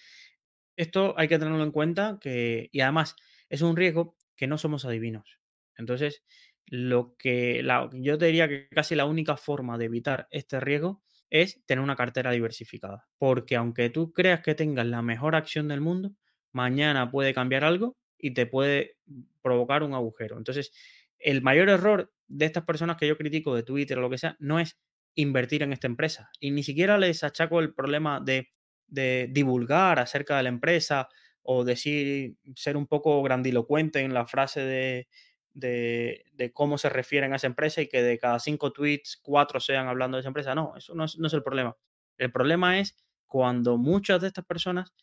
esto 0.75 1.13
hay 1.17 1.27
que 1.29 1.39
tenerlo 1.39 1.63
en 1.63 1.71
cuenta 1.71 2.17
que, 2.21 2.69
y 2.71 2.81
además 2.81 3.15
es 3.49 3.61
un 3.61 3.77
riesgo 3.77 4.17
que 4.35 4.47
no 4.47 4.57
somos 4.57 4.85
adivinos. 4.85 5.39
Entonces, 5.77 6.23
lo 6.65 7.15
que 7.17 7.65
yo 7.93 8.17
te 8.17 8.25
diría 8.25 8.47
que 8.47 8.67
casi 8.69 8.95
la 8.95 9.05
única 9.05 9.37
forma 9.37 9.77
de 9.77 9.85
evitar 9.85 10.27
este 10.31 10.59
riesgo 10.59 11.01
es 11.29 11.61
tener 11.65 11.83
una 11.83 11.95
cartera 11.95 12.31
diversificada. 12.31 13.07
Porque 13.17 13.55
aunque 13.55 13.89
tú 13.89 14.11
creas 14.13 14.41
que 14.41 14.55
tengas 14.55 14.85
la 14.85 15.01
mejor 15.01 15.35
acción 15.35 15.67
del 15.67 15.81
mundo, 15.81 16.13
mañana 16.51 17.11
puede 17.11 17.33
cambiar 17.33 17.63
algo 17.63 17.97
y 18.17 18.33
te 18.33 18.45
puede 18.45 18.97
provocar 19.41 19.83
un 19.83 19.93
agujero. 19.93 20.37
Entonces, 20.37 20.71
el 21.19 21.41
mayor 21.41 21.69
error 21.69 22.11
de 22.27 22.45
estas 22.45 22.63
personas 22.63 22.97
que 22.97 23.07
yo 23.07 23.17
critico 23.17 23.55
de 23.55 23.63
Twitter 23.63 23.97
o 23.97 24.01
lo 24.01 24.09
que 24.09 24.17
sea, 24.17 24.35
no 24.39 24.59
es 24.59 24.79
invertir 25.15 25.63
en 25.63 25.73
esta 25.73 25.87
empresa. 25.87 26.29
Y 26.39 26.51
ni 26.51 26.63
siquiera 26.63 26.97
les 26.97 27.23
achaco 27.23 27.59
el 27.59 27.73
problema 27.73 28.21
de, 28.21 28.49
divulgar 28.87 29.99
acerca 29.99 30.37
de 30.37 30.43
la 30.43 30.49
empresa 30.49 31.09
o 31.41 31.63
decir, 31.63 32.35
ser 32.55 32.77
un 32.77 32.87
poco 32.87 33.21
grandilocuente 33.21 33.99
en 33.99 34.13
la 34.13 34.25
frase 34.25 34.61
de, 34.61 35.07
de, 35.53 36.25
cómo 36.53 36.77
se 36.77 36.89
refieren 36.89 37.33
a 37.33 37.37
esa 37.37 37.47
empresa 37.47 37.81
y 37.81 37.87
que 37.87 38.01
de 38.01 38.17
cada 38.17 38.39
cinco 38.39 38.71
tweets, 38.71 39.17
cuatro 39.21 39.59
sean 39.59 39.87
hablando 39.87 40.17
de 40.17 40.21
esa 40.21 40.29
empresa. 40.29 40.55
No, 40.55 40.75
eso 40.77 40.95
no 40.95 41.05
es, 41.05 41.17
no 41.17 41.27
es 41.27 41.33
el 41.33 41.43
problema. 41.43 41.75
El 42.17 42.31
problema 42.31 42.79
es 42.79 42.95
cuando 43.27 43.77
muchas 43.77 44.21
de 44.21 44.27
estas 44.27 44.45
personas 44.45 44.93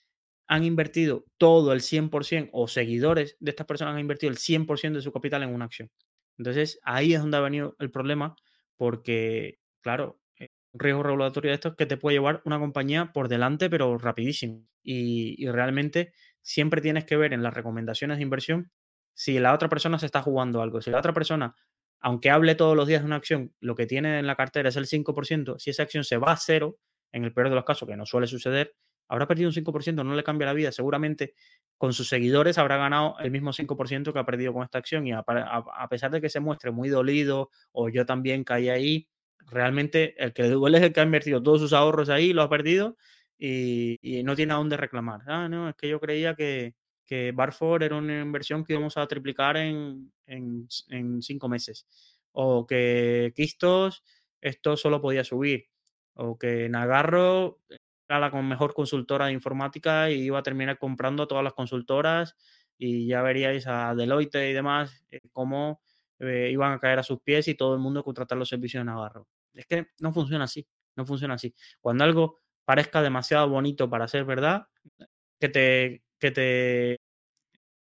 han 0.49 0.65
invertido 0.65 1.25
todo 1.39 1.73
el 1.73 1.81
100% 1.81 2.51
o 2.53 2.69
seguidores 2.69 3.37
de 3.41 3.51
estas 3.51 3.67
personas 3.67 3.95
han 3.95 4.01
invertido 4.01 4.31
el 4.31 4.39
100% 4.39 4.93
de 4.93 5.03
su 5.03 5.13
capital 5.13 5.43
en 5.43 5.55
una 5.55 5.65
acción. 5.65 5.91
Entonces, 6.39 6.79
ahí 6.83 7.15
es 7.15 7.21
donde 7.21 7.37
ha 7.37 7.41
venido 7.41 7.75
el 7.79 7.91
problema 7.91 8.37
porque 8.77 9.59
claro, 9.87 10.19
eh, 10.41 10.51
un 10.73 10.81
riesgo 10.81 11.05
regulatorio 11.05 11.51
de 11.53 11.55
estos 11.55 11.77
que 11.77 11.87
te 11.87 11.97
puede 11.97 12.17
llevar 12.17 12.43
una 12.45 12.59
compañía 12.59 13.13
por 13.13 13.29
delante, 13.29 13.71
pero 13.71 13.99
rapidísimo. 13.99 14.67
Y, 14.83 15.47
realmente 15.47 16.13
siempre 16.43 16.81
tienes 16.81 17.05
que 17.05 17.17
ver 17.17 17.33
en 17.33 17.45
las 17.45 17.55
recomendaciones 17.55 18.17
de 18.17 18.25
inversión 18.25 18.73
si 19.17 19.39
la 19.39 19.55
otra 19.55 19.69
persona 19.71 19.99
se 19.99 20.07
está 20.07 20.21
jugando 20.21 20.61
algo. 20.61 20.83
Si 20.83 20.91
la 20.91 20.99
otra 20.99 21.15
persona, 21.15 21.57
aunque 22.01 22.31
hable 22.31 22.55
todos 22.55 22.77
los 22.77 22.87
días 22.87 23.01
de 23.01 23.07
una 23.07 23.17
acción, 23.17 23.55
lo 23.61 23.75
que 23.75 23.87
tiene 23.87 24.19
en 24.19 24.27
la 24.27 24.37
cartera 24.37 24.69
es 24.69 24.77
el 24.77 24.87
5%, 24.87 25.59
si 25.59 25.71
esa 25.71 25.85
acción 25.85 26.05
se 26.05 26.19
va 26.19 26.33
a 26.33 26.37
cero, 26.37 26.77
en 27.13 27.25
el 27.25 27.33
peor 27.33 27.49
de 27.49 27.55
los 27.55 27.65
casos, 27.65 27.89
que 27.89 27.97
no 27.97 28.05
suele 28.05 28.27
suceder, 28.27 28.77
habrá 29.09 29.27
perdido 29.27 29.49
un 29.49 29.55
5%, 29.55 30.05
no 30.05 30.15
le 30.15 30.23
cambia 30.23 30.47
la 30.47 30.53
vida. 30.53 30.71
Seguramente 30.71 31.35
con 31.79 31.95
sus 31.95 32.09
seguidores 32.09 32.59
habrá 32.59 32.77
ganado 32.77 33.17
el 33.21 33.31
mismo 33.31 33.53
5% 33.55 34.13
que 34.13 34.19
ha 34.19 34.27
perdido 34.27 34.53
con 34.53 34.65
esta 34.65 34.79
acción 34.79 35.07
y 35.07 35.13
a, 35.13 35.25
pesar 35.89 36.11
de 36.11 36.21
que 36.21 36.29
se 36.29 36.41
muestre 36.41 36.71
muy 36.71 36.91
dolido 36.91 37.51
o 37.73 37.89
yo 37.89 38.05
también 38.05 38.45
caí 38.45 38.69
ahí, 38.69 39.09
realmente 39.47 40.15
el 40.23 40.35
que 40.35 40.43
le 40.43 40.51
duele 40.51 40.77
es 40.77 40.85
el 40.85 40.93
que 40.93 41.01
ha 41.01 41.05
invertido 41.05 41.43
todos 41.43 41.61
sus 41.61 41.73
ahorros 41.73 42.11
ahí, 42.11 42.35
lo 42.35 42.43
ha 42.43 42.51
perdido 42.51 42.99
y, 43.39 44.23
no 44.25 44.37
tiene 44.37 44.53
a 44.53 44.57
dónde 44.57 44.77
reclamar. 44.77 45.23
Ah, 45.27 45.49
no, 45.49 45.71
es 45.71 45.75
que 45.77 45.89
yo 45.89 46.01
creía 46.01 46.35
que, 46.35 46.75
que 47.07 47.33
Barford 47.33 47.83
era 47.85 47.97
una 47.97 48.21
inversión 48.21 48.65
que 48.65 48.75
íbamos 48.75 48.97
a 48.97 49.07
triplicar 49.07 49.57
en, 49.57 50.13
cinco 51.21 51.49
meses. 51.49 51.87
O 52.33 52.67
que 52.67 53.33
Quistos 53.35 54.03
esto 54.41 54.77
solo 54.77 55.01
podía 55.01 55.25
subir. 55.25 55.69
O 56.15 56.39
que 56.39 56.69
Nagarro 56.69 57.61
era 58.09 58.21
la 58.21 58.31
mejor 58.43 58.75
consultora 58.75 59.27
de 59.27 59.33
informática 59.33 60.11
y 60.11 60.23
iba 60.23 60.39
a 60.39 60.43
terminar 60.43 60.79
comprando 60.79 61.27
todas 61.27 61.45
las 61.45 61.55
consultoras 61.55 62.37
y 62.79 63.07
ya 63.07 63.23
veríais 63.23 63.67
a 63.67 63.95
Deloitte 63.95 64.51
y 64.51 64.53
demás 64.53 65.05
eh, 65.11 65.21
cómo 65.33 65.81
eh, 66.19 66.51
iban 66.53 66.73
a 66.73 66.79
caer 66.79 66.99
a 66.99 67.03
sus 67.03 67.21
pies 67.21 67.49
y 67.49 67.55
todo 67.55 67.75
el 67.75 67.81
mundo 67.81 68.05
contratar 68.05 68.39
los 68.39 68.49
servicios 68.49 68.83
de 68.83 68.87
Navarro. 68.87 69.27
Es 69.55 69.67
que 69.67 69.89
no 70.01 70.13
funciona 70.13 70.45
así, 70.45 70.67
no 70.95 71.07
funciona 71.07 71.35
así. 71.35 71.55
Cuando 71.81 72.05
algo 72.05 72.39
parezca 72.65 73.03
demasiado 73.03 73.49
bonito 73.49 73.89
para 73.89 74.09
ser 74.09 74.25
verdad, 74.25 74.69
que 75.41 75.49
te, 75.49 76.06
que 76.19 76.31
te, 76.31 76.99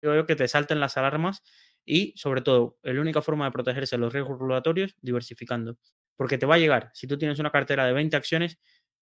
que 0.01 0.35
te 0.35 0.47
salten 0.47 0.79
las 0.79 0.97
alarmas 0.97 1.43
y 1.85 2.13
sobre 2.17 2.41
todo, 2.41 2.77
la 2.83 3.01
única 3.01 3.21
forma 3.21 3.45
de 3.45 3.51
protegerse 3.51 3.95
de 3.95 4.01
los 4.01 4.13
riesgos 4.13 4.39
regulatorios, 4.39 4.95
diversificando. 5.01 5.77
Porque 6.15 6.37
te 6.37 6.45
va 6.45 6.55
a 6.55 6.59
llegar, 6.59 6.91
si 6.93 7.07
tú 7.07 7.17
tienes 7.17 7.39
una 7.39 7.51
cartera 7.51 7.85
de 7.85 7.93
20 7.93 8.15
acciones, 8.15 8.59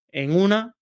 en 0.08 0.34
una 0.34 0.76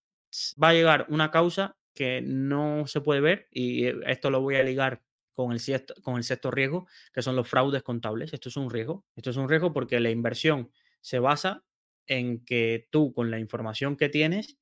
va 0.63 0.69
a 0.69 0.73
llegar 0.73 1.07
una 1.09 1.31
causa 1.31 1.77
que 1.95 2.23
no 2.23 2.87
se 2.87 3.01
puede 3.01 3.21
ver 3.21 3.49
y 3.51 3.87
eh, 3.87 3.97
esto 4.07 4.31
lo 4.31 4.41
voy 4.41 4.57
a 4.57 4.63
ligar 4.63 5.03
con 5.35 5.53
el, 5.53 5.61
sexto, 5.61 5.95
con 6.03 6.17
el 6.17 6.25
sexto 6.25 6.51
riesgo, 6.51 6.87
que 7.13 7.23
son 7.23 7.37
los 7.37 7.49
fraudes 7.49 7.83
contables. 7.83 8.33
Esto 8.33 8.49
es 8.49 8.57
un 8.57 8.71
riesgo. 8.71 9.07
Esto 9.17 9.31
es 9.31 9.37
un 9.37 9.49
riesgo 9.49 9.73
porque 9.73 9.99
la 10.01 10.11
inversión 10.11 10.71
se 11.01 11.19
basa 11.19 11.65
en 12.07 12.45
que 12.45 12.89
tú 12.91 13.13
con 13.13 13.31
la 13.31 13.39
información 13.39 13.97
que 13.97 14.09
tienes 14.09 14.59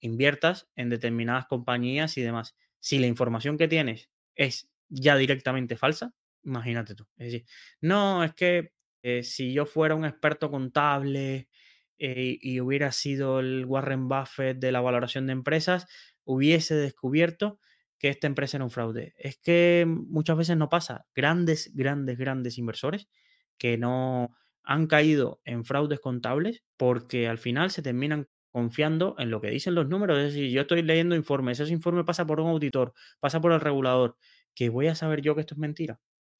inviertas 0.00 0.68
en 0.74 0.88
determinadas 0.88 1.46
compañías 1.46 2.16
y 2.18 2.22
demás. 2.22 2.56
Si 2.82 2.98
la 2.98 3.06
información 3.06 3.56
que 3.56 3.68
tienes 3.68 4.10
es 4.34 4.68
ya 4.88 5.16
directamente 5.16 5.76
falsa, 5.76 6.12
imagínate 6.42 6.96
tú. 6.96 7.06
Es 7.16 7.26
decir, 7.32 7.46
no, 7.80 8.24
es 8.24 8.34
que 8.34 8.72
eh, 9.02 9.22
si 9.22 9.52
yo 9.52 9.66
fuera 9.66 9.94
un 9.94 10.04
experto 10.04 10.50
contable 10.50 11.48
eh, 11.96 12.38
y 12.40 12.60
hubiera 12.60 12.90
sido 12.90 13.38
el 13.38 13.66
Warren 13.66 14.08
Buffett 14.08 14.58
de 14.58 14.72
la 14.72 14.80
valoración 14.80 15.28
de 15.28 15.32
empresas, 15.32 15.86
hubiese 16.24 16.74
descubierto 16.74 17.60
que 17.98 18.08
esta 18.08 18.26
empresa 18.26 18.56
era 18.56 18.64
un 18.64 18.72
fraude. 18.72 19.14
Es 19.16 19.38
que 19.38 19.84
muchas 19.86 20.36
veces 20.36 20.56
no 20.56 20.68
pasa. 20.68 21.06
Grandes, 21.14 21.70
grandes, 21.74 22.18
grandes 22.18 22.58
inversores 22.58 23.08
que 23.58 23.78
no 23.78 24.36
han 24.64 24.88
caído 24.88 25.40
en 25.44 25.64
fraudes 25.64 26.00
contables 26.00 26.64
porque 26.76 27.28
al 27.28 27.38
final 27.38 27.70
se 27.70 27.82
terminan 27.82 28.28
confiando 28.52 29.16
en 29.18 29.30
lo 29.30 29.40
que 29.40 29.50
dicen 29.50 29.74
los 29.74 29.88
números. 29.88 30.18
Es 30.18 30.34
decir, 30.34 30.50
yo 30.50 30.60
estoy 30.62 30.82
leyendo 30.82 31.16
informes, 31.16 31.58
ese 31.58 31.72
informe 31.72 32.04
pasa 32.04 32.26
por 32.26 32.38
un 32.40 32.48
auditor, 32.48 32.92
pasa 33.18 33.40
por 33.40 33.52
el 33.52 33.60
regulador, 33.60 34.16
que 34.54 34.68
voy 34.68 34.86
a 34.86 34.94
saber 34.94 35.22
yo 35.22 35.34
que 35.34 35.40
esto 35.40 35.54
es 35.54 35.58
mentira. 35.58 35.98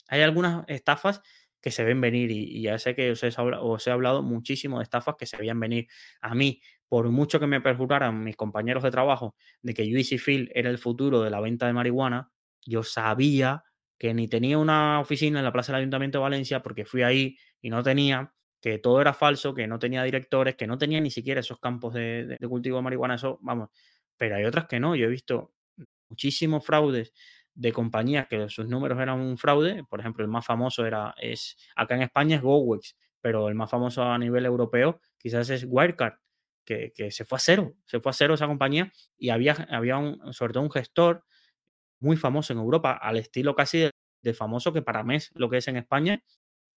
Hay 0.08 0.20
algunas 0.20 0.64
estafas 0.68 1.22
que 1.60 1.70
se 1.70 1.84
ven 1.84 2.00
venir 2.00 2.30
y, 2.30 2.62
ya 2.62 2.78
sé 2.78 2.94
que 2.94 3.12
os 3.12 3.22
he, 3.22 3.90
hablado 3.90 4.22
muchísimo 4.22 4.78
de 4.78 4.84
estafas 4.84 5.14
que 5.18 5.26
se 5.26 5.36
veían 5.36 5.58
venir. 5.58 5.86
A 6.20 6.34
mí 6.34 6.60
por 6.88 7.08
mucho 7.08 7.40
que 7.40 7.46
me 7.46 7.62
perjuraran 7.62 8.22
mis 8.22 8.36
compañeros 8.36 8.82
de 8.82 8.90
trabajo 8.90 9.34
de 9.62 9.72
que 9.72 9.82
UEC 9.82 10.18
Field 10.18 10.50
era 10.54 10.68
el 10.68 10.76
futuro 10.76 11.22
de 11.22 11.30
la 11.30 11.40
venta 11.40 11.66
de 11.66 11.72
marihuana, 11.72 12.30
yo 12.66 12.82
sabía 12.82 13.64
que 13.98 14.12
ni 14.12 14.28
tenía 14.28 14.58
una 14.58 15.00
oficina 15.00 15.38
en 15.38 15.44
la 15.46 15.52
Plaza 15.52 15.72
del 15.72 15.80
Ayuntamiento 15.80 16.18
de 16.18 16.22
Valencia 16.22 16.62
porque 16.62 16.84
fui 16.84 17.02
ahí 17.02 17.38
y 17.62 17.70
no 17.70 17.82
tenía, 17.82 18.34
que 18.62 18.78
todo 18.78 19.00
era 19.00 19.12
falso, 19.12 19.52
que 19.52 19.66
no 19.66 19.78
tenía 19.78 20.04
directores, 20.04 20.54
que 20.54 20.68
no 20.68 20.78
tenía 20.78 21.00
ni 21.00 21.10
siquiera 21.10 21.40
esos 21.40 21.58
campos 21.58 21.94
de, 21.94 22.38
cultivo 22.48 22.76
de 22.76 22.82
marihuana, 22.82 23.16
eso, 23.16 23.38
vamos, 23.42 23.70
pero 24.16 24.36
hay 24.36 24.44
otras 24.44 24.66
que 24.66 24.78
no, 24.78 24.94
yo 24.94 25.06
he 25.06 25.10
visto 25.10 25.52
muchísimos 26.08 26.64
fraudes 26.64 27.12
de 27.54 27.72
compañías 27.72 28.28
que 28.28 28.48
sus 28.48 28.68
números 28.68 29.00
eran 29.00 29.20
un 29.20 29.36
fraude, 29.36 29.82
por 29.84 29.98
ejemplo, 29.98 30.24
el 30.24 30.30
más 30.30 30.46
famoso 30.46 30.86
era, 30.86 31.12
es, 31.18 31.56
acá 31.74 31.96
en 31.96 32.02
España 32.02 32.36
es 32.36 32.42
GoWex, 32.42 32.96
pero 33.20 33.48
el 33.48 33.56
más 33.56 33.68
famoso 33.68 34.04
a 34.04 34.16
nivel 34.16 34.46
europeo 34.46 35.00
quizás 35.18 35.50
es 35.50 35.66
Wirecard, 35.68 36.14
que, 36.64 36.92
se 37.10 37.24
fue 37.24 37.36
a 37.36 37.40
cero, 37.40 37.74
se 37.84 38.00
fue 38.00 38.10
a 38.10 38.12
cero 38.12 38.34
esa 38.34 38.46
compañía 38.46 38.92
y 39.18 39.30
había, 39.30 39.54
había 39.70 39.98
un, 39.98 40.32
sobre 40.32 40.52
todo 40.52 40.62
un 40.62 40.70
gestor 40.70 41.24
muy 41.98 42.16
famoso 42.16 42.52
en 42.52 42.60
Europa, 42.60 42.92
al 42.92 43.16
estilo 43.16 43.56
casi 43.56 43.90
de, 44.22 44.34
famoso 44.34 44.72
que 44.72 44.82
para 44.82 45.02
mes 45.02 45.30
lo 45.34 45.50
que 45.50 45.56
es 45.56 45.66
en 45.66 45.76
España, 45.76 46.22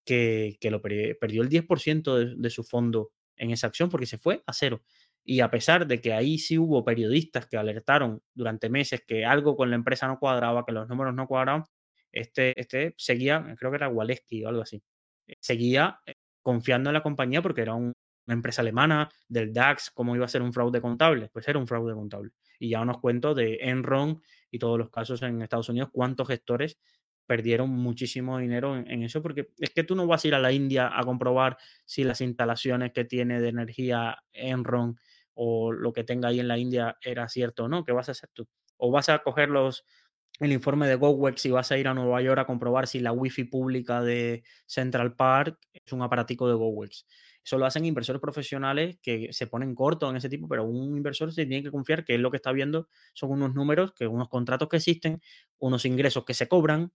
que, 0.06 0.58
lo 0.70 0.82
perdió 0.82 1.42
el 1.42 1.50
10% 1.50 2.36
de, 2.38 2.50
su 2.50 2.64
fondo 2.64 3.12
en 3.36 3.52
esa 3.52 3.68
acción 3.68 3.90
porque 3.90 4.06
se 4.06 4.18
fue 4.18 4.44
a 4.46 4.54
cero. 4.54 4.82
Y 5.24 5.40
a 5.40 5.50
pesar 5.50 5.88
de 5.88 6.00
que 6.02 6.14
ahí 6.14 6.38
sí 6.38 6.58
hubo 6.58 6.86
periodistas 6.86 7.48
que 7.48 7.58
alertaron 7.58 8.22
durante 8.34 8.70
meses 8.70 9.04
que 9.06 9.26
algo 9.26 9.56
con 9.56 9.70
la 9.70 9.76
empresa 9.76 10.08
no 10.08 10.20
cuadraba, 10.20 10.64
que 10.66 10.72
los 10.72 10.88
números 10.88 11.16
no 11.16 11.28
cuadraban, 11.28 11.64
este, 12.12 12.60
este 12.60 12.94
seguía, 12.98 13.56
creo 13.58 13.72
que 13.72 13.78
era 13.78 13.90
Waleski 13.90 14.46
o 14.46 14.50
algo 14.50 14.62
así, 14.62 14.82
seguía 15.40 16.00
eh, 16.06 16.14
confiando 16.42 16.90
en 16.90 16.94
la 16.94 17.04
compañía 17.04 17.42
porque 17.42 17.62
era 17.62 17.74
un, 17.74 17.94
una 18.28 18.34
empresa 18.34 18.62
alemana, 18.62 19.10
del 19.28 19.54
DAX, 19.54 19.92
cómo 19.92 20.16
iba 20.16 20.26
a 20.26 20.30
ser 20.30 20.42
un 20.42 20.54
fraude 20.54 20.82
contable. 20.82 21.30
Pues 21.32 21.48
era 21.48 21.60
un 21.60 21.68
fraude 21.68 21.94
contable. 21.94 22.32
Y 22.60 22.70
ya 22.70 22.84
nos 22.86 23.00
cuento 23.00 23.34
de 23.34 23.60
Enron 23.62 24.22
y 24.50 24.60
todos 24.60 24.78
los 24.78 24.90
casos 24.90 25.22
en 25.22 25.42
Estados 25.42 25.70
Unidos, 25.70 25.90
cuántos 25.92 26.28
gestores 26.28 26.78
perdieron 27.26 27.70
muchísimo 27.70 28.38
dinero 28.38 28.78
en, 28.78 29.04
eso, 29.04 29.22
porque 29.22 29.50
es 29.58 29.70
que 29.72 29.84
tú 29.84 29.96
no 29.96 30.08
vas 30.08 30.24
a 30.24 30.28
ir 30.28 30.36
a 30.36 30.40
la 30.40 30.52
India 30.52 30.92
a 30.94 31.04
comprobar 31.04 31.58
si 31.86 32.04
las 32.04 32.22
instalaciones 32.22 32.92
que 32.94 33.06
tiene 33.06 33.42
de 33.42 33.50
energía 33.50 34.18
Enron 34.34 35.00
o 35.34 35.72
lo 35.72 35.94
que 35.94 36.04
tenga 36.04 36.30
ahí 36.30 36.40
en 36.40 36.48
la 36.48 36.58
India 36.58 36.98
era 37.02 37.28
cierto 37.28 37.66
o 37.66 37.68
no, 37.68 37.84
¿qué 37.84 37.92
vas 37.92 38.10
a 38.10 38.14
hacer 38.14 38.30
tú? 38.34 38.48
O 38.78 38.92
vas 38.92 39.10
a 39.10 39.20
coger 39.20 39.50
los, 39.50 39.86
el 40.40 40.52
informe 40.52 40.88
de 40.88 40.96
GoWex 40.96 41.46
y 41.46 41.52
vas 41.52 41.72
a 41.72 41.78
ir 41.78 41.88
a 41.88 41.94
Nueva 41.94 42.22
York 42.22 42.40
a 42.40 42.46
comprobar 42.46 42.88
si 42.88 43.00
la 43.00 43.12
Wi-Fi 43.12 43.46
pública 43.46 44.02
de 44.02 44.44
Central 44.66 45.16
Park 45.16 45.60
es 45.74 45.94
un 45.94 46.02
aparatico 46.02 46.48
de 46.48 46.56
GoWex. 46.56 47.06
Eso 47.46 47.60
lo 47.60 47.68
hacen 47.68 47.86
inversores 47.86 48.20
profesionales 48.20 48.98
que 49.04 49.32
se 49.32 49.46
ponen 49.46 49.76
cortos 49.76 50.10
en 50.10 50.18
ese 50.18 50.30
tipo, 50.30 50.48
pero 50.48 50.66
un 50.66 50.98
inversor 50.98 51.32
se 51.32 51.46
tiene 51.46 51.64
que 51.64 51.70
confiar 51.70 52.04
que 52.04 52.16
es 52.16 52.20
lo 52.20 52.32
que 52.32 52.38
está 52.38 52.52
viendo 52.52 52.90
son 53.14 53.32
unos 53.32 53.54
números, 53.54 53.94
que 53.94 54.08
unos 54.08 54.30
contratos 54.30 54.68
que 54.68 54.78
existen, 54.78 55.22
unos 55.60 55.86
ingresos 55.86 56.26
que 56.26 56.34
se 56.34 56.48
cobran 56.48 56.92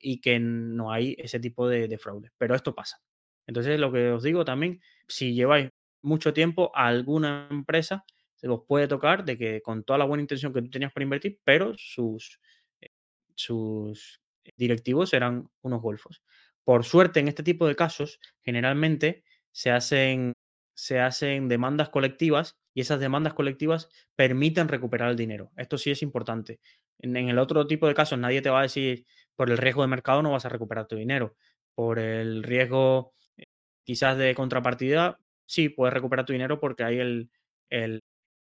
y 0.00 0.20
que 0.20 0.38
no 0.40 0.92
hay 0.92 1.14
ese 1.18 1.40
tipo 1.40 1.68
de, 1.68 1.88
de 1.88 1.98
fraude. 1.98 2.30
Pero 2.38 2.54
esto 2.54 2.74
pasa. 2.74 3.00
Entonces, 3.46 3.78
lo 3.78 3.92
que 3.92 4.10
os 4.10 4.22
digo 4.22 4.44
también, 4.44 4.80
si 5.08 5.34
lleváis 5.34 5.70
mucho 6.02 6.32
tiempo 6.32 6.70
a 6.74 6.86
alguna 6.86 7.48
empresa, 7.50 8.04
se 8.36 8.48
os 8.48 8.62
puede 8.66 8.88
tocar 8.88 9.24
de 9.24 9.36
que 9.36 9.60
con 9.60 9.84
toda 9.84 9.98
la 9.98 10.06
buena 10.06 10.22
intención 10.22 10.52
que 10.52 10.62
tú 10.62 10.70
tenías 10.70 10.92
para 10.92 11.04
invertir, 11.04 11.38
pero 11.44 11.74
sus, 11.76 12.40
eh, 12.80 12.88
sus 13.34 14.20
directivos 14.56 15.12
eran 15.12 15.48
unos 15.62 15.82
golfos. 15.82 16.22
Por 16.64 16.84
suerte, 16.84 17.20
en 17.20 17.28
este 17.28 17.42
tipo 17.42 17.66
de 17.66 17.76
casos, 17.76 18.18
generalmente 18.42 19.24
se 19.52 19.70
hacen, 19.70 20.32
se 20.74 21.00
hacen 21.00 21.48
demandas 21.48 21.90
colectivas 21.90 22.56
y 22.72 22.80
esas 22.80 23.00
demandas 23.00 23.34
colectivas 23.34 23.88
permiten 24.16 24.68
recuperar 24.68 25.10
el 25.10 25.16
dinero. 25.16 25.50
Esto 25.56 25.76
sí 25.76 25.90
es 25.90 26.02
importante. 26.02 26.60
En, 26.98 27.16
el 27.16 27.38
otro 27.38 27.66
tipo 27.66 27.88
de 27.88 27.94
casos 27.94 28.18
nadie 28.18 28.42
te 28.42 28.50
va 28.50 28.60
a 28.60 28.62
decir, 28.62 29.04
por 29.40 29.50
el 29.50 29.56
riesgo 29.56 29.80
de 29.80 29.88
mercado 29.88 30.20
no 30.20 30.32
vas 30.32 30.44
a 30.44 30.50
recuperar 30.50 30.86
tu 30.86 30.96
dinero. 30.96 31.34
Por 31.74 31.98
el 31.98 32.42
riesgo 32.42 33.14
eh, 33.38 33.46
quizás 33.82 34.18
de 34.18 34.34
contrapartida, 34.34 35.18
sí, 35.46 35.70
puedes 35.70 35.94
recuperar 35.94 36.26
tu 36.26 36.34
dinero 36.34 36.60
porque 36.60 36.84
hay 36.84 36.98
el, 36.98 37.30
el, 37.70 38.02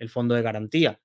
fondo 0.09 0.33
de 0.33 0.41
garantía. 0.41 0.99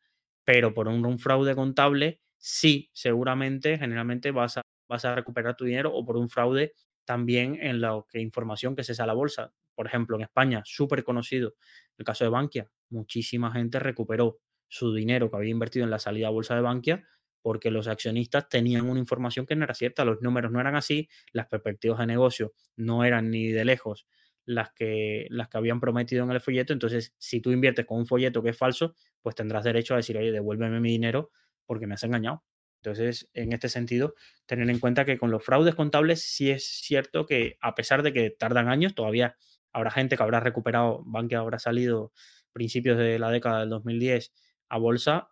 Pero 0.44 0.72
por 0.72 0.88
un, 0.88 1.18
fraude 1.18 1.54
contable, 1.54 2.22
sí, 2.38 2.88
seguramente, 2.94 3.76
generalmente 3.76 4.30
vas 4.30 4.56
a, 4.56 4.62
vas 4.88 5.04
a 5.04 5.14
recuperar 5.14 5.56
tu 5.56 5.66
dinero 5.66 5.92
o 5.94 6.06
por 6.06 6.16
un 6.16 6.30
fraude 6.30 6.72
también 7.04 7.58
en 7.60 7.82
la 7.82 8.02
información 8.14 8.76
que 8.76 8.82
se 8.82 8.94
sale 8.94 9.10
a 9.10 9.12
la 9.12 9.18
bolsa 9.18 9.52
por 9.74 9.86
ejemplo, 9.86 10.16
en 10.16 10.22
España, 10.22 10.62
súper 10.64 11.04
conocido, 11.04 11.54
el 11.98 12.06
caso 12.06 12.24
de 12.24 12.30
Bankia, 12.30 12.70
muchísima 12.88 13.52
gente 13.52 13.78
recuperó 13.78 14.38
su 14.68 14.94
dinero 14.94 15.30
que 15.30 15.36
había 15.36 15.50
invertido 15.50 15.84
en 15.84 15.90
la 15.90 15.98
salida 15.98 16.28
a 16.28 16.30
bolsa 16.30 16.54
de 16.54 16.62
Bankia 16.62 17.04
porque 17.46 17.70
los 17.70 17.86
accionistas 17.86 18.48
tenían 18.48 18.90
una 18.90 18.98
información 18.98 19.46
que 19.46 19.54
no 19.54 19.62
era 19.62 19.72
cierta, 19.72 20.04
los 20.04 20.20
números 20.20 20.50
no 20.50 20.60
eran 20.60 20.74
así, 20.74 21.08
las 21.30 21.46
perspectivas 21.46 22.00
de 22.00 22.06
negocio 22.06 22.54
no 22.74 23.04
eran 23.04 23.30
ni 23.30 23.52
de 23.52 23.64
lejos 23.64 24.08
las 24.44 24.72
que, 24.72 25.28
las 25.30 25.48
que 25.48 25.56
habían 25.56 25.78
prometido 25.78 26.24
en 26.24 26.32
el 26.32 26.40
folleto. 26.40 26.72
Entonces, 26.72 27.14
si 27.18 27.40
tú 27.40 27.52
inviertes 27.52 27.86
con 27.86 27.98
un 27.98 28.06
folleto 28.06 28.42
que 28.42 28.50
es 28.50 28.58
falso, 28.58 28.96
pues 29.22 29.36
tendrás 29.36 29.62
derecho 29.62 29.94
a 29.94 29.98
decir, 29.98 30.18
oye, 30.18 30.32
devuélveme 30.32 30.80
mi 30.80 30.90
dinero 30.90 31.30
porque 31.66 31.86
me 31.86 31.94
has 31.94 32.02
engañado. 32.02 32.42
Entonces, 32.82 33.30
en 33.32 33.52
este 33.52 33.68
sentido, 33.68 34.14
tener 34.46 34.68
en 34.68 34.80
cuenta 34.80 35.04
que 35.04 35.16
con 35.16 35.30
los 35.30 35.44
fraudes 35.44 35.76
contables 35.76 36.22
sí 36.22 36.50
es 36.50 36.66
cierto 36.66 37.26
que 37.26 37.58
a 37.60 37.76
pesar 37.76 38.02
de 38.02 38.12
que 38.12 38.30
tardan 38.30 38.68
años, 38.68 38.96
todavía 38.96 39.36
habrá 39.72 39.92
gente 39.92 40.16
que 40.16 40.22
habrá 40.24 40.40
recuperado, 40.40 41.04
Bankia 41.06 41.38
habrá 41.38 41.60
salido 41.60 42.10
principios 42.52 42.98
de 42.98 43.20
la 43.20 43.30
década 43.30 43.60
del 43.60 43.68
2010 43.68 44.32
a 44.68 44.78
bolsa, 44.78 45.28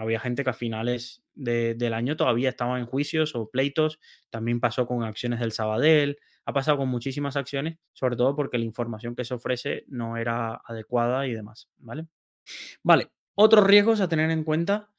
había 0.00 0.20
gente 0.20 0.44
que 0.44 0.50
a 0.50 0.54
finales 0.54 1.22
del 1.34 1.94
año 1.94 2.16
todavía 2.16 2.48
estaba 2.48 2.78
en 2.78 2.86
juicios 2.86 3.34
o 3.34 3.48
pleitos, 3.48 3.98
también 4.30 4.60
pasó 4.60 4.86
con 4.86 5.04
acciones 5.04 5.40
del 5.40 5.52
Sabadell, 5.52 6.18
ha 6.44 6.52
pasado 6.52 6.78
con 6.78 6.88
muchísimas 6.88 7.36
acciones, 7.36 7.78
sobre 7.92 8.16
todo 8.16 8.34
porque 8.34 8.58
la 8.58 8.64
información 8.64 9.14
que 9.14 9.24
se 9.24 9.34
ofrece 9.34 9.84
no 9.88 10.16
era 10.16 10.60
adecuada 10.64 11.26
y 11.26 11.32
demás, 11.32 11.68
¿vale? 11.78 12.06
Vale, 12.82 13.10
otros 13.34 13.66
riesgos 13.66 14.00
a 14.00 14.08
tener 14.08 14.30
en 14.30 14.44
cuenta 14.44 14.90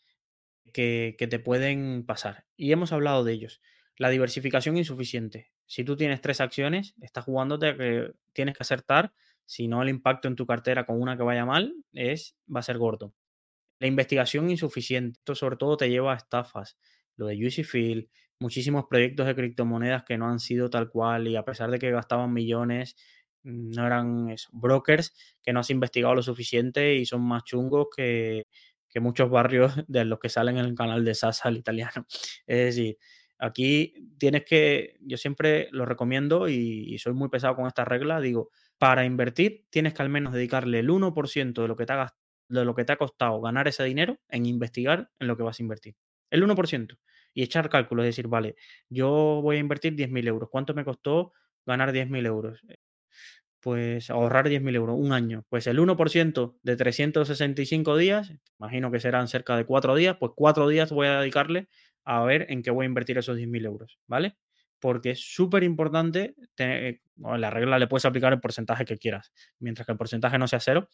que, 0.74 1.16
que 1.18 1.28
te 1.28 1.40
pueden 1.40 2.06
pasar, 2.06 2.46
y 2.56 2.72
hemos 2.72 2.94
hablado 2.94 3.24
de 3.24 3.34
ellos. 3.34 3.62
La 3.98 4.10
diversificación 4.10 4.78
insuficiente. 4.78 5.52
Si 5.66 5.84
tú 5.84 5.96
tienes 5.96 6.22
tres 6.22 6.42
acciones, 6.42 6.96
estás 7.02 7.26
jugándote 7.26 7.76
que 7.76 8.14
tienes 8.34 8.56
que 8.56 8.64
acertar, 8.64 9.14
si 9.46 9.68
no 9.68 9.84
el 9.84 9.90
impacto 9.90 10.28
en 10.28 10.36
tu 10.36 10.46
cartera 10.46 10.86
con 10.86 11.02
una 11.02 11.18
que 11.18 11.24
vaya 11.24 11.46
mal 11.46 11.76
es 11.92 12.38
va 12.54 12.62
a 12.62 12.64
ser 12.64 12.78
gordo. 12.78 13.14
La 13.82 13.88
investigación 13.88 14.52
insuficiente, 14.52 15.18
esto 15.18 15.34
sobre 15.34 15.56
todo 15.58 15.76
te 15.76 15.90
lleva 15.90 16.14
a 16.14 16.18
estafas. 16.18 16.78
Lo 17.16 17.26
de 17.26 17.48
UCFIL, 17.48 18.12
muchísimos 18.40 18.86
proyectos 18.88 19.26
de 19.26 19.34
criptomonedas 19.34 20.04
que 20.04 20.20
no 20.20 20.30
han 20.30 20.40
sido 20.40 20.70
tal 20.70 20.88
cual 20.88 21.28
y 21.28 21.36
a 21.36 21.44
pesar 21.44 21.72
de 21.72 21.80
que 21.80 21.90
gastaban 21.90 22.32
millones, 22.32 22.96
mm, 23.42 23.72
no 23.72 23.88
eran 23.88 24.36
brokers 24.52 25.16
que 25.42 25.52
no 25.52 25.62
has 25.62 25.72
investigado 25.72 26.14
lo 26.14 26.22
suficiente 26.22 26.94
y 26.94 27.08
son 27.08 27.24
más 27.24 27.44
chungos 27.44 27.88
que, 27.96 28.46
que 28.88 29.00
muchos 29.00 29.32
barrios 29.32 29.74
de 29.88 30.06
los 30.06 30.20
que 30.20 30.30
salen 30.30 30.60
en 30.60 30.66
el 30.66 30.76
canal 30.76 31.04
de 31.04 31.16
Sasa 31.16 31.50
al 31.50 31.58
italiano. 31.58 32.06
Es 32.46 32.76
decir, 32.76 32.98
Aquí 33.44 33.96
tienes 34.20 34.46
que, 34.46 34.98
yo 35.00 35.18
siempre 35.18 35.68
lo 35.72 35.88
recomiendo 35.88 36.48
y, 36.48 36.96
soy 37.00 37.14
muy 37.14 37.28
pesado 37.28 37.56
con 37.56 37.66
esta 37.66 37.84
regla, 37.84 38.22
digo, 38.22 38.52
para 38.78 39.04
invertir 39.04 39.66
tienes 39.72 39.96
que 39.96 40.04
al 40.04 40.10
menos 40.10 40.32
dedicarle 40.32 40.78
el 40.78 40.92
1% 40.92 41.62
de 41.64 41.68
lo, 41.68 41.76
que 41.76 41.88
te 41.88 41.94
ha, 41.94 42.14
de 42.52 42.66
lo 42.66 42.76
que 42.76 42.86
te 42.86 42.94
ha 42.94 42.98
costado 42.98 43.42
ganar 43.42 43.68
ese 43.68 43.84
dinero 43.84 44.20
en 44.30 44.46
investigar 44.46 45.10
en 45.20 45.28
lo 45.28 45.38
que 45.38 45.44
vas 45.44 45.60
a 45.60 45.64
invertir. 45.64 45.96
El 46.30 46.44
1%. 46.44 46.98
Y 47.34 47.44
echar 47.44 47.70
cálculos, 47.70 48.04
es 48.06 48.10
decir, 48.16 48.28
vale, 48.28 48.56
yo 48.90 49.40
voy 49.42 49.56
a 49.58 49.60
invertir 49.60 49.96
10.000 49.96 50.28
euros. 50.28 50.50
¿Cuánto 50.50 50.74
me 50.74 50.84
costó 50.84 51.34
ganar 51.66 51.94
10.000 51.94 52.26
euros? 52.26 52.62
pues 53.62 54.10
ahorrar 54.10 54.50
10.000 54.50 54.76
euros, 54.76 54.98
un 55.00 55.14
año. 55.14 55.46
Pues 55.48 55.68
el 55.68 55.80
1% 55.80 56.58
de 56.64 56.76
365 56.76 57.96
días, 57.96 58.34
imagino 58.60 58.92
que 58.92 59.00
serán 59.00 59.28
cerca 59.28 59.56
de 59.56 59.66
4 59.66 59.96
días, 59.96 60.18
pues 60.20 60.34
4 60.36 60.68
días 60.68 60.92
voy 60.92 61.08
a 61.08 61.20
dedicarle 61.20 61.70
a 62.04 62.24
ver 62.24 62.48
en 62.50 62.64
qué 62.64 62.72
voy 62.72 62.86
a 62.86 62.88
invertir 62.88 63.18
esos 63.20 63.38
10.000 63.38 63.66
euros, 63.66 64.00
¿vale? 64.08 64.36
Porque 64.80 65.12
es 65.12 65.20
súper 65.22 65.64
importante, 65.64 66.34
la 67.16 67.50
regla 67.52 67.78
le 67.78 67.88
puedes 67.88 68.06
aplicar 68.06 68.34
el 68.34 68.40
porcentaje 68.40 68.84
que 68.84 68.98
quieras, 68.98 69.32
mientras 69.60 69.86
que 69.86 69.92
el 69.92 69.98
porcentaje 69.98 70.40
no 70.40 70.48
sea 70.48 70.60
cero, 70.60 70.90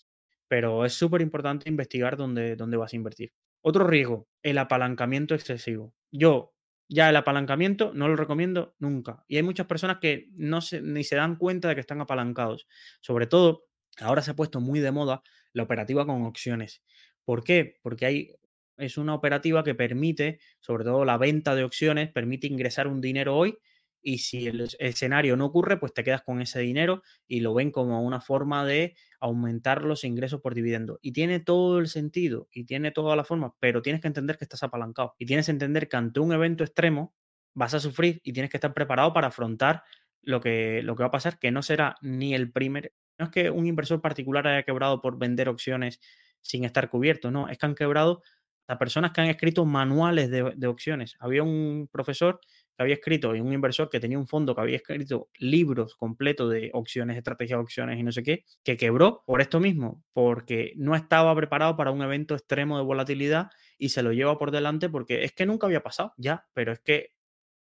pero 0.48 0.86
es 0.86 0.94
súper 0.94 1.22
importante 1.22 1.70
investigar 1.70 2.18
dónde, 2.18 2.56
dónde 2.56 2.78
vas 2.78 2.94
a 2.94 2.96
invertir. 2.96 3.34
Otro 3.62 3.86
riesgo, 3.86 4.28
el 4.44 4.58
apalancamiento 4.58 5.36
excesivo. 5.36 5.94
Yo 6.12 6.54
ya 6.90 7.10
el 7.10 7.16
apalancamiento 7.16 7.92
no 7.94 8.08
lo 8.08 8.16
recomiendo 8.16 8.76
nunca. 8.80 9.24
Y 9.28 9.38
hay 9.38 9.44
muchas 9.44 9.68
personas 9.68 9.98
que 10.00 10.30
no 10.34 10.62
se, 10.62 10.82
ni 10.82 11.04
se 11.04 11.18
dan 11.18 11.36
cuenta 11.36 11.68
de 11.68 11.76
que 11.76 11.82
están 11.82 12.00
apalancados. 12.02 12.68
Sobre 13.02 13.28
todo, 13.28 13.66
ahora 14.00 14.22
se 14.22 14.32
ha 14.32 14.36
puesto 14.36 14.62
muy 14.62 14.80
de 14.80 14.92
moda 14.92 15.22
la 15.54 15.64
operativa 15.64 16.06
con 16.06 16.24
opciones. 16.24 16.84
¿Por 17.26 17.44
qué? 17.44 17.78
Porque 17.82 18.06
hay 18.06 18.32
es 18.78 18.98
una 18.98 19.16
operativa 19.16 19.64
que 19.64 19.76
permite, 19.76 20.40
sobre 20.60 20.84
todo 20.84 21.04
la 21.04 21.18
venta 21.18 21.56
de 21.56 21.64
opciones, 21.64 22.12
permite 22.12 22.48
ingresar 22.48 22.88
un 22.88 23.02
dinero 23.02 23.36
hoy 23.36 23.58
y 24.02 24.20
si 24.20 24.48
el 24.48 24.68
escenario 24.80 25.36
no 25.36 25.46
ocurre, 25.46 25.78
pues 25.78 25.94
te 25.94 26.04
quedas 26.04 26.22
con 26.22 26.42
ese 26.42 26.60
dinero 26.60 27.04
y 27.28 27.42
lo 27.42 27.54
ven 27.54 27.72
como 27.72 28.02
una 28.02 28.22
forma 28.22 28.66
de 28.66 28.96
aumentar 29.20 29.84
los 29.84 30.04
ingresos 30.04 30.42
por 30.42 30.54
dividendo. 30.54 31.00
Y 31.02 31.12
tiene 31.12 31.40
todo 31.40 31.80
el 31.80 31.88
sentido 31.88 32.48
y 32.52 32.66
tiene 32.66 32.92
toda 32.92 33.16
la 33.16 33.24
forma, 33.24 33.56
pero 33.60 33.82
tienes 33.82 34.02
que 34.02 34.08
entender 34.08 34.38
que 34.38 34.46
estás 34.46 34.64
apalancado 34.64 35.16
y 35.18 35.26
tienes 35.26 35.48
que 35.48 35.52
entender 35.52 35.90
que 35.90 35.98
ante 35.98 36.20
un 36.20 36.32
evento 36.32 36.64
extremo 36.64 37.14
vas 37.54 37.74
a 37.74 37.80
sufrir 37.80 38.22
y 38.24 38.34
tienes 38.34 38.52
que 38.52 38.58
estar 38.58 38.74
preparado 38.74 39.14
para 39.14 39.28
afrontar 39.28 39.84
lo 40.22 40.42
que, 40.42 40.82
lo 40.84 40.96
que 40.96 41.04
va 41.04 41.08
a 41.08 41.12
pasar, 41.12 41.40
que 41.40 41.52
no 41.52 41.62
será 41.62 41.96
ni 42.02 42.34
el 42.34 42.52
primer... 42.52 42.94
No 43.18 43.26
es 43.26 43.32
que 43.32 43.50
un 43.50 43.66
inversor 43.66 44.00
particular 44.02 44.48
haya 44.48 44.64
quebrado 44.64 45.02
por 45.02 45.18
vender 45.18 45.50
opciones 45.50 46.00
sin 46.42 46.66
estar 46.66 46.90
cubierto, 46.90 47.32
no, 47.32 47.50
es 47.50 47.58
que 47.58 47.66
han 47.66 47.76
quebrado 47.76 48.22
a 48.68 48.78
personas 48.78 49.12
que 49.12 49.22
han 49.22 49.28
escrito 49.28 49.66
manuales 49.66 50.30
de, 50.30 50.68
opciones. 50.68 51.16
Había 51.20 51.44
un 51.44 51.90
profesor 51.92 52.40
que 52.78 52.84
había 52.84 52.96
escrito 52.96 53.36
y 53.36 53.42
un 53.42 53.52
inversor 53.52 53.90
que 53.90 54.00
tenía 54.00 54.20
un 54.20 54.28
fondo 54.28 54.54
que 54.54 54.62
había 54.62 54.76
escrito 54.78 55.30
libros 55.40 55.96
completos 55.96 56.52
de 56.52 56.70
opciones, 56.74 57.18
estrategias 57.18 57.58
de 57.58 57.64
opciones 57.64 58.00
y 58.00 58.04
no 58.04 58.12
sé 58.12 58.22
qué, 58.22 58.46
que 58.64 58.78
quebró 58.78 59.24
por 59.26 59.42
esto 59.42 59.60
mismo, 59.60 60.04
porque 60.14 60.74
no 60.76 60.96
estaba 60.96 61.36
preparado 61.36 61.76
para 61.76 61.92
un 61.92 62.04
evento 62.04 62.36
extremo 62.36 62.78
de 62.78 62.84
volatilidad 62.84 63.50
y 63.80 63.90
se 63.90 64.04
lo 64.04 64.14
lleva 64.14 64.38
por 64.38 64.52
delante 64.52 64.90
porque 64.90 65.24
es 65.24 65.34
que 65.34 65.48
nunca 65.48 65.66
había 65.66 65.82
pasado, 65.82 66.14
ya, 66.18 66.46
pero 66.54 66.72
es 66.72 66.80
que 66.80 67.14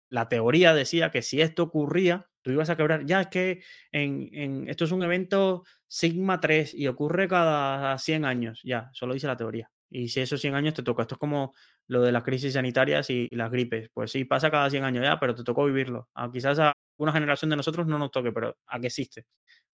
la 0.09 0.29
teoría 0.29 0.73
decía 0.73 1.11
que 1.11 1.21
si 1.21 1.41
esto 1.41 1.63
ocurría, 1.63 2.27
tú 2.41 2.51
ibas 2.51 2.69
a 2.69 2.77
quebrar. 2.77 3.05
Ya 3.05 3.21
es 3.21 3.27
que 3.27 3.63
en, 3.91 4.67
esto 4.69 4.85
es 4.85 4.91
un 4.91 5.03
evento 5.03 5.63
sigma 5.87 6.39
3 6.39 6.73
y 6.73 6.87
ocurre 6.87 7.27
cada 7.27 7.97
100 7.97 8.25
años, 8.25 8.61
ya, 8.63 8.89
solo 8.93 9.13
dice 9.13 9.27
la 9.27 9.37
teoría 9.37 9.72
Y 9.89 10.09
si 10.09 10.21
esos 10.21 10.41
100 10.41 10.55
años 10.55 10.73
te 10.73 10.83
toca, 10.83 11.03
esto 11.03 11.15
es 11.15 11.19
como 11.19 11.53
lo 11.87 12.01
de 12.01 12.11
las 12.11 12.23
crisis 12.23 12.53
sanitarias 12.53 13.09
y 13.09 13.29
las 13.31 13.51
gripes. 13.51 13.89
Pues 13.93 14.11
sí, 14.11 14.25
pasa 14.25 14.49
cada 14.49 14.69
100 14.69 14.83
años 14.83 15.03
ya, 15.03 15.19
pero 15.19 15.35
te 15.35 15.43
tocó 15.43 15.65
vivirlo. 15.65 16.09
A 16.15 16.31
quizás 16.31 16.57
a 16.59 16.73
una 16.97 17.11
generación 17.11 17.49
de 17.49 17.57
nosotros 17.57 17.87
no 17.87 17.99
nos 17.99 18.11
toque, 18.11 18.31
pero 18.31 18.57
a 18.65 18.79
que 18.79 18.87
existe 18.87 19.25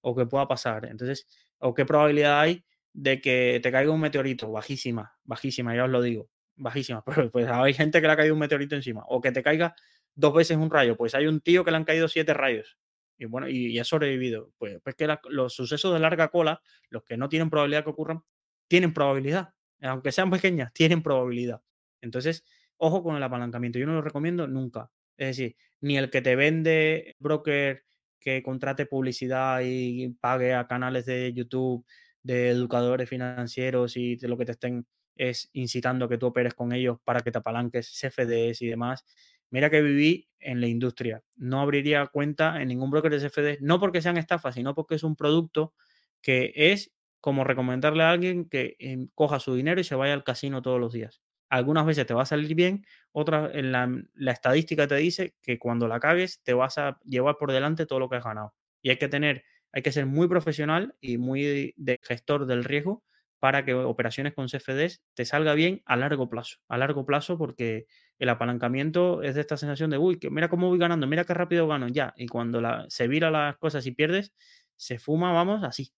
o 0.01 0.15
que 0.15 0.25
pueda 0.25 0.47
pasar. 0.47 0.85
Entonces, 0.85 1.27
o 1.59 1.73
qué 1.73 1.85
probabilidad 1.85 2.39
hay 2.39 2.65
de 2.93 3.21
que 3.21 3.59
te 3.61 3.71
caiga 3.71 3.91
un 3.91 3.99
meteorito, 3.99 4.51
bajísima, 4.51 5.13
bajísima, 5.23 5.75
ya 5.75 5.85
os 5.85 5.89
lo 5.89 6.01
digo, 6.01 6.29
bajísima. 6.55 7.03
Pero 7.05 7.31
pues 7.31 7.47
hay 7.47 7.73
gente 7.73 8.01
que 8.01 8.07
le 8.07 8.13
ha 8.13 8.17
caído 8.17 8.33
un 8.33 8.39
meteorito 8.39 8.75
encima. 8.75 9.03
O 9.07 9.21
que 9.21 9.31
te 9.31 9.43
caiga 9.43 9.75
dos 10.15 10.33
veces 10.33 10.57
un 10.57 10.69
rayo. 10.69 10.95
Pues 10.97 11.15
hay 11.15 11.27
un 11.27 11.41
tío 11.41 11.63
que 11.63 11.71
le 11.71 11.77
han 11.77 11.85
caído 11.85 12.07
siete 12.07 12.33
rayos. 12.33 12.77
Y 13.17 13.25
bueno, 13.25 13.49
y, 13.49 13.77
ha 13.79 13.83
sobrevivido. 13.83 14.51
Pues, 14.57 14.79
pues 14.83 14.95
que 14.95 15.07
los 15.29 15.53
sucesos 15.53 15.93
de 15.93 15.99
larga 15.99 16.29
cola, 16.29 16.61
los 16.89 17.03
que 17.03 17.17
no 17.17 17.29
tienen 17.29 17.49
probabilidad 17.49 17.83
que 17.83 17.89
ocurran, 17.89 18.23
tienen 18.67 18.93
probabilidad. 18.93 19.53
Aunque 19.81 20.11
sean 20.11 20.29
pequeñas, 20.29 20.73
tienen 20.73 21.01
probabilidad. 21.03 21.61
Entonces, 22.01 22.43
ojo 22.77 23.03
con 23.03 23.15
el 23.15 23.23
apalancamiento. 23.23 23.79
Yo 23.79 23.85
no 23.85 23.93
lo 23.93 24.01
recomiendo 24.01 24.47
nunca. 24.47 24.91
Es 25.17 25.27
decir, 25.37 25.55
ni 25.81 25.97
el 25.97 26.09
que 26.09 26.21
te 26.21 26.35
vende 26.35 27.15
broker 27.19 27.83
que 28.19 28.43
contrate 28.43 28.85
publicidad 28.85 29.61
y 29.63 30.09
pague 30.19 30.53
a 30.53 30.67
canales 30.67 31.05
de 31.05 31.33
YouTube 31.33 31.85
de 32.23 32.49
educadores 32.49 33.07
financieros 33.09 33.95
y 33.95 34.17
de 34.17 34.27
lo 34.27 34.37
que 34.37 34.45
te 34.45 34.51
estén 34.53 34.85
es 35.15 35.49
incitando 35.53 36.05
a 36.05 36.09
que 36.09 36.17
tú 36.17 36.27
operes 36.27 36.53
con 36.53 36.71
ellos 36.71 36.97
para 37.03 37.21
que 37.21 37.31
te 37.31 37.39
apalanques 37.39 37.99
CFDs 37.99 38.61
y 38.61 38.67
demás. 38.67 39.05
Mira 39.51 39.69
que 39.69 39.81
viví 39.81 40.29
en 40.39 40.61
la 40.61 40.67
industria. 40.67 41.23
No 41.35 41.59
abriría 41.61 42.07
cuenta 42.07 42.61
en 42.61 42.69
ningún 42.69 42.89
broker 42.89 43.11
de 43.11 43.29
CFDs, 43.29 43.61
no 43.61 43.79
porque 43.79 44.01
sean 44.01 44.17
estafas, 44.17 44.55
sino 44.55 44.75
porque 44.75 44.95
es 44.95 45.03
un 45.03 45.15
producto 45.15 45.73
que 46.21 46.53
es 46.55 46.91
como 47.21 47.43
recomendarle 47.43 48.03
a 48.03 48.11
alguien 48.11 48.47
que 48.49 48.75
em, 48.79 49.09
coja 49.15 49.39
su 49.39 49.53
dinero 49.55 49.81
y 49.81 49.83
se 49.83 49.95
vaya 49.95 50.13
al 50.13 50.23
casino 50.23 50.61
todos 50.61 50.79
los 50.79 50.93
días. 50.93 51.21
Algunas 51.49 51.85
veces 51.85 52.05
te 52.05 52.13
va 52.13 52.23
a 52.23 52.25
salir 52.25 52.55
bien, 52.55 52.85
otras 53.11 53.51
en 53.55 53.71
la, 53.71 53.89
la 54.13 54.31
estadística 54.31 54.87
te 54.87 54.95
dice 54.95 55.35
que 55.41 55.57
cuando 55.59 55.87
la 55.87 55.99
cagues 55.99 56.41
te 56.43 56.53
vas 56.53 56.77
a 56.77 56.99
llevar 57.05 57.37
por 57.37 57.51
delante 57.51 57.85
todo 57.85 57.99
lo 57.99 58.09
que 58.09 58.17
has 58.17 58.23
ganado. 58.23 58.53
Y 58.81 58.91
hay 58.91 58.97
que 58.97 59.07
tener, 59.09 59.43
hay 59.71 59.81
que 59.81 59.91
ser 59.91 60.05
muy 60.05 60.27
profesional 60.27 60.95
y 61.01 61.17
muy 61.17 61.73
gestor 62.03 62.45
del 62.45 62.63
riesgo 62.63 63.03
para 63.39 63.63
que 63.65 63.73
operaciones 63.73 64.33
con 64.33 64.47
CFDs 64.47 65.01
te 65.13 65.25
salga 65.25 65.53
bien 65.53 65.81
a 65.85 65.95
largo 65.95 66.29
plazo. 66.29 66.57
A 66.67 66.77
largo 66.77 67.05
plazo 67.05 67.37
porque 67.37 67.87
el 68.19 68.29
apalancamiento 68.29 69.23
es 69.23 69.35
de 69.35 69.41
esta 69.41 69.57
sensación 69.57 69.89
de, 69.89 69.97
uy, 69.97 70.19
que 70.19 70.29
mira 70.29 70.49
cómo 70.49 70.67
voy 70.67 70.77
ganando, 70.77 71.07
mira 71.07 71.23
qué 71.23 71.33
rápido 71.33 71.67
gano, 71.67 71.87
ya. 71.87 72.13
Y 72.17 72.27
cuando 72.27 72.61
la, 72.61 72.85
se 72.89 73.07
vira 73.07 73.31
las 73.31 73.57
cosas 73.57 73.85
y 73.85 73.91
pierdes, 73.91 74.33
se 74.75 74.99
fuma, 74.99 75.31
vamos, 75.31 75.63
así, 75.63 75.91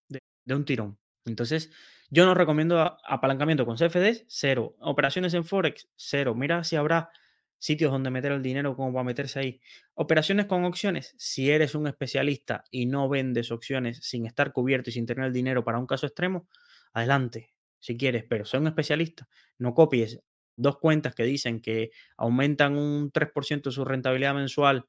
de 0.45 0.55
un 0.55 0.65
tirón. 0.65 0.97
Entonces, 1.25 1.71
yo 2.09 2.25
no 2.25 2.33
recomiendo 2.33 2.97
apalancamiento 3.05 3.65
con 3.65 3.77
CFDs, 3.77 4.25
cero. 4.27 4.75
Operaciones 4.79 5.33
en 5.33 5.45
Forex, 5.45 5.89
cero. 5.95 6.35
Mira 6.35 6.63
si 6.63 6.75
habrá 6.75 7.09
sitios 7.61 7.91
donde 7.91 8.09
meter 8.09 8.31
el 8.31 8.41
dinero 8.41 8.75
como 8.75 8.91
para 8.91 9.03
meterse 9.03 9.39
ahí. 9.39 9.61
Operaciones 9.93 10.47
con 10.47 10.65
opciones, 10.65 11.13
si 11.17 11.51
eres 11.51 11.75
un 11.75 11.87
especialista 11.87 12.63
y 12.71 12.87
no 12.87 13.07
vendes 13.07 13.51
opciones 13.51 13.99
sin 14.01 14.25
estar 14.25 14.51
cubierto 14.51 14.89
y 14.89 14.93
sin 14.93 15.05
tener 15.05 15.25
el 15.25 15.33
dinero 15.33 15.63
para 15.63 15.77
un 15.77 15.85
caso 15.85 16.07
extremo, 16.07 16.47
adelante, 16.91 17.53
si 17.79 17.97
quieres, 17.97 18.25
pero 18.27 18.45
soy 18.45 18.61
un 18.61 18.67
especialista. 18.67 19.29
No 19.59 19.75
copies 19.75 20.19
dos 20.55 20.79
cuentas 20.79 21.13
que 21.15 21.23
dicen 21.23 21.61
que 21.61 21.91
aumentan 22.17 22.77
un 22.77 23.11
3% 23.11 23.71
su 23.71 23.85
rentabilidad 23.85 24.33
mensual 24.33 24.85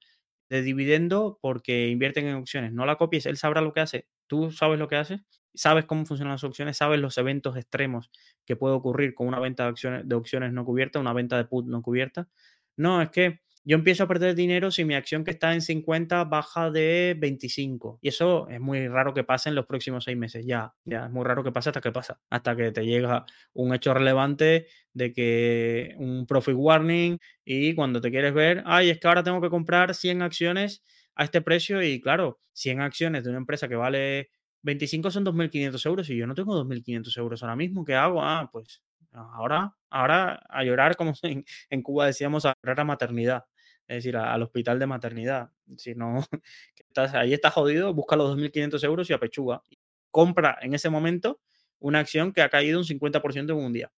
de 0.49 0.63
dividendo 0.63 1.39
porque 1.41 1.89
invierten 1.89 2.27
en 2.27 2.37
opciones. 2.37 2.73
No 2.73 2.87
la 2.87 2.97
copies, 2.97 3.27
él 3.27 3.37
sabrá 3.37 3.61
lo 3.61 3.73
que 3.73 3.81
hace. 3.81 4.09
Tú 4.33 4.51
sabes 4.51 4.79
lo 4.79 4.89
que 4.89 4.97
hace 4.97 5.21
sabes 5.55 5.85
cómo 5.85 6.07
funcionan 6.07 6.33
las 6.33 6.45
opciones, 6.45 6.77
sabes 6.77 6.99
los 6.99 7.19
eventos 7.19 7.57
extremos 7.57 8.11
que 8.47 8.57
puede 8.57 8.75
ocurrir 8.75 9.15
con 9.15 9.27
una 9.27 9.39
venta 9.39 9.65
de 9.65 9.71
opciones, 9.71 10.09
de 10.09 10.15
opciones 10.15 10.53
no 10.53 10.65
cubierta, 10.65 10.99
una 10.99 11.13
venta 11.13 11.37
de 11.37 11.45
put 11.45 11.67
no 11.67 11.83
cubierta. 11.83 12.29
No, 12.77 13.03
es 13.03 13.11
que 13.11 13.41
yo 13.65 13.77
empiezo 13.77 14.05
a 14.05 14.09
perder 14.09 14.35
dinero 14.35 14.71
si 14.73 14.85
mi 14.85 14.95
acción 14.95 15.23
que 15.25 15.31
está 15.31 15.53
en 15.55 15.61
50 15.61 16.25
baja 16.25 16.71
de 16.71 17.15
25. 17.19 17.99
Y 18.03 18.09
eso 18.09 18.49
es 18.49 18.61
muy 18.61 18.89
raro 18.89 19.15
que 19.15 19.23
pase 19.25 19.51
en 19.51 19.55
los 19.55 19.67
próximos 19.67 20.05
seis 20.05 20.17
meses. 20.17 20.45
Ya, 20.47 20.75
ya, 20.85 21.05
es 21.05 21.11
muy 21.11 21.25
raro 21.25 21.45
que 21.45 21.53
pase 21.53 21.69
hasta 21.69 21.81
que 21.81 21.93
pasa. 21.93 22.19
Hasta 22.31 22.57
que 22.57 22.73
te 22.73 22.85
llega 22.85 23.25
un 23.53 23.73
hecho 23.75 23.95
relevante 23.95 24.67
de 24.95 25.13
que 25.13 25.95
un 25.99 26.27
profit 26.27 26.55
warning 26.57 27.19
y 27.45 27.75
cuando 27.75 28.01
te 28.01 28.11
quieres 28.11 28.35
ver, 28.35 28.63
ay, 28.67 28.91
es 28.91 28.99
que 28.99 29.07
ahora 29.07 29.23
tengo 29.23 29.41
que 29.41 29.51
comprar 29.51 29.95
100 29.95 30.23
acciones 30.23 30.83
a 31.15 31.25
este 31.25 31.41
precio 31.41 31.83
y 31.83 32.01
claro, 32.01 32.39
100 32.53 32.81
acciones 32.81 33.25
de 33.25 33.31
una 33.31 33.39
empresa 33.39 33.69
que 33.69 33.77
vale 33.77 34.31
25 34.63 35.11
son 35.11 35.25
2.500 35.25 35.87
euros 35.87 36.11
y 36.11 36.17
yo 36.17 36.27
no 36.27 36.35
tengo 36.35 36.55
2.500 36.65 37.17
euros 37.19 37.43
ahora 37.43 37.57
mismo. 37.57 37.85
¿Qué 37.85 37.95
hago? 37.95 38.23
Ah, 38.23 38.49
pues 38.53 38.83
ahora, 39.13 39.77
ahora 39.91 40.41
a 40.49 40.65
llorar, 40.65 40.97
como 40.97 41.13
en, 41.71 41.83
Cuba 41.83 42.07
decíamos, 42.07 42.47
a 42.47 42.55
llorar 42.63 42.81
a 42.81 42.85
maternidad. 42.85 43.45
Es 43.89 43.99
decir, 43.99 44.17
al 44.17 44.43
hospital 44.43 44.79
de 44.79 44.87
maternidad. 44.87 45.51
Si 45.77 45.95
no, 45.95 46.25
estás, 46.89 47.15
ahí 47.15 47.35
estás 47.35 47.53
jodido, 47.53 47.93
busca 47.93 48.17
los 48.17 48.37
2.500 48.37 48.85
euros 48.85 49.11
y 49.11 49.13
apechuga. 49.13 49.63
Compra 50.11 50.59
en 50.63 50.75
ese 50.75 50.89
momento 50.89 51.41
una 51.79 51.99
acción 51.99 52.33
que 52.33 52.43
ha 52.43 52.49
caído 52.49 52.79
un 52.79 52.85
50% 52.85 53.51
en 53.51 53.57
un 53.57 53.73
día. 53.73 53.93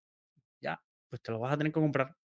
Ya, 0.61 0.83
pues 1.11 1.23
te 1.23 1.33
lo 1.33 1.39
vas 1.41 1.53
a 1.53 1.59
tener 1.59 1.73
que 1.73 1.81
comprar 1.81 2.17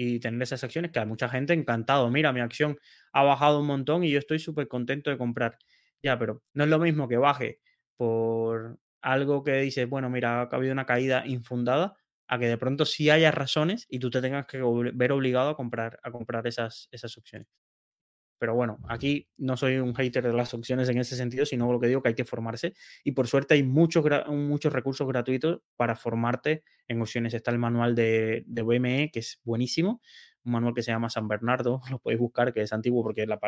y 0.00 0.20
tener 0.20 0.40
esas 0.42 0.62
acciones 0.64 0.92
que 0.92 1.00
hay 1.00 1.06
mucha 1.06 1.28
gente 1.28 1.52
encantado. 1.54 2.10
Mira, 2.10 2.32
mi 2.32 2.40
acción 2.40 2.78
ha 3.12 3.22
bajado 3.24 3.60
un 3.60 3.66
montón 3.66 4.04
y 4.04 4.10
yo 4.10 4.18
estoy 4.18 4.38
súper 4.38 4.68
contento 4.68 5.10
de 5.10 5.18
comprar. 5.18 5.58
Ya, 6.02 6.18
pero 6.18 6.42
no 6.54 6.64
es 6.64 6.70
lo 6.70 6.78
mismo 6.78 7.08
que 7.08 7.16
baje 7.16 7.60
por 7.96 8.78
algo 9.02 9.42
que 9.44 9.52
dices, 9.58 9.88
bueno, 9.88 10.08
mira, 10.10 10.42
ha 10.42 10.44
habido 10.44 10.72
una 10.72 10.86
caída 10.86 11.26
infundada, 11.26 11.96
a 12.28 12.38
que 12.38 12.46
de 12.46 12.58
pronto 12.58 12.84
sí 12.84 13.10
haya 13.10 13.30
razones 13.30 13.86
y 13.88 13.98
tú 14.00 14.10
te 14.10 14.20
tengas 14.20 14.46
que 14.46 14.58
ver 14.94 15.12
obligado 15.12 15.50
a 15.50 15.56
comprar, 15.56 15.98
a 16.02 16.10
comprar 16.12 16.46
esas, 16.46 16.88
esas 16.92 17.16
opciones. 17.18 17.48
Pero 18.38 18.54
bueno, 18.54 18.78
aquí 18.88 19.28
no 19.36 19.56
soy 19.56 19.78
un 19.78 19.94
hater 19.94 20.22
de 20.22 20.32
las 20.32 20.54
opciones 20.54 20.88
en 20.88 20.98
ese 20.98 21.16
sentido, 21.16 21.44
sino 21.44 21.70
lo 21.72 21.80
que 21.80 21.88
digo 21.88 22.02
que 22.02 22.10
hay 22.10 22.14
que 22.14 22.24
formarse. 22.24 22.74
Y 23.02 23.12
por 23.12 23.26
suerte 23.26 23.54
hay 23.54 23.62
muchos, 23.62 24.04
muchos 24.28 24.72
recursos 24.72 25.06
gratuitos 25.08 25.60
para 25.76 25.96
formarte 25.96 26.62
en 26.86 27.00
opciones. 27.00 27.34
Está 27.34 27.50
el 27.50 27.58
manual 27.58 27.94
de, 27.94 28.44
de 28.46 28.62
BME, 28.62 29.10
que 29.12 29.20
es 29.20 29.40
buenísimo. 29.44 30.00
Un 30.44 30.52
manual 30.52 30.74
que 30.74 30.82
se 30.82 30.92
llama 30.92 31.10
San 31.10 31.26
Bernardo, 31.26 31.80
lo 31.90 31.98
podéis 31.98 32.20
buscar, 32.20 32.52
que 32.52 32.62
es 32.62 32.72
antiguo 32.72 33.02
porque 33.02 33.26
la, 33.26 33.38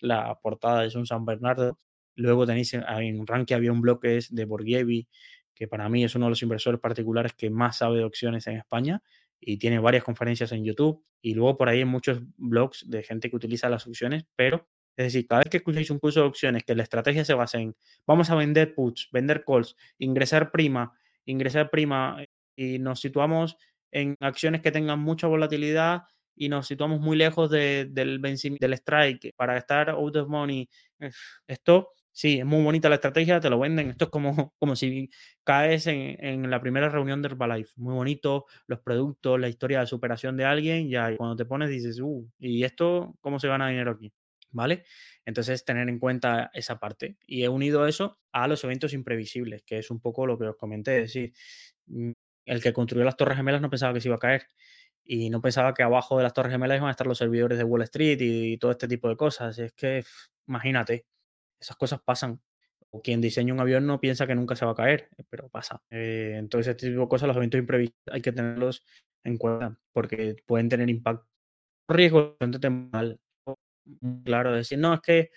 la 0.00 0.38
portada 0.40 0.84
es 0.84 0.94
un 0.94 1.06
San 1.06 1.24
Bernardo. 1.24 1.78
Luego 2.14 2.46
tenéis 2.46 2.74
en 2.74 3.26
Rankia 3.26 3.56
había 3.56 3.72
un 3.72 3.80
blog 3.80 4.00
que 4.00 4.16
es 4.16 4.34
de 4.34 4.44
Borghevi, 4.44 5.08
que 5.54 5.68
para 5.68 5.88
mí 5.88 6.04
es 6.04 6.14
uno 6.14 6.26
de 6.26 6.30
los 6.30 6.42
inversores 6.42 6.80
particulares 6.80 7.32
que 7.34 7.50
más 7.50 7.78
sabe 7.78 7.98
de 7.98 8.04
opciones 8.04 8.46
en 8.46 8.56
España 8.56 9.02
y 9.40 9.58
tiene 9.58 9.78
varias 9.78 10.04
conferencias 10.04 10.52
en 10.52 10.64
YouTube. 10.64 11.04
Y 11.22 11.34
luego 11.34 11.56
por 11.56 11.68
ahí 11.68 11.78
hay 11.78 11.84
muchos 11.84 12.20
blogs 12.36 12.88
de 12.88 13.02
gente 13.02 13.30
que 13.30 13.36
utiliza 13.36 13.68
las 13.68 13.86
opciones, 13.86 14.24
pero 14.36 14.68
es 14.96 15.12
decir, 15.12 15.26
cada 15.28 15.42
vez 15.42 15.50
que 15.50 15.58
escucháis 15.58 15.90
un 15.90 16.00
curso 16.00 16.20
de 16.20 16.26
opciones 16.26 16.64
que 16.64 16.74
la 16.74 16.82
estrategia 16.82 17.24
se 17.24 17.34
basa 17.34 17.58
en 17.58 17.76
vamos 18.04 18.30
a 18.30 18.34
vender 18.34 18.74
puts, 18.74 19.08
vender 19.12 19.44
calls, 19.46 19.76
ingresar 19.98 20.50
prima, 20.50 20.92
ingresar 21.24 21.70
prima 21.70 22.24
y 22.56 22.80
nos 22.80 23.00
situamos 23.00 23.56
en 23.92 24.16
acciones 24.18 24.60
que 24.60 24.72
tengan 24.72 24.98
mucha 24.98 25.28
volatilidad 25.28 26.02
y 26.34 26.48
nos 26.48 26.66
situamos 26.66 27.00
muy 27.00 27.16
lejos 27.16 27.48
del 27.48 27.94
del 27.94 28.72
strike 28.74 29.34
para 29.36 29.56
estar 29.56 29.90
out 29.90 30.16
of 30.16 30.28
money. 30.28 30.68
Esto 31.46 31.90
sí, 32.12 32.38
es 32.38 32.44
muy 32.46 32.62
bonita 32.62 32.88
la 32.88 32.96
estrategia, 32.96 33.40
te 33.40 33.50
lo 33.50 33.58
venden. 33.58 33.90
Esto 33.90 34.06
es 34.06 34.10
como, 34.10 34.54
como 34.58 34.76
si 34.76 35.10
caes 35.44 35.86
en, 35.86 36.50
la 36.50 36.60
primera 36.60 36.88
reunión 36.88 37.22
de 37.22 37.28
Herbalife. 37.28 37.72
Muy 37.76 37.94
bonito, 37.94 38.46
los 38.66 38.80
productos, 38.80 39.38
la 39.40 39.48
historia 39.48 39.80
de 39.80 39.86
superación 39.86 40.36
de 40.36 40.44
alguien, 40.44 40.88
ya, 40.88 41.16
cuando 41.16 41.36
te 41.36 41.44
pones 41.44 41.70
dices, 41.70 42.00
uh, 42.00 42.28
¿y 42.38 42.64
esto 42.64 43.16
cómo 43.20 43.38
se 43.38 43.48
gana 43.48 43.68
dinero 43.68 43.92
aquí? 43.92 44.12
¿Vale? 44.50 44.84
Entonces, 45.24 45.64
tener 45.64 45.88
en 45.88 45.98
cuenta 45.98 46.50
esa 46.54 46.78
parte. 46.78 47.18
Y 47.26 47.42
he 47.44 47.48
unido 47.48 47.86
eso 47.86 48.18
a 48.32 48.48
los 48.48 48.64
eventos 48.64 48.94
imprevisibles, 48.94 49.62
que 49.62 49.78
es 49.78 49.90
un 49.90 50.00
poco 50.00 50.26
lo 50.26 50.38
que 50.38 50.46
os 50.46 50.56
comenté. 50.56 50.96
Es 51.02 51.12
decir, 51.12 51.32
mm, 51.86 52.12
el 52.46 52.62
que 52.62 52.72
construyó 52.72 53.04
las 53.04 53.16
Torres 53.16 53.36
Gemelas 53.36 53.60
no 53.60 53.70
pensaba 53.70 53.92
que 53.92 54.00
se 54.00 54.08
iba 54.08 54.16
a 54.16 54.18
caer 54.18 54.48
y 55.08 55.30
no 55.30 55.40
pensaba 55.40 55.74
que 55.74 55.82
abajo 55.82 56.18
de 56.18 56.22
las 56.22 56.34
Torres 56.34 56.52
Gemelas 56.52 56.76
iban 56.76 56.88
a 56.88 56.92
estar 56.92 57.06
los 57.06 57.18
servidores 57.18 57.58
de 57.58 57.64
Wall 57.64 57.82
Street 57.82 58.18
y 58.20 58.58
todo 58.58 58.70
este 58.72 58.86
tipo 58.88 59.08
de 59.08 59.16
cosas. 59.16 59.58
Es 59.58 59.72
que, 59.72 60.04
imagínate, 60.46 61.06
esas 61.60 61.76
cosas 61.76 62.00
pasan. 62.00 62.40
O 62.90 63.02
quien 63.02 63.20
diseña 63.20 63.52
un 63.52 63.60
avión 63.60 63.86
no 63.86 64.00
piensa 64.00 64.26
que 64.26 64.34
nunca 64.34 64.56
se 64.56 64.64
va 64.64 64.72
a 64.72 64.74
caer, 64.74 65.10
eh, 65.18 65.24
pero 65.28 65.48
pasa. 65.50 65.82
Eh, 65.90 66.36
entonces, 66.38 66.70
este 66.70 66.88
tipo 66.88 67.02
de 67.02 67.08
cosas, 67.08 67.28
los 67.28 67.36
eventos 67.36 67.58
imprevistos, 67.58 68.00
hay 68.10 68.22
que 68.22 68.32
tenerlos 68.32 68.82
en 69.24 69.36
cuenta 69.36 69.78
porque 69.92 70.36
pueden 70.46 70.68
tener 70.68 70.88
impacto. 70.88 71.26
Riesgo 71.86 72.36
temporal. 72.60 73.20
Claro, 74.24 74.52
decir, 74.52 74.78
no, 74.78 74.94
es 74.94 75.00
que 75.00 75.30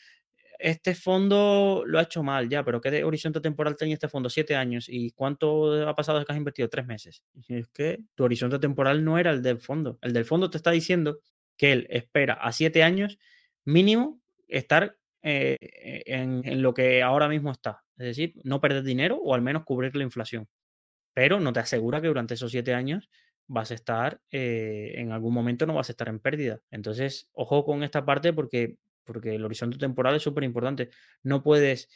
este 0.62 0.94
fondo 0.94 1.84
lo 1.86 2.00
ha 2.00 2.04
hecho 2.04 2.24
mal 2.24 2.48
ya, 2.48 2.64
pero 2.64 2.80
¿qué 2.80 3.04
horizonte 3.04 3.42
temporal 3.42 3.76
tenía 3.76 3.96
este 3.96 4.08
fondo? 4.08 4.30
Siete 4.30 4.56
años. 4.56 4.88
¿Y 4.88 5.12
cuánto 5.12 5.88
ha 5.88 5.96
pasado 5.96 6.18
desde 6.18 6.28
que 6.28 6.34
has 6.34 6.38
invertido? 6.38 6.70
Tres 6.70 6.86
meses. 6.86 7.24
Es 7.48 7.68
que 7.70 8.04
tu 8.16 8.24
horizonte 8.24 8.60
temporal 8.60 9.04
no 9.04 9.18
era 9.18 9.32
el 9.32 9.42
del 9.42 9.60
fondo. 9.60 9.98
El 10.02 10.14
del 10.14 10.26
fondo 10.26 10.50
te 10.50 10.58
está 10.58 10.72
diciendo 10.72 11.20
que 11.58 11.72
él 11.72 11.88
espera 11.90 12.34
a 12.34 12.52
siete 12.52 12.84
años 12.84 13.18
mínimo 13.66 14.22
estar 14.48 14.98
eh, 15.24 15.58
en, 16.06 16.62
lo 16.62 16.74
que 16.74 17.04
ahora 17.04 17.28
mismo 17.28 17.52
está. 17.52 17.84
Es 17.98 18.08
decir, 18.08 18.34
no 18.44 18.62
perder 18.62 18.84
dinero 18.84 19.18
o 19.18 19.36
al 19.36 19.42
menos 19.42 19.64
cubrir 19.64 19.96
la 19.96 20.04
inflación. 20.04 20.48
pero 21.14 21.40
no 21.40 21.54
te 21.54 21.62
asegura 21.62 22.02
que 22.02 22.08
durante 22.08 22.36
esos 22.36 22.52
siete 22.52 22.74
años 22.76 23.10
vas 23.48 23.72
a 23.72 23.76
estar, 23.76 24.22
eh, 24.32 24.94
en 24.98 25.12
algún 25.12 25.34
momento 25.34 25.66
no 25.68 25.76
vas 25.76 25.90
a 25.90 25.94
estar 25.94 26.10
en 26.10 26.20
pérdida. 26.20 26.62
Entonces, 26.72 27.30
ojo 27.34 27.66
con 27.66 27.84
esta 27.84 28.06
parte 28.06 28.34
porque, 28.34 28.78
porque 29.06 29.36
el 29.36 29.46
horizonte 29.46 29.78
temporal 29.78 30.16
es 30.16 30.24
súper 30.24 30.44
importante. 30.46 30.90
No 31.24 31.44
puedes 31.44 31.90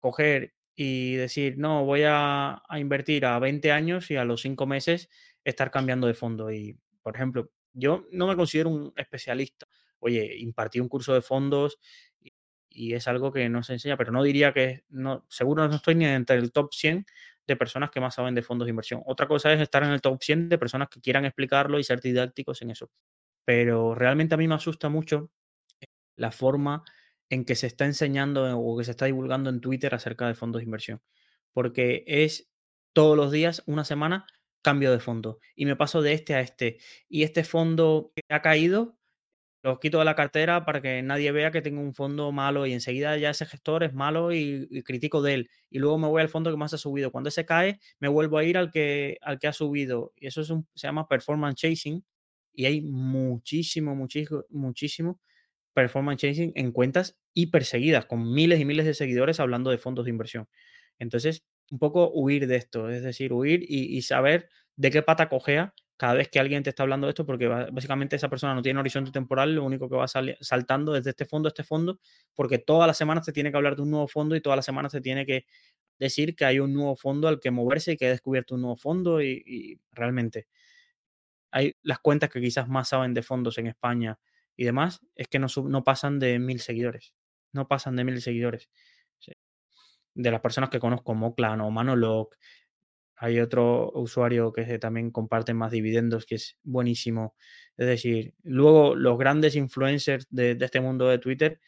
coger 0.00 0.54
y 0.74 1.14
decir, 1.16 1.58
no, 1.58 1.84
voy 1.84 2.02
a, 2.06 2.62
a 2.68 2.80
invertir 2.80 3.26
a 3.26 3.38
20 3.38 3.72
años 3.72 4.10
y 4.10 4.16
a 4.16 4.24
los 4.24 4.42
5 4.42 4.66
meses 4.66 5.08
estar 5.44 5.70
cambiando 5.70 6.06
de 6.06 6.14
fondo. 6.14 6.50
Y, 6.52 6.78
por 7.02 7.14
ejemplo, 7.16 7.50
yo 7.72 8.06
no 8.12 8.26
me 8.26 8.36
considero 8.36 8.70
un 8.70 8.92
especialista. 8.96 9.66
Oye, 10.00 10.36
impartí 10.38 10.80
un 10.80 10.88
curso 10.88 11.14
de 11.14 11.22
fondos 11.22 11.78
y, 12.80 12.94
es 12.94 13.08
algo 13.08 13.32
que 13.32 13.48
no 13.48 13.62
se 13.62 13.74
enseña, 13.74 13.96
pero 13.96 14.12
no 14.12 14.22
diría 14.22 14.52
que, 14.52 14.84
no, 14.88 15.24
seguro 15.28 15.68
no 15.68 15.74
estoy 15.74 15.94
ni 15.94 16.06
entre 16.06 16.36
el 16.36 16.52
top 16.52 16.72
100 16.72 17.06
de 17.46 17.56
personas 17.56 17.90
que 17.90 18.00
más 18.00 18.14
saben 18.14 18.34
de 18.34 18.42
fondos 18.42 18.66
de 18.66 18.70
inversión. 18.70 19.02
Otra 19.06 19.26
cosa 19.26 19.52
es 19.52 19.60
estar 19.60 19.82
en 19.82 19.90
el 19.90 20.00
top 20.00 20.22
100 20.22 20.48
de 20.48 20.58
personas 20.58 20.88
que 20.88 21.00
quieran 21.00 21.24
explicarlo 21.24 21.78
y 21.78 21.84
ser 21.84 22.00
didácticos 22.00 22.62
en 22.62 22.70
eso. 22.70 22.90
Pero 23.44 23.94
realmente 23.94 24.34
a 24.34 24.38
mí 24.38 24.46
me 24.46 24.54
asusta 24.54 24.88
mucho 24.88 25.30
la 26.16 26.30
forma 26.30 26.84
en 27.28 27.44
que 27.44 27.54
se 27.54 27.66
está 27.66 27.86
enseñando 27.86 28.58
o 28.58 28.78
que 28.78 28.84
se 28.84 28.92
está 28.92 29.06
divulgando 29.06 29.50
en 29.50 29.60
Twitter 29.60 29.94
acerca 29.94 30.26
de 30.28 30.34
fondos 30.34 30.60
de 30.60 30.64
inversión. 30.64 31.02
Porque 31.52 32.04
es 32.06 32.50
todos 32.92 33.16
los 33.16 33.32
días, 33.32 33.62
una 33.66 33.84
semana, 33.84 34.26
cambio 34.62 34.92
de 34.92 35.00
fondo. 35.00 35.40
Y 35.54 35.66
me 35.66 35.76
paso 35.76 36.02
de 36.02 36.12
este 36.12 36.34
a 36.34 36.40
este. 36.40 36.78
Y 37.08 37.22
este 37.22 37.44
fondo 37.44 38.12
ha 38.28 38.42
caído, 38.42 38.98
lo 39.62 39.78
quito 39.78 39.98
de 39.98 40.04
la 40.06 40.14
cartera 40.14 40.64
para 40.64 40.80
que 40.80 41.02
nadie 41.02 41.32
vea 41.32 41.50
que 41.50 41.60
tengo 41.62 41.80
un 41.82 41.94
fondo 41.94 42.32
malo 42.32 42.66
y 42.66 42.72
enseguida 42.72 43.16
ya 43.18 43.30
ese 43.30 43.44
gestor 43.46 43.84
es 43.84 43.92
malo 43.94 44.32
y, 44.32 44.66
y 44.70 44.82
critico 44.82 45.20
de 45.22 45.34
él. 45.34 45.50
Y 45.70 45.78
luego 45.78 45.98
me 45.98 46.08
voy 46.08 46.22
al 46.22 46.28
fondo 46.30 46.50
que 46.50 46.56
más 46.56 46.72
ha 46.74 46.78
subido. 46.78 47.10
Cuando 47.12 47.28
ese 47.28 47.44
cae, 47.44 47.78
me 48.00 48.08
vuelvo 48.08 48.38
a 48.38 48.44
ir 48.44 48.56
al 48.56 48.70
que, 48.70 49.18
al 49.20 49.38
que 49.38 49.48
ha 49.48 49.52
subido. 49.52 50.12
Y 50.16 50.26
eso 50.28 50.40
es 50.40 50.50
un, 50.50 50.66
se 50.74 50.86
llama 50.86 51.08
performance 51.08 51.56
chasing. 51.56 52.04
Y 52.54 52.64
hay 52.66 52.80
muchísimo, 52.82 53.94
muchísimo, 53.94 54.44
muchísimo 54.50 55.20
performance 55.74 56.20
chasing 56.20 56.52
en 56.56 56.72
cuentas 56.72 57.18
hiperseguidas, 57.34 58.06
con 58.06 58.32
miles 58.32 58.60
y 58.60 58.64
miles 58.64 58.86
de 58.86 58.94
seguidores 58.94 59.40
hablando 59.40 59.70
de 59.70 59.78
fondos 59.78 60.04
de 60.04 60.10
inversión. 60.10 60.48
Entonces, 60.98 61.44
un 61.70 61.78
poco 61.78 62.10
huir 62.12 62.46
de 62.46 62.56
esto, 62.56 62.90
es 62.90 63.02
decir, 63.02 63.32
huir 63.32 63.62
y, 63.62 63.96
y 63.96 64.02
saber 64.02 64.48
de 64.76 64.90
qué 64.90 65.02
pata 65.02 65.28
cojea 65.28 65.74
cada 66.00 66.14
vez 66.14 66.30
que 66.30 66.40
alguien 66.40 66.62
te 66.62 66.70
está 66.70 66.82
hablando 66.82 67.06
de 67.06 67.10
esto, 67.10 67.26
porque 67.26 67.46
básicamente 67.46 68.16
esa 68.16 68.30
persona 68.30 68.54
no 68.54 68.62
tiene 68.62 68.80
horizonte 68.80 69.10
temporal, 69.10 69.54
lo 69.54 69.64
único 69.64 69.86
que 69.86 69.96
va 69.96 70.06
saltando 70.08 70.94
desde 70.94 71.10
este 71.10 71.26
fondo 71.26 71.46
a 71.46 71.50
este 71.50 71.62
fondo, 71.62 72.00
porque 72.34 72.56
todas 72.56 72.86
las 72.86 72.96
semanas 72.96 73.26
te 73.26 73.32
tiene 73.32 73.50
que 73.50 73.58
hablar 73.58 73.76
de 73.76 73.82
un 73.82 73.90
nuevo 73.90 74.08
fondo 74.08 74.34
y 74.34 74.40
todas 74.40 74.56
las 74.56 74.64
semanas 74.64 74.92
te 74.92 75.02
tiene 75.02 75.26
que 75.26 75.44
decir 75.98 76.34
que 76.34 76.46
hay 76.46 76.58
un 76.58 76.72
nuevo 76.72 76.96
fondo 76.96 77.28
al 77.28 77.38
que 77.38 77.50
moverse 77.50 77.92
y 77.92 77.96
que 77.98 78.06
ha 78.06 78.08
descubierto 78.08 78.54
un 78.54 78.62
nuevo 78.62 78.76
fondo 78.78 79.20
y, 79.20 79.78
realmente 79.92 80.46
hay 81.50 81.74
las 81.82 81.98
cuentas 81.98 82.30
que 82.30 82.40
quizás 82.40 82.66
más 82.66 82.88
saben 82.88 83.12
de 83.12 83.22
fondos 83.22 83.58
en 83.58 83.66
España 83.66 84.18
y 84.56 84.64
demás, 84.64 85.02
es 85.14 85.28
que 85.28 85.38
no, 85.38 85.48
no 85.68 85.84
pasan 85.84 86.18
de 86.18 86.38
mil 86.38 86.60
seguidores. 86.60 87.12
No 87.52 87.68
pasan 87.68 87.94
de 87.96 88.04
mil 88.04 88.22
seguidores. 88.22 88.70
De 90.14 90.30
las 90.30 90.40
personas 90.40 90.70
que 90.70 90.80
conozco, 90.80 91.14
Moclan 91.14 91.60
o 91.60 91.70
Manolog, 91.70 92.30
hay 93.22 93.38
otro 93.38 93.90
usuario 93.92 94.50
que 94.50 94.78
también 94.78 95.10
comparte 95.10 95.52
más 95.52 95.70
dividendos, 95.70 96.24
que 96.24 96.36
es 96.36 96.56
buenísimo. 96.62 97.36
Es 97.76 97.86
decir, 97.86 98.32
luego 98.42 98.94
los 98.94 99.18
grandes 99.18 99.56
influencers 99.56 100.26
de, 100.30 100.56
este 100.58 100.80
mundo 100.80 101.06
de 101.06 101.18
Twitter, 101.18 101.60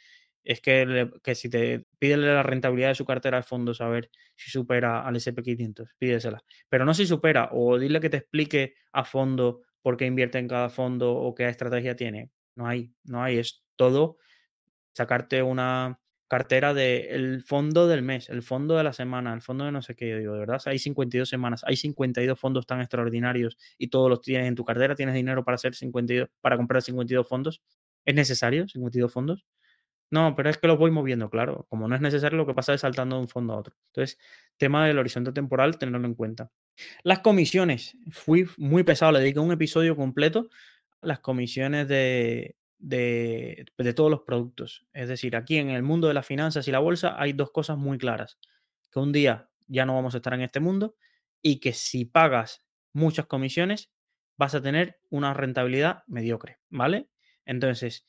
es 0.45 0.63
que, 0.63 1.11
que 1.23 1.35
si 1.35 1.51
te 1.51 1.85
pídele 1.99 2.33
la 2.33 2.43
rentabilidad 2.43 2.89
de 2.89 2.95
su 2.95 3.05
cartera 3.05 3.37
de 3.37 3.43
fondos 3.43 3.83
a 3.83 3.89
ver 3.89 4.11
si 4.35 4.51
supera 4.51 5.07
al 5.07 5.15
SP500, 5.17 5.91
pídesela. 5.99 6.43
Pero 6.71 6.87
no 6.87 6.95
si 6.95 7.07
supera, 7.07 7.51
o 7.53 7.79
dile 7.79 8.01
que 8.01 8.09
te 8.09 8.17
explique 8.17 8.75
a 8.91 9.05
fondo 9.05 9.61
por 9.83 9.99
qué 9.99 10.07
invierte 10.07 10.39
en 10.39 10.49
cada 10.49 10.71
fondo 10.71 11.15
o 11.15 11.35
qué 11.35 11.47
estrategia 11.49 11.97
tiene. 11.97 12.31
No 12.57 12.67
hay, 12.67 12.95
no 13.05 13.23
hay, 13.23 13.37
es 13.39 13.63
todo 13.77 14.17
sacarte 14.95 15.43
una, 15.43 16.01
cartera 16.33 16.73
del 16.73 17.37
de 17.37 17.41
fondo 17.43 17.87
del 17.87 18.01
mes, 18.01 18.31
el 18.31 18.43
fondo 18.43 18.79
de 18.79 18.83
la 18.83 18.95
semana, 18.95 19.35
el 19.35 19.43
fondo 19.43 19.67
de 19.67 19.71
no 19.71 19.83
sé 19.83 19.95
qué, 19.95 20.09
yo 20.09 20.17
digo, 20.17 20.33
de 20.33 20.39
verdad, 20.39 20.63
hay 20.65 20.79
52 20.79 21.29
semanas, 21.29 21.63
hay 21.67 21.77
52 21.77 22.41
fondos 22.41 22.67
tan 22.67 22.81
extraordinarios 22.81 23.59
y 23.77 23.89
todos 23.89 24.09
los 24.09 24.23
tienes 24.23 24.49
en 24.49 24.55
tu 24.55 24.65
cartera, 24.65 24.95
tienes 24.95 25.15
dinero 25.15 25.45
para 25.45 25.57
hacer 25.57 25.75
52, 25.75 26.31
para 26.41 26.57
comprar 26.57 26.81
52 26.81 27.29
fondos. 27.29 27.61
¿Es 28.07 28.15
necesario 28.15 28.67
52 28.67 29.13
fondos? 29.13 29.45
No, 30.11 30.35
pero 30.35 30.49
es 30.49 30.57
que 30.57 30.69
los 30.69 30.79
voy 30.79 30.91
moviendo, 30.91 31.29
claro. 31.29 31.67
Como 31.69 31.87
no 31.87 31.95
es 31.97 32.01
necesario, 32.01 32.39
lo 32.39 32.47
que 32.47 32.55
pasa 32.55 32.73
es 32.73 32.81
saltando 32.81 33.17
de 33.17 33.23
un 33.23 33.29
fondo 33.29 33.53
a 33.53 33.59
otro. 33.59 33.77
Entonces, 33.89 34.19
tema 34.57 34.87
del 34.87 34.99
horizonte 34.99 35.33
temporal, 35.33 35.77
tenerlo 35.77 36.07
en 36.07 36.15
cuenta. 36.15 36.51
Las 37.03 37.19
comisiones. 37.19 37.95
Fui 38.11 38.47
muy 38.57 38.85
pesado, 38.85 39.13
le 39.13 39.21
dediqué 39.21 39.39
un 39.39 39.53
episodio 39.53 39.97
completo 39.97 40.49
las 41.03 41.21
comisiones 41.21 41.89
de, 41.89 42.57
de, 42.83 43.65
de, 43.79 43.95
todos 43.95 44.11
los 44.11 44.23
productos. 44.23 44.87
Es 44.93 45.09
decir, 45.09 45.37
aquí 45.37 45.57
en 45.57 45.71
el 45.71 45.83
mundo 45.83 46.09
de 46.09 46.15
las 46.15 46.27
finanzas 46.27 46.67
y 46.67 46.73
la 46.73 46.81
bolsa 46.81 47.15
hay 47.19 47.33
dos 47.33 47.51
cosas 47.53 47.79
muy 47.79 47.97
claras. 47.97 48.39
Que 48.91 48.99
un 48.99 49.13
día 49.13 49.49
ya 49.69 49.87
no 49.87 49.95
vamos 49.95 50.15
a 50.15 50.19
estar 50.19 50.35
en 50.35 50.43
este 50.43 50.61
mundo 50.61 50.97
y 51.41 51.61
que 51.61 51.73
si 51.73 52.05
pagas 52.05 52.67
muchas 52.93 53.27
comisiones 53.27 53.91
vas 54.37 54.55
a 54.55 54.63
tener 54.63 54.99
una 55.11 55.33
rentabilidad 55.33 56.03
mediocre, 56.09 56.59
¿vale? 56.69 57.09
Entonces, 57.45 58.05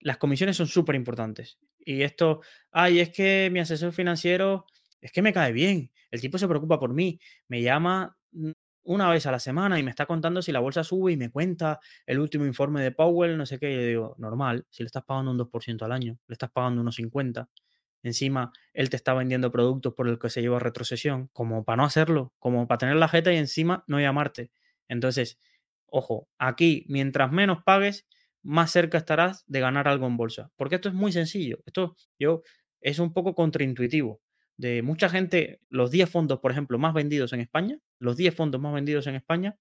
las 0.00 0.16
comisiones 0.16 0.56
son 0.56 0.66
súper 0.66 0.94
importantes. 0.94 1.58
Y 1.78 2.02
esto, 2.02 2.40
ay, 2.72 3.00
es 3.00 3.10
que 3.10 3.50
mi 3.52 3.60
asesor 3.60 3.92
financiero, 3.92 4.66
es 5.00 5.12
que 5.12 5.22
me 5.22 5.34
cae 5.34 5.52
bien, 5.52 5.92
el 6.10 6.20
tipo 6.20 6.38
se 6.38 6.48
preocupa 6.48 6.80
por 6.80 6.94
mí, 6.94 7.20
me 7.48 7.60
llama 7.60 8.16
mm, 8.32 8.52
una 8.84 9.08
vez 9.10 9.26
a 9.26 9.32
la 9.32 9.38
semana 9.38 9.78
y 9.78 9.82
me 9.82 9.90
está 9.90 10.06
contando 10.06 10.42
si 10.42 10.52
la 10.52 10.60
bolsa 10.60 10.84
sube 10.84 11.12
y 11.12 11.16
me 11.16 11.30
cuenta 11.30 11.80
el 12.06 12.18
último 12.18 12.46
informe 12.46 12.82
de 12.82 12.92
Powell, 12.92 13.36
no 13.36 13.46
sé 13.46 13.58
qué. 13.58 13.72
Y 13.72 13.76
yo 13.76 13.82
digo, 13.82 14.14
normal, 14.18 14.66
si 14.70 14.82
le 14.82 14.86
estás 14.86 15.04
pagando 15.04 15.30
un 15.30 15.38
2% 15.38 15.82
al 15.84 15.92
año, 15.92 16.18
le 16.28 16.32
estás 16.34 16.50
pagando 16.50 16.80
unos 16.82 16.96
50. 16.96 17.48
Encima, 18.02 18.52
él 18.74 18.90
te 18.90 18.96
está 18.96 19.14
vendiendo 19.14 19.50
productos 19.50 19.94
por 19.94 20.08
el 20.08 20.18
que 20.18 20.28
se 20.30 20.42
lleva 20.42 20.58
retrocesión, 20.58 21.28
como 21.32 21.64
para 21.64 21.76
no 21.78 21.84
hacerlo, 21.84 22.34
como 22.38 22.68
para 22.68 22.78
tener 22.78 22.96
la 22.96 23.08
jeta 23.08 23.32
y 23.32 23.38
encima 23.38 23.84
no 23.86 23.98
llamarte. 24.00 24.50
Entonces, 24.88 25.38
ojo, 25.86 26.28
aquí, 26.38 26.84
mientras 26.88 27.32
menos 27.32 27.62
pagues, 27.64 28.06
más 28.42 28.70
cerca 28.70 28.98
estarás 28.98 29.44
de 29.46 29.60
ganar 29.60 29.88
algo 29.88 30.06
en 30.06 30.16
bolsa. 30.18 30.50
Porque 30.56 30.74
esto 30.76 30.90
es 30.90 30.94
muy 30.94 31.12
sencillo. 31.12 31.60
Esto 31.66 31.96
yo 32.18 32.42
es 32.80 32.98
un 32.98 33.14
poco 33.14 33.34
contraintuitivo 33.34 34.20
de 34.56 34.82
mucha 34.82 35.08
gente, 35.08 35.60
los 35.68 35.90
10 35.90 36.08
fondos, 36.08 36.40
por 36.40 36.52
ejemplo, 36.52 36.78
más 36.78 36.94
vendidos 36.94 37.32
en 37.32 37.40
España, 37.40 37.78
los 37.98 38.16
10 38.16 38.34
fondos 38.34 38.60
más 38.60 38.72
vendidos 38.74 39.06
en 39.06 39.16
España 39.16 39.56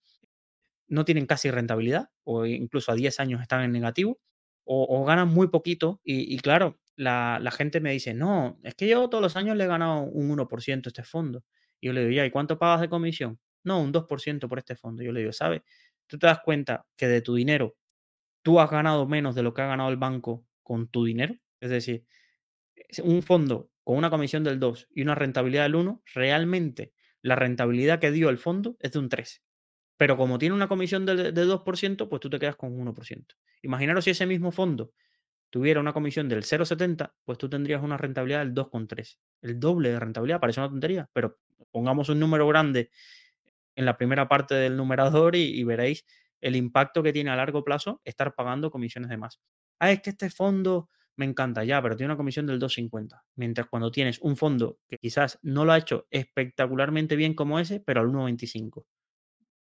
no 0.88 1.06
tienen 1.06 1.26
casi 1.26 1.50
rentabilidad 1.50 2.10
o 2.24 2.46
incluso 2.46 2.92
a 2.92 2.96
10 2.96 3.20
años 3.20 3.42
están 3.42 3.64
en 3.64 3.72
negativo 3.72 4.20
o, 4.66 5.04
ganan 5.04 5.28
muy 5.28 5.48
poquito 5.48 6.00
y, 6.04 6.34
y 6.34 6.40
claro, 6.40 6.80
la, 6.96 7.40
la, 7.42 7.52
gente 7.52 7.82
me 7.82 7.92
dice, 7.92 8.14
no, 8.14 8.60
es 8.64 8.76
que 8.76 8.88
yo 8.88 9.10
todos 9.10 9.22
los 9.22 9.36
años 9.36 9.58
le 9.58 9.66
he 9.66 9.68
ganado 9.68 10.04
un 10.04 10.30
1% 10.30 10.86
a 10.86 10.90
este 10.90 11.04
fondo. 11.04 11.44
Y 11.82 11.88
yo 11.88 11.94
le 11.94 12.02
digo, 12.02 12.12
ya, 12.12 12.26
¿y 12.26 12.32
cuánto 12.32 12.58
pagas 12.58 12.82
de 12.82 12.90
comisión? 12.90 13.40
No, 13.64 13.82
un 13.82 13.92
2% 13.92 14.48
por 14.48 14.60
este 14.60 14.76
fondo. 14.76 15.04
Yo 15.04 15.12
le 15.12 15.22
digo, 15.22 15.34
¿sabes? 15.34 15.64
Tú 16.08 16.18
te 16.18 16.28
das 16.28 16.40
cuenta 16.40 16.86
que 16.96 17.08
de 17.08 17.22
tu 17.22 17.36
dinero 17.36 17.76
tú 18.42 18.60
has 18.60 18.70
ganado 18.70 19.08
menos 19.08 19.36
de 19.36 19.44
lo 19.44 19.54
que 19.54 19.64
ha 19.64 19.68
ganado 19.68 19.90
el 19.90 19.98
banco 19.98 20.46
con 20.62 20.88
tu 20.88 21.06
dinero. 21.06 21.36
Es 21.60 21.70
decir, 21.72 22.06
un 23.04 23.24
fondo 23.24 23.70
con 23.84 23.98
una 23.98 24.10
comisión 24.10 24.44
del 24.44 24.60
2 24.60 24.88
y 24.96 25.02
una 25.02 25.16
rentabilidad 25.16 25.64
del 25.64 25.76
1, 25.76 26.02
realmente 26.14 26.94
la 27.22 27.36
rentabilidad 27.36 28.00
que 28.00 28.12
dio 28.12 28.30
el 28.30 28.38
fondo 28.38 28.78
es 28.80 28.92
de 28.92 29.00
un 29.00 29.10
3. 29.10 29.44
Pero 29.98 30.18
como 30.18 30.40
tiene 30.40 30.56
una 30.56 30.68
comisión 30.68 31.06
del, 31.06 31.34
del 31.34 31.50
2%, 31.50 32.10
pues 32.10 32.20
tú 32.20 32.30
te 32.30 32.40
quedas 32.40 32.56
con 32.56 32.78
1%. 32.78 33.26
Imaginaros 33.62 34.04
si 34.04 34.12
ese 34.12 34.26
mismo 34.26 34.52
fondo 34.52 34.92
tuviera 35.50 35.80
una 35.80 35.94
comisión 35.94 36.28
del 36.28 36.44
0,70, 36.44 37.14
pues 37.24 37.38
tú 37.38 37.50
tendrías 37.50 37.84
una 37.84 37.98
rentabilidad 37.98 38.40
del 38.40 38.54
2,3. 38.54 39.18
El 39.42 39.60
doble 39.60 39.90
de 39.92 40.00
rentabilidad, 40.00 40.40
parece 40.40 40.60
una 40.60 40.70
tontería, 40.70 41.10
pero 41.14 41.38
pongamos 41.72 42.10
un 42.10 42.20
número 42.20 42.48
grande 42.48 42.90
en 43.76 43.86
la 43.86 43.98
primera 43.98 44.28
parte 44.28 44.56
del 44.56 44.76
numerador 44.76 45.36
y, 45.36 45.44
y 45.44 45.64
veréis 45.64 46.06
el 46.42 46.56
impacto 46.56 47.02
que 47.04 47.14
tiene 47.14 47.30
a 47.30 47.36
largo 47.36 47.64
plazo 47.64 48.02
estar 48.04 48.36
pagando 48.36 48.70
comisiones 48.70 49.10
de 49.10 49.18
más. 49.18 49.40
Ah, 49.80 49.92
es 49.92 50.02
que 50.02 50.10
este 50.10 50.30
fondo 50.30 50.90
me 51.16 51.26
encanta 51.26 51.64
ya, 51.64 51.82
pero 51.82 51.96
tiene 51.96 52.12
una 52.12 52.18
comisión 52.18 52.46
del 52.48 52.60
2,50. 52.60 53.22
Mientras 53.36 53.68
cuando 53.68 53.92
tienes 53.92 54.20
un 54.20 54.38
fondo 54.38 54.80
que 54.88 54.98
quizás 54.98 55.40
no 55.42 55.66
lo 55.66 55.74
ha 55.74 55.78
hecho 55.78 56.08
espectacularmente 56.12 57.16
bien 57.16 57.34
como 57.36 57.60
ese, 57.60 57.80
pero 57.80 58.02
al 58.02 58.08
1,25. 58.08 58.86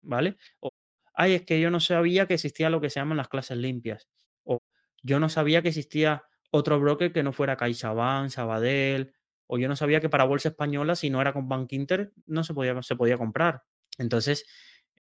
¿Vale? 0.03 0.37
O, 0.61 0.71
ay, 1.15 1.35
es 1.35 1.43
que 1.43 1.61
yo 1.61 1.71
no 1.71 1.81
sabía 1.81 2.27
que 2.27 2.35
existía 2.35 2.71
lo 2.71 2.81
que 2.81 2.91
se 2.91 3.01
llaman 3.01 3.17
las 3.19 3.29
clases 3.29 3.59
limpias. 3.59 4.09
O 4.45 4.61
yo 5.03 5.21
no 5.21 5.29
sabía 5.29 5.63
que 5.63 5.69
existía 5.69 6.25
otro 6.51 6.81
broker 6.81 7.13
que 7.13 7.23
no 7.23 7.33
fuera 7.33 7.57
CaixaBank, 7.57 8.31
Sabadell, 8.31 9.13
o 9.47 9.59
yo 9.59 9.69
no 9.69 9.77
sabía 9.77 10.01
que 10.01 10.09
para 10.09 10.25
bolsa 10.25 10.51
española, 10.51 10.97
si 10.97 11.11
no 11.11 11.21
era 11.21 11.33
con 11.33 11.49
Bank 11.49 11.73
Inter, 11.73 12.13
no 12.27 12.45
se 12.45 12.55
podía, 12.55 12.81
se 12.83 12.97
podía 12.97 13.19
comprar. 13.19 13.63
Entonces, 13.99 14.47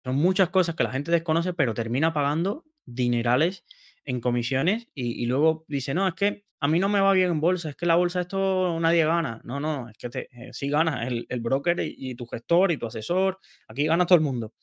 son 0.04 0.16
muchas 0.16 0.50
cosas 0.50 0.74
que 0.74 0.82
la 0.84 0.92
gente 0.92 1.10
desconoce, 1.10 1.52
pero 1.52 1.74
termina 1.74 2.12
pagando 2.12 2.64
dinerales 2.86 3.64
en 4.04 4.20
comisiones 4.20 4.88
y, 4.94 5.26
luego 5.26 5.64
dice, 5.68 5.94
no, 5.94 6.08
es 6.08 6.14
que 6.14 6.44
a 6.60 6.68
mí 6.68 6.78
no 6.78 6.88
me 6.88 7.00
va 7.00 7.12
bien 7.12 7.30
en 7.30 7.40
bolsa, 7.40 7.70
es 7.70 7.76
que 7.76 7.86
la 7.86 7.96
bolsa 7.96 8.20
esto 8.20 8.78
nadie 8.80 9.04
gana. 9.04 9.40
No, 9.44 9.60
no, 9.60 9.88
es 9.88 9.96
que 9.96 10.10
te, 10.10 10.28
eh, 10.32 10.50
sí 10.52 10.68
gana 10.68 11.06
el, 11.06 11.26
broker 11.40 11.80
y, 11.80 11.94
y, 11.96 12.14
tu 12.14 12.26
gestor 12.26 12.72
y 12.72 12.76
tu 12.76 12.86
asesor, 12.86 13.38
aquí 13.68 13.86
gana 13.86 14.06
todo 14.06 14.16
el 14.16 14.24
mundo. 14.24 14.54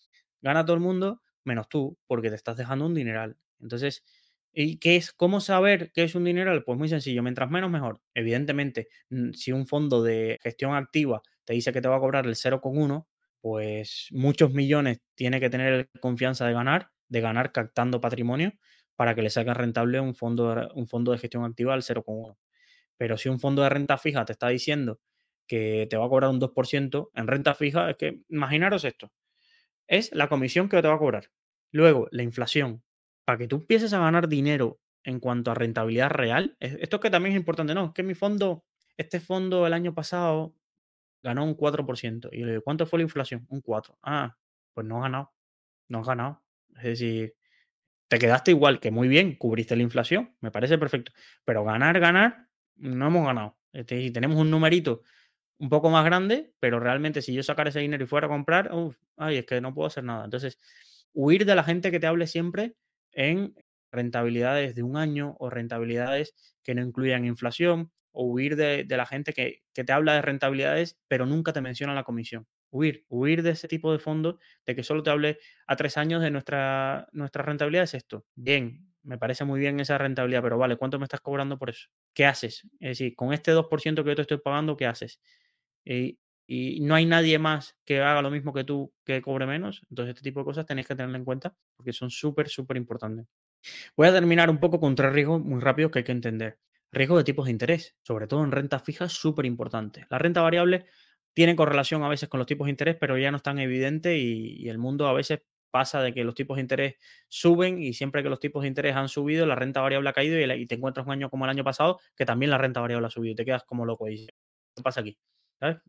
Gana 0.41 0.63
todo 0.65 0.75
el 0.75 0.81
mundo 0.81 1.21
menos 1.47 1.67
tú, 1.69 1.97
porque 2.05 2.29
te 2.29 2.35
estás 2.35 2.57
dejando 2.57 2.85
un 2.85 2.93
dineral. 2.93 3.37
Entonces, 3.59 4.03
¿y 4.53 4.77
qué 4.77 4.97
es? 4.97 5.11
¿Cómo 5.13 5.39
saber 5.39 5.91
qué 5.93 6.03
es 6.03 6.13
un 6.13 6.25
dineral? 6.25 6.63
Pues 6.63 6.77
muy 6.77 6.89
sencillo, 6.89 7.23
mientras 7.23 7.49
menos 7.49 7.71
mejor. 7.71 8.01
Evidentemente, 8.13 8.89
si 9.33 9.51
un 9.51 9.65
fondo 9.65 10.03
de 10.03 10.37
gestión 10.43 10.75
activa 10.75 11.23
te 11.45 11.53
dice 11.53 11.73
que 11.73 11.81
te 11.81 11.87
va 11.87 11.95
a 11.95 11.99
cobrar 11.99 12.27
el 12.27 12.35
0,1, 12.35 13.07
pues 13.41 14.09
muchos 14.11 14.53
millones 14.53 14.99
tiene 15.15 15.39
que 15.39 15.49
tener 15.49 15.89
confianza 16.01 16.45
de 16.45 16.53
ganar, 16.53 16.91
de 17.07 17.21
ganar 17.21 17.51
captando 17.51 18.01
patrimonio 18.01 18.53
para 18.97 19.15
que 19.15 19.21
le 19.21 19.29
salga 19.29 19.53
rentable 19.53 20.01
un 20.01 20.15
fondo 20.15 20.53
de, 20.53 20.67
un 20.73 20.87
fondo 20.87 21.13
de 21.13 21.19
gestión 21.19 21.45
activa 21.45 21.73
al 21.73 21.83
0,1. 21.83 22.35
Pero 22.97 23.17
si 23.17 23.29
un 23.29 23.39
fondo 23.39 23.61
de 23.61 23.69
renta 23.69 23.97
fija 23.97 24.25
te 24.25 24.33
está 24.33 24.49
diciendo 24.49 24.99
que 25.47 25.87
te 25.89 25.95
va 25.95 26.05
a 26.05 26.09
cobrar 26.09 26.29
un 26.29 26.41
2% 26.41 27.11
en 27.13 27.27
renta 27.27 27.53
fija, 27.53 27.89
es 27.91 27.95
que 27.95 28.21
imaginaros 28.27 28.83
esto, 28.83 29.13
es 29.87 30.13
la 30.13 30.27
comisión 30.27 30.67
que 30.67 30.81
te 30.81 30.87
va 30.87 30.95
a 30.95 30.99
cobrar. 30.99 31.31
Luego, 31.71 32.07
la 32.11 32.23
inflación. 32.23 32.83
Para 33.23 33.37
que 33.37 33.47
tú 33.47 33.57
empieces 33.57 33.93
a 33.93 33.99
ganar 33.99 34.27
dinero 34.27 34.79
en 35.03 35.19
cuanto 35.19 35.51
a 35.51 35.53
rentabilidad 35.53 36.09
real, 36.09 36.57
esto 36.59 36.99
que 36.99 37.09
también 37.09 37.35
es 37.35 37.39
importante, 37.39 37.73
no, 37.73 37.85
es 37.87 37.91
que 37.93 38.03
mi 38.03 38.15
fondo, 38.15 38.65
este 38.97 39.19
fondo 39.19 39.67
el 39.67 39.73
año 39.73 39.93
pasado 39.93 40.55
ganó 41.21 41.45
un 41.45 41.55
4%. 41.55 42.29
Y 42.31 42.61
¿cuánto 42.61 42.85
fue 42.85 42.99
la 42.99 43.03
inflación? 43.03 43.45
Un 43.49 43.61
4. 43.61 43.99
Ah, 44.01 44.37
pues 44.73 44.87
no 44.87 44.97
has 44.97 45.03
ganado. 45.03 45.31
No 45.87 45.99
has 45.99 46.07
ganado. 46.07 46.41
Es 46.77 46.83
decir, 46.83 47.35
te 48.07 48.19
quedaste 48.19 48.51
igual, 48.51 48.79
que 48.79 48.91
muy 48.91 49.07
bien, 49.07 49.35
cubriste 49.35 49.75
la 49.75 49.83
inflación, 49.83 50.35
me 50.39 50.51
parece 50.51 50.77
perfecto. 50.77 51.11
Pero 51.45 51.63
ganar, 51.63 51.99
ganar, 51.99 52.47
no 52.75 53.07
hemos 53.07 53.25
ganado. 53.25 53.57
Si 53.87 54.11
tenemos 54.11 54.37
un 54.37 54.49
numerito 54.49 55.03
un 55.59 55.69
poco 55.69 55.89
más 55.89 56.05
grande, 56.05 56.53
pero 56.59 56.79
realmente 56.79 57.21
si 57.21 57.33
yo 57.33 57.43
sacara 57.43 57.69
ese 57.69 57.79
dinero 57.79 58.03
y 58.03 58.07
fuera 58.07 58.27
a 58.27 58.29
comprar, 58.29 58.71
ay, 59.17 59.37
es 59.37 59.45
que 59.45 59.59
no 59.61 59.73
puedo 59.73 59.87
hacer 59.87 60.03
nada. 60.03 60.25
Entonces, 60.25 60.59
huir 61.13 61.45
de 61.45 61.55
la 61.55 61.63
gente 61.63 61.91
que 61.91 61.99
te 61.99 62.07
hable 62.07 62.27
siempre 62.27 62.75
en 63.11 63.55
rentabilidades 63.91 64.75
de 64.75 64.83
un 64.83 64.97
año 64.97 65.35
o 65.39 65.49
rentabilidades 65.49 66.33
que 66.63 66.75
no 66.75 66.81
incluyan 66.81 67.25
inflación 67.25 67.91
o 68.11 68.25
huir 68.25 68.55
de, 68.55 68.85
la 68.89 69.05
gente 69.05 69.33
que, 69.33 69.63
te 69.73 69.91
habla 69.91 70.15
de 70.15 70.21
rentabilidades 70.21 70.97
pero 71.07 71.25
nunca 71.25 71.53
te 71.53 71.61
menciona 71.61 71.93
la 71.93 72.03
comisión. 72.03 72.47
Huir, 72.69 73.05
huir 73.09 73.43
de 73.43 73.51
ese 73.51 73.67
tipo 73.67 73.91
de 73.91 73.99
fondos, 73.99 74.35
de 74.65 74.75
que 74.75 74.83
solo 74.83 75.03
te 75.03 75.09
hable 75.09 75.39
a 75.67 75.75
tres 75.75 75.97
años 75.97 76.21
de 76.21 76.31
nuestra, 76.31 77.07
nuestra 77.11 77.43
rentabilidad 77.43 77.83
es 77.83 77.93
esto. 77.93 78.25
Bien, 78.35 78.87
me 79.07 79.17
parece 79.17 79.45
muy 79.45 79.59
bien 79.59 79.79
esa 79.79 79.97
rentabilidad, 79.97 80.41
pero 80.41 80.57
vale, 80.57 80.75
¿cuánto 80.75 80.99
me 80.99 81.05
estás 81.05 81.21
cobrando 81.21 81.57
por 81.57 81.69
eso? 81.69 81.87
¿Qué 82.13 82.25
haces? 82.25 82.67
Es 82.79 82.99
decir, 82.99 83.15
con 83.15 83.33
este 83.33 83.51
2% 83.53 84.03
que 84.03 84.09
yo 84.09 84.15
te 84.15 84.21
estoy 84.21 84.37
pagando, 84.37 84.75
¿qué 84.75 84.85
haces? 84.85 85.21
Y, 85.85 86.19
no 86.81 86.95
hay 86.95 87.05
nadie 87.05 87.39
más 87.39 87.77
que 87.83 88.01
haga 88.01 88.21
lo 88.21 88.31
mismo 88.31 88.53
que 88.53 88.63
tú 88.63 88.93
que 89.03 89.21
cobre 89.21 89.45
menos. 89.45 89.81
Entonces, 89.89 90.15
este 90.15 90.23
tipo 90.23 90.39
de 90.41 90.45
cosas 90.45 90.65
tenéis 90.65 90.87
que 90.87 90.95
tenerlo 90.95 91.17
en 91.17 91.25
cuenta 91.25 91.55
porque 91.75 91.93
son 91.93 92.09
súper, 92.09 92.47
súper 92.49 92.77
importantes. 92.77 93.27
Voy 93.95 94.07
a 94.07 94.13
terminar 94.13 94.49
un 94.49 94.59
poco 94.59 94.79
con 94.79 94.95
tres 94.95 95.11
riesgos 95.11 95.41
muy 95.41 95.59
rápidos 95.59 95.91
que 95.91 95.99
hay 95.99 96.05
que 96.05 96.11
entender. 96.11 96.59
Riesgo 96.91 97.17
de 97.17 97.25
tipos 97.25 97.45
de 97.45 97.51
interés, 97.51 97.95
sobre 98.01 98.27
todo 98.27 98.43
en 98.43 98.51
renta 98.51 98.79
fija, 98.79 99.09
súper 99.09 99.45
importante. 99.45 100.05
La 100.09 100.19
renta 100.19 100.41
variable 100.41 100.85
tiene 101.37 101.55
correlación 101.55 102.01
a 102.01 102.09
veces 102.09 102.29
con 102.29 102.39
los 102.39 102.47
tipos 102.47 102.65
de 102.65 102.71
interés, 102.71 102.97
pero 102.99 103.15
ya 103.15 103.29
no 103.29 103.37
es 103.37 103.43
tan 103.43 103.59
evidente 103.59 104.17
y, 104.17 104.67
el 104.67 104.79
mundo 104.79 105.07
a 105.07 105.13
veces 105.13 105.43
pasa 105.69 106.01
de 106.01 106.11
que 106.11 106.23
los 106.23 106.33
tipos 106.33 106.57
de 106.57 106.61
interés 106.61 106.95
suben 107.27 107.79
y 107.79 107.93
siempre 107.93 108.23
que 108.23 108.29
los 108.29 108.39
tipos 108.39 108.63
de 108.63 108.69
interés 108.69 108.95
han 108.95 109.07
subido, 109.07 109.45
la 109.45 109.53
renta 109.53 109.81
variable 109.81 110.09
ha 110.09 110.13
caído 110.13 110.39
y, 110.39 110.65
te 110.65 110.73
encuentras 110.73 111.05
un 111.05 111.11
año 111.11 111.29
como 111.29 111.45
el 111.45 111.51
año 111.51 111.63
pasado 111.63 111.99
que 112.15 112.25
también 112.25 112.49
la 112.49 112.57
renta 112.57 112.81
variable 112.81 113.05
ha 113.05 113.11
subido 113.11 113.33
y 113.33 113.35
te 113.35 113.45
quedas 113.45 113.63
como 113.65 113.85
loco 113.85 114.09
y 114.09 114.25
¿qué 114.25 114.81
pasa 114.81 115.01
aquí? 115.01 115.15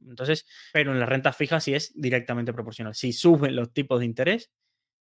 Entonces, 0.07 0.45
pero 0.71 0.93
en 0.93 1.01
la 1.01 1.07
renta 1.07 1.33
fija 1.33 1.61
sí 1.61 1.73
es 1.73 1.95
directamente 1.95 2.53
proporcional. 2.53 2.95
Si 2.95 3.15
suben 3.15 3.57
los 3.57 3.73
tipos 3.73 4.01
de 4.01 4.05
interés, 4.05 4.53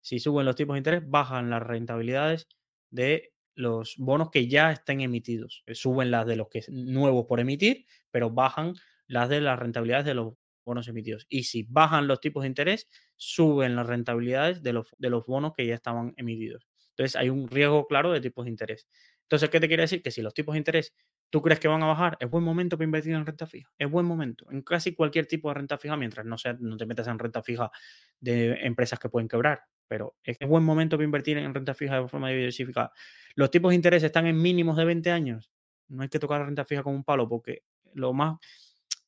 si 0.02 0.20
suben 0.20 0.46
los 0.46 0.56
tipos 0.56 0.76
de 0.76 0.78
interés, 0.78 1.02
bajan 1.08 1.50
las 1.50 1.64
rentabilidades 1.64 2.48
de 2.92 3.34
los 3.56 3.96
bonos 3.98 4.30
que 4.30 4.48
ya 4.48 4.72
estén 4.72 5.02
emitidos. 5.02 5.64
Eh, 5.66 5.74
suben 5.74 6.12
las 6.12 6.28
de 6.28 6.36
los 6.36 6.50
que 6.50 6.64
nuevos 6.68 7.26
por 7.26 7.40
emitir, 7.40 7.88
pero 8.12 8.30
bajan 8.30 8.76
las 9.08 9.30
de 9.30 9.42
las 9.42 9.60
rentabilidades 9.60 10.06
de 10.06 10.14
los 10.14 10.34
bonos 10.66 10.88
emitidos. 10.88 11.26
Y 11.30 11.44
si 11.44 11.64
bajan 11.64 12.08
los 12.08 12.20
tipos 12.20 12.44
de 12.44 12.48
interés, 12.48 12.88
suben 13.16 13.76
las 13.76 13.86
rentabilidades 13.86 14.64
de 14.64 14.74
los, 14.74 14.88
de 14.98 15.10
los 15.10 15.26
bonos 15.26 15.54
que 15.54 15.66
ya 15.68 15.76
estaban 15.76 16.14
emitidos. 16.18 16.68
Entonces 16.90 17.16
hay 17.16 17.30
un 17.30 17.48
riesgo 17.48 17.86
claro 17.88 18.12
de 18.12 18.22
tipos 18.22 18.46
de 18.46 18.52
interés. 18.52 18.88
Entonces, 19.24 19.50
¿qué 19.50 19.60
te 19.60 19.68
quiere 19.68 19.84
decir? 19.84 20.02
Que 20.02 20.12
si 20.12 20.22
los 20.22 20.34
tipos 20.34 20.54
de 20.54 20.60
interés 20.60 20.94
tú 21.30 21.42
crees 21.42 21.60
que 21.60 21.68
van 21.68 21.84
a 21.84 21.88
bajar, 21.88 22.18
es 22.20 22.30
buen 22.30 22.44
momento 22.44 22.78
para 22.78 22.86
invertir 22.86 23.14
en 23.14 23.26
renta 23.26 23.48
fija. 23.48 23.70
Es 23.78 23.90
buen 23.90 24.06
momento. 24.06 24.46
En 24.52 24.62
casi 24.62 24.94
cualquier 24.94 25.26
tipo 25.26 25.50
de 25.50 25.56
renta 25.56 25.78
fija, 25.78 25.98
mientras 25.98 26.26
no, 26.26 26.38
sea, 26.38 26.56
no 26.60 26.78
te 26.78 26.86
metas 26.86 27.08
en 27.08 27.20
renta 27.20 27.42
fija 27.42 27.72
de 28.20 28.54
empresas 28.66 29.00
que 29.00 29.10
pueden 29.10 29.28
quebrar. 29.28 29.62
Pero 29.88 30.16
es 30.24 30.38
buen 30.48 30.64
momento 30.64 30.96
para 30.98 31.06
invertir 31.06 31.38
en 31.38 31.54
renta 31.54 31.74
fija 31.74 32.02
de 32.02 32.08
forma 32.08 32.30
diversificada. 32.30 32.92
Los 33.36 33.52
tipos 33.52 33.70
de 33.70 33.76
interés 33.76 34.04
están 34.04 34.28
en 34.28 34.42
mínimos 34.42 34.78
de 34.78 34.86
20 34.86 35.12
años. 35.12 35.52
No 35.88 36.04
hay 36.04 36.10
que 36.10 36.20
tocar 36.20 36.40
la 36.40 36.46
renta 36.46 36.66
fija 36.66 36.84
con 36.84 36.96
un 36.96 37.04
palo 37.04 37.28
porque 37.28 37.64
lo 37.94 38.14
más... 38.14 38.38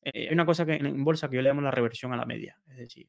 Eh, 0.02 0.28
hay 0.28 0.34
una 0.34 0.46
cosa 0.46 0.64
que 0.64 0.74
en 0.74 1.04
bolsa 1.04 1.28
que 1.28 1.36
yo 1.36 1.42
le 1.42 1.48
llamo 1.48 1.60
la 1.60 1.70
reversión 1.70 2.12
a 2.12 2.16
la 2.16 2.26
media. 2.26 2.58
Es 2.68 2.76
decir, 2.78 3.08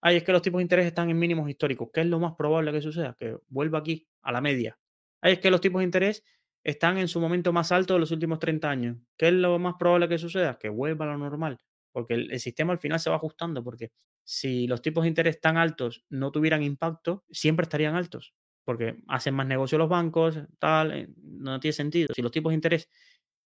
ay, 0.00 0.16
es 0.16 0.24
que 0.24 0.32
los 0.32 0.42
tipos 0.42 0.58
de 0.58 0.62
interés 0.62 0.86
están 0.86 1.10
en 1.10 1.18
mínimos 1.18 1.48
históricos. 1.48 1.88
¿Qué 1.92 2.00
es 2.00 2.06
lo 2.06 2.18
más 2.18 2.34
probable 2.34 2.72
que 2.72 2.80
suceda? 2.80 3.16
Que 3.18 3.36
vuelva 3.48 3.78
aquí, 3.78 4.06
a 4.22 4.32
la 4.32 4.40
media. 4.40 4.78
Ay, 5.20 5.34
es 5.34 5.38
que 5.38 5.50
los 5.50 5.60
tipos 5.60 5.80
de 5.80 5.84
interés 5.84 6.24
están 6.64 6.98
en 6.98 7.08
su 7.08 7.20
momento 7.20 7.52
más 7.52 7.70
alto 7.72 7.94
de 7.94 8.00
los 8.00 8.10
últimos 8.10 8.38
30 8.38 8.70
años. 8.70 8.96
¿Qué 9.16 9.28
es 9.28 9.34
lo 9.34 9.58
más 9.58 9.74
probable 9.78 10.08
que 10.08 10.18
suceda? 10.18 10.58
Que 10.58 10.70
vuelva 10.70 11.04
a 11.04 11.08
lo 11.08 11.18
normal. 11.18 11.60
Porque 11.92 12.14
el, 12.14 12.40
sistema 12.40 12.72
al 12.72 12.78
final 12.78 12.98
se 12.98 13.10
va 13.10 13.16
ajustando. 13.16 13.62
Porque 13.62 13.92
si 14.24 14.66
los 14.66 14.82
tipos 14.82 15.04
de 15.04 15.08
interés 15.08 15.40
tan 15.40 15.58
altos 15.58 16.04
no 16.08 16.32
tuvieran 16.32 16.62
impacto, 16.62 17.24
siempre 17.30 17.64
estarían 17.64 17.94
altos. 17.94 18.34
Porque 18.64 18.96
hacen 19.08 19.34
más 19.34 19.46
negocio 19.46 19.76
los 19.76 19.90
bancos, 19.90 20.38
tal, 20.58 20.92
eh, 20.92 21.08
no 21.22 21.60
tiene 21.60 21.74
sentido. 21.74 22.08
Si 22.14 22.22
los 22.22 22.32
tipos 22.32 22.50
de 22.50 22.54
interés 22.54 22.88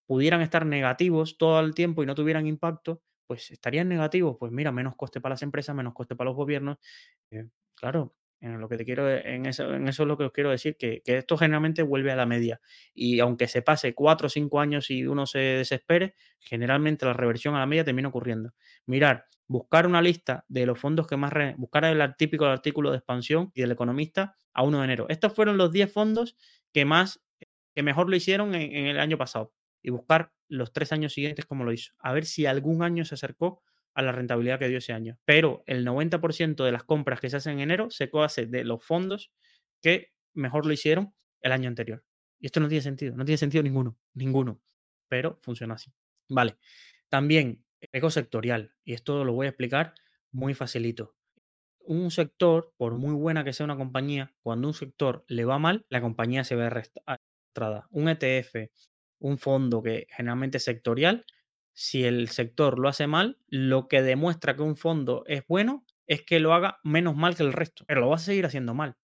pudieran 0.09 0.40
estar 0.40 0.64
negativos 0.64 1.36
todo 1.36 1.61
el 1.61 1.74
tiempo 1.74 2.02
y 2.02 2.06
no 2.06 2.14
tuvieran 2.14 2.46
impacto, 2.46 3.02
pues 3.26 3.50
estarían 3.50 3.90
negativos. 3.90 4.38
Pues 4.40 4.50
mira, 4.50 4.72
menos 4.72 4.96
coste 4.96 5.20
para 5.20 5.34
las 5.34 5.42
empresas, 5.42 5.76
menos 5.76 5.92
coste 5.92 6.16
para 6.16 6.30
los 6.30 6.36
gobiernos. 6.36 6.78
Eh, 7.30 7.44
claro, 7.74 8.16
en 8.40 8.59
lo 8.59 8.70
que 8.70 8.78
te 8.78 8.86
quiero, 8.86 9.06
en 9.06 9.44
eso, 9.44 9.74
en 9.74 9.86
eso 9.86 10.04
es 10.04 10.09
lo 10.09 10.16
que 10.16 10.24
os 10.24 10.32
quiero 10.32 10.48
decir, 10.48 10.78
que, 10.78 11.02
esto 11.04 11.36
generalmente 11.36 11.82
vuelve 11.82 12.11
a 12.11 12.16
la 12.16 12.24
media. 12.24 12.59
Y 12.94 13.20
aunque 13.20 13.48
se 13.48 13.61
pase 13.61 13.94
cuatro 13.94 14.28
o 14.28 14.30
cinco 14.30 14.61
años 14.61 14.90
y 14.90 15.06
uno 15.06 15.26
se 15.26 15.40
desespere, 15.40 16.14
generalmente 16.40 17.04
la 17.04 17.12
reversión 17.12 17.54
a 17.54 17.59
la 17.59 17.66
media 17.66 17.84
termina 17.84 18.09
ocurriendo. 18.09 18.54
Mirar, 18.86 19.26
buscar 19.46 19.86
una 19.86 20.00
lista 20.00 20.46
de 20.48 20.64
los 20.64 20.78
fondos 20.78 21.06
que 21.06 21.18
más, 21.18 21.34
buscar 21.59 21.84
el 21.84 22.16
típico 22.16 22.46
artículo 22.46 22.92
de 22.92 22.96
expansión 22.96 23.50
y 23.52 23.61
del 23.61 23.72
economista 23.72 24.38
a 24.54 24.62
1 24.62 24.78
de 24.78 24.84
enero. 24.84 25.06
Estos 25.11 25.34
fueron 25.34 25.59
los 25.59 25.70
10 25.70 25.92
fondos 25.92 26.34
que 26.72 26.86
más, 26.86 27.22
que 27.74 27.82
mejor 27.82 28.09
lo 28.09 28.16
hicieron 28.16 28.54
en 28.54 28.86
el 28.86 29.00
año 29.00 29.18
pasado. 29.18 29.52
Y 29.83 29.91
buscar 29.91 30.33
los 30.49 30.72
tres 30.72 30.93
años 30.93 31.12
siguientes 31.12 31.47
como 31.47 31.64
lo 31.64 31.72
hizo. 31.72 31.93
A 31.99 32.12
ver 32.12 32.24
si 32.24 32.47
algún 32.47 32.83
año 32.83 33.05
se 33.05 33.14
acercó 33.14 33.62
a 33.95 34.03
la 34.03 34.12
rentabilidad 34.12 34.59
que 34.59 34.68
dio 34.68 34.79
ese 34.79 34.93
año. 34.93 35.18
Pero 35.24 35.62
el 35.66 35.85
90% 35.85 36.64
de 36.64 36.72
las 36.72 36.85
compras 36.85 37.20
que 37.20 37.31
se 37.31 37.37
hacen 37.37 37.55
en 37.55 37.61
enero 37.61 37.91
se 37.91 38.11
hace 38.14 38.47
de 38.47 38.64
los 38.64 38.85
fondos 38.85 39.33
que 39.83 40.12
mejor 40.35 40.66
lo 40.66 40.72
hicieron 40.72 41.14
el 41.41 41.53
año 41.53 41.68
anterior. 41.68 42.05
Y 42.39 42.47
esto 42.47 42.61
no 42.61 42.68
tiene 42.68 42.83
sentido, 42.83 43.16
no 43.16 43.24
tiene 43.24 43.39
sentido 43.39 43.62
ninguno, 43.62 43.99
ninguno. 44.14 44.61
Pero 45.09 45.39
funciona 45.43 45.74
así. 45.74 45.93
Vale. 46.29 46.59
También 47.09 47.64
ego 47.93 48.11
sectorial. 48.11 48.74
Y 48.85 48.95
esto 48.95 49.24
lo 49.24 49.33
voy 49.33 49.47
a 49.47 49.51
explicar 49.51 49.95
muy 50.31 50.55
facilito. 50.55 51.16
Un 51.81 52.11
sector, 52.11 52.74
por 52.76 52.99
muy 52.99 53.14
buena 53.14 53.45
que 53.45 53.53
sea 53.53 53.64
una 53.64 53.76
compañía, 53.76 54.35
cuando 54.43 54.68
un 54.68 54.74
sector 54.74 55.24
le 55.26 55.45
va 55.45 55.59
mal, 55.59 55.87
la 55.89 56.01
compañía 56.01 56.45
se 56.45 56.55
ve 56.55 56.66
arrastrada. 56.66 57.89
Un 57.91 58.09
ETF, 58.09 58.70
un 59.19 59.39
fondo 59.39 59.83
que 59.83 60.07
generalmente 60.11 60.59
es 60.59 60.64
sectorial, 60.64 61.25
si 61.73 62.05
el 62.05 62.29
sector 62.29 62.79
lo 62.79 62.89
hace 62.89 63.07
mal, 63.07 63.39
lo 63.47 63.87
que 63.87 64.03
demuestra 64.03 64.57
que 64.57 64.62
un 64.62 64.77
fondo 64.77 65.23
es 65.27 65.47
bueno 65.47 65.85
es 66.09 66.23
que 66.23 66.41
lo 66.41 66.53
haga 66.53 66.81
menos 66.83 67.14
mal 67.14 67.37
que 67.37 67.45
el 67.45 67.53
resto, 67.53 67.85
pero 67.87 68.01
lo 68.01 68.09
va 68.09 68.16
a 68.16 68.19
seguir 68.19 68.47
haciendo 68.47 68.75
mal. 68.75 68.97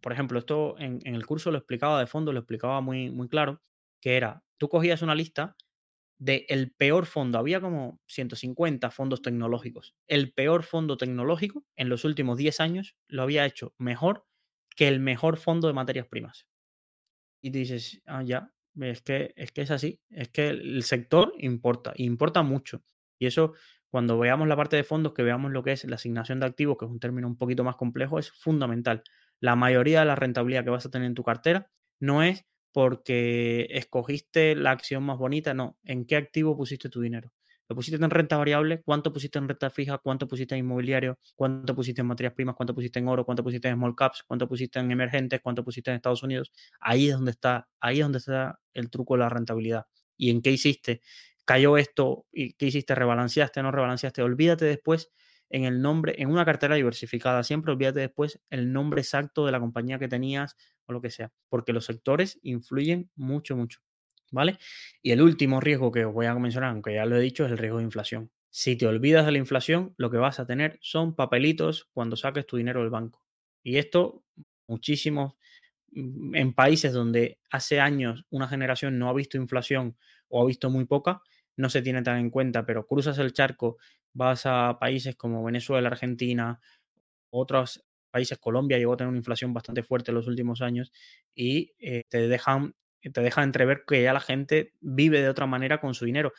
Por 0.00 0.12
ejemplo, 0.12 0.38
esto 0.38 0.76
en, 0.78 1.00
el 1.04 1.26
curso 1.26 1.50
lo 1.50 1.58
explicaba 1.58 2.00
de 2.00 2.06
fondo, 2.06 2.32
lo 2.32 2.38
explicaba 2.38 2.80
muy, 2.80 3.10
muy 3.10 3.28
claro, 3.28 3.60
que 4.00 4.16
era, 4.16 4.42
tú 4.56 4.70
cogías 4.70 5.02
una 5.02 5.14
lista 5.14 5.56
del 6.18 6.46
el 6.48 6.72
peor 6.72 7.04
fondo, 7.04 7.38
había 7.38 7.60
como 7.60 8.00
150 8.06 8.90
fondos 8.90 9.20
tecnológicos. 9.20 9.94
El 10.06 10.32
peor 10.32 10.62
fondo 10.62 10.96
tecnológico 10.96 11.66
en 11.76 11.88
los 11.90 12.04
últimos 12.04 12.38
10 12.38 12.60
años 12.60 12.96
lo 13.06 13.22
había 13.22 13.44
hecho 13.44 13.74
mejor 13.76 14.24
que 14.76 14.88
el 14.88 15.00
mejor 15.00 15.36
fondo 15.36 15.68
de 15.68 15.74
materias 15.74 16.06
primas. 16.06 16.46
Y 17.42 17.50
dices, 17.50 18.00
ah, 18.06 18.22
ya, 18.22 18.53
es 18.80 19.02
que, 19.02 19.32
es 19.36 19.52
que 19.52 19.62
es 19.62 19.70
así, 19.70 20.00
es 20.10 20.28
que 20.28 20.48
el 20.48 20.82
sector 20.82 21.32
importa, 21.38 21.92
importa 21.96 22.42
mucho. 22.42 22.82
Y 23.18 23.26
eso, 23.26 23.54
cuando 23.88 24.18
veamos 24.18 24.48
la 24.48 24.56
parte 24.56 24.76
de 24.76 24.84
fondos, 24.84 25.14
que 25.14 25.22
veamos 25.22 25.52
lo 25.52 25.62
que 25.62 25.72
es 25.72 25.84
la 25.84 25.96
asignación 25.96 26.40
de 26.40 26.46
activos, 26.46 26.76
que 26.78 26.84
es 26.86 26.90
un 26.90 27.00
término 27.00 27.28
un 27.28 27.36
poquito 27.38 27.64
más 27.64 27.76
complejo, 27.76 28.18
es 28.18 28.32
fundamental. 28.32 29.02
La 29.40 29.56
mayoría 29.56 30.00
de 30.00 30.06
la 30.06 30.16
rentabilidad 30.16 30.64
que 30.64 30.70
vas 30.70 30.86
a 30.86 30.90
tener 30.90 31.06
en 31.06 31.14
tu 31.14 31.22
cartera 31.24 31.70
no 32.00 32.22
es 32.22 32.46
porque 32.72 33.68
escogiste 33.70 34.56
la 34.56 34.72
acción 34.72 35.04
más 35.04 35.18
bonita, 35.18 35.54
no, 35.54 35.78
en 35.84 36.06
qué 36.06 36.16
activo 36.16 36.56
pusiste 36.56 36.88
tu 36.88 37.00
dinero. 37.00 37.32
¿Lo 37.68 37.74
pusiste 37.76 38.02
en 38.02 38.10
renta 38.10 38.36
variable? 38.36 38.82
¿Cuánto 38.82 39.12
pusiste 39.12 39.38
en 39.38 39.48
renta 39.48 39.70
fija? 39.70 39.98
¿Cuánto 39.98 40.28
pusiste 40.28 40.54
en 40.54 40.60
inmobiliario? 40.60 41.18
¿Cuánto 41.34 41.74
pusiste 41.74 42.02
en 42.02 42.06
materias 42.06 42.34
primas? 42.34 42.54
¿Cuánto 42.56 42.74
pusiste 42.74 42.98
en 42.98 43.08
oro? 43.08 43.24
¿Cuánto 43.24 43.42
pusiste 43.42 43.68
en 43.68 43.76
small 43.76 43.94
caps? 43.96 44.22
¿Cuánto 44.26 44.46
pusiste 44.48 44.78
en 44.78 44.90
emergentes? 44.90 45.40
¿Cuánto 45.42 45.64
pusiste 45.64 45.90
en 45.90 45.96
Estados 45.96 46.22
Unidos? 46.22 46.52
Ahí 46.80 47.08
es 47.08 47.14
donde 47.14 47.30
está, 47.30 47.68
ahí 47.80 48.00
es 48.00 48.04
donde 48.04 48.18
está 48.18 48.60
el 48.74 48.90
truco 48.90 49.14
de 49.14 49.20
la 49.20 49.28
rentabilidad. 49.30 49.86
¿Y 50.16 50.30
en 50.30 50.42
qué 50.42 50.50
hiciste? 50.50 51.00
¿Cayó 51.46 51.76
esto? 51.78 52.26
¿Y 52.32 52.52
qué 52.54 52.66
hiciste? 52.66 52.94
¿Rebalanceaste? 52.94 53.62
¿No 53.62 53.70
rebalanceaste? 53.70 54.22
Olvídate 54.22 54.66
después 54.66 55.10
en 55.50 55.64
el 55.64 55.80
nombre, 55.82 56.14
en 56.18 56.30
una 56.30 56.44
cartera 56.44 56.74
diversificada, 56.74 57.42
siempre 57.44 57.70
olvídate 57.72 58.00
después 58.00 58.40
el 58.50 58.72
nombre 58.72 59.00
exacto 59.02 59.46
de 59.46 59.52
la 59.52 59.60
compañía 59.60 59.98
que 59.98 60.08
tenías 60.08 60.56
o 60.86 60.92
lo 60.92 61.00
que 61.00 61.10
sea, 61.10 61.32
porque 61.48 61.72
los 61.72 61.84
sectores 61.84 62.38
influyen 62.42 63.10
mucho, 63.14 63.54
mucho. 63.56 63.83
¿Vale? 64.34 64.58
Y 65.02 65.12
el 65.12 65.22
último 65.22 65.60
riesgo 65.60 65.92
que 65.92 66.04
os 66.04 66.12
voy 66.12 66.26
a 66.26 66.34
mencionar, 66.34 66.70
aunque 66.70 66.94
ya 66.94 67.06
lo 67.06 67.16
he 67.16 67.20
dicho, 67.20 67.46
es 67.46 67.52
el 67.52 67.58
riesgo 67.58 67.78
de 67.78 67.84
inflación. 67.84 68.30
Si 68.50 68.76
te 68.76 68.86
olvidas 68.86 69.24
de 69.26 69.32
la 69.32 69.38
inflación, 69.38 69.94
lo 69.96 70.10
que 70.10 70.18
vas 70.18 70.38
a 70.40 70.46
tener 70.46 70.78
son 70.82 71.14
papelitos 71.14 71.88
cuando 71.92 72.16
saques 72.16 72.46
tu 72.46 72.56
dinero 72.56 72.80
del 72.80 72.90
banco. 72.90 73.24
Y 73.62 73.78
esto, 73.78 74.22
muchísimos, 74.68 75.34
mm, 75.92 76.34
en 76.36 76.52
países 76.54 76.92
donde 76.92 77.38
hace 77.50 77.80
años 77.80 78.26
una 78.30 78.48
generación 78.48 78.98
no 78.98 79.08
ha 79.08 79.14
visto 79.14 79.36
inflación 79.38 79.96
o 80.28 80.42
ha 80.42 80.46
visto 80.46 80.70
muy 80.70 80.84
poca, 80.86 81.22
no 81.56 81.70
se 81.70 81.82
tiene 81.82 82.02
tan 82.02 82.18
en 82.18 82.30
cuenta, 82.30 82.66
pero 82.66 82.86
cruzas 82.86 83.18
el 83.18 83.32
charco, 83.32 83.78
vas 84.12 84.46
a 84.46 84.78
países 84.80 85.16
como 85.16 85.44
Venezuela, 85.44 85.88
Argentina, 85.88 86.60
otros 87.30 87.84
países, 88.10 88.38
Colombia 88.38 88.78
llegó 88.78 88.92
a 88.94 88.96
tener 88.96 89.08
una 89.08 89.18
inflación 89.18 89.52
bastante 89.52 89.82
fuerte 89.82 90.12
en 90.12 90.16
los 90.16 90.28
últimos 90.28 90.62
años 90.62 90.92
y 91.34 91.72
eh, 91.80 92.04
te 92.08 92.28
dejan 92.28 92.74
te 93.10 93.20
deja 93.20 93.42
entrever 93.42 93.84
que 93.86 94.02
ya 94.02 94.12
la 94.12 94.20
gente 94.20 94.72
vive 94.80 95.20
de 95.20 95.28
otra 95.28 95.46
manera 95.46 95.80
con 95.80 95.94
su 95.94 96.04
dinero. 96.04 96.32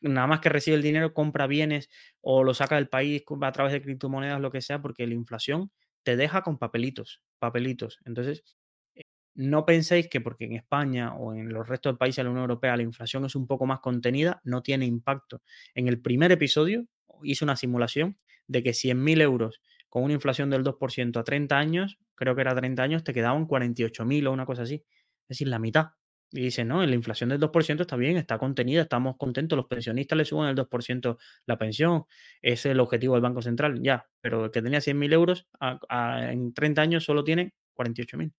Nada 0.00 0.26
más 0.26 0.40
que 0.40 0.48
recibe 0.48 0.76
el 0.76 0.82
dinero, 0.82 1.12
compra 1.14 1.46
bienes 1.46 1.90
o 2.20 2.42
lo 2.44 2.54
saca 2.54 2.76
del 2.76 2.88
país 2.88 3.22
a 3.42 3.52
través 3.52 3.72
de 3.72 3.82
criptomonedas, 3.82 4.40
lo 4.40 4.50
que 4.50 4.62
sea, 4.62 4.80
porque 4.80 5.06
la 5.06 5.14
inflación 5.14 5.70
te 6.02 6.16
deja 6.16 6.42
con 6.42 6.58
papelitos, 6.58 7.22
papelitos. 7.38 7.98
Entonces, 8.06 8.42
eh, 8.94 9.02
no 9.34 9.66
penséis 9.66 10.08
que 10.08 10.20
porque 10.20 10.46
en 10.46 10.54
España 10.54 11.14
o 11.14 11.34
en 11.34 11.52
los 11.52 11.68
restos 11.68 11.92
del 11.92 11.98
países 11.98 12.16
de 12.18 12.24
la 12.24 12.30
Unión 12.30 12.42
Europea 12.44 12.76
la 12.76 12.82
inflación 12.82 13.24
es 13.26 13.34
un 13.34 13.46
poco 13.46 13.66
más 13.66 13.80
contenida, 13.80 14.40
no 14.44 14.62
tiene 14.62 14.86
impacto. 14.86 15.42
En 15.74 15.88
el 15.88 16.00
primer 16.00 16.32
episodio 16.32 16.86
hice 17.22 17.44
una 17.44 17.56
simulación 17.56 18.18
de 18.46 18.62
que 18.62 18.70
100.000 18.72 19.20
euros 19.20 19.60
con 19.88 20.04
una 20.04 20.14
inflación 20.14 20.50
del 20.50 20.64
2% 20.64 21.18
a 21.18 21.24
30 21.24 21.58
años, 21.58 21.98
creo 22.14 22.34
que 22.34 22.40
era 22.42 22.54
30 22.54 22.82
años, 22.82 23.04
te 23.04 23.12
quedaban 23.12 23.46
48.000 23.46 24.26
o 24.28 24.32
una 24.32 24.46
cosa 24.46 24.62
así. 24.62 24.84
Es 25.28 25.28
decir, 25.28 25.48
la 25.48 25.58
mitad. 25.58 25.88
Y 26.32 26.42
dice, 26.42 26.64
no, 26.64 26.84
la 26.84 26.94
inflación 26.94 27.28
del 27.30 27.40
2% 27.40 27.80
está 27.82 27.96
bien, 27.96 28.16
está 28.16 28.38
contenida, 28.38 28.82
estamos 28.82 29.16
contentos, 29.16 29.56
los 29.56 29.66
pensionistas 29.66 30.16
le 30.16 30.24
suben 30.24 30.48
el 30.48 30.54
2% 30.54 31.18
la 31.46 31.58
pensión, 31.58 32.04
ese 32.40 32.68
es 32.68 32.72
el 32.72 32.80
objetivo 32.80 33.14
del 33.14 33.22
Banco 33.22 33.42
Central, 33.42 33.80
ya, 33.82 34.08
pero 34.20 34.44
el 34.44 34.50
que 34.52 34.62
tenía 34.62 34.80
100.000 34.80 35.12
euros 35.12 35.48
en 35.90 36.54
30 36.54 36.82
años 36.82 37.04
solo 37.04 37.24
tiene 37.24 37.54
48.000. 37.74 38.32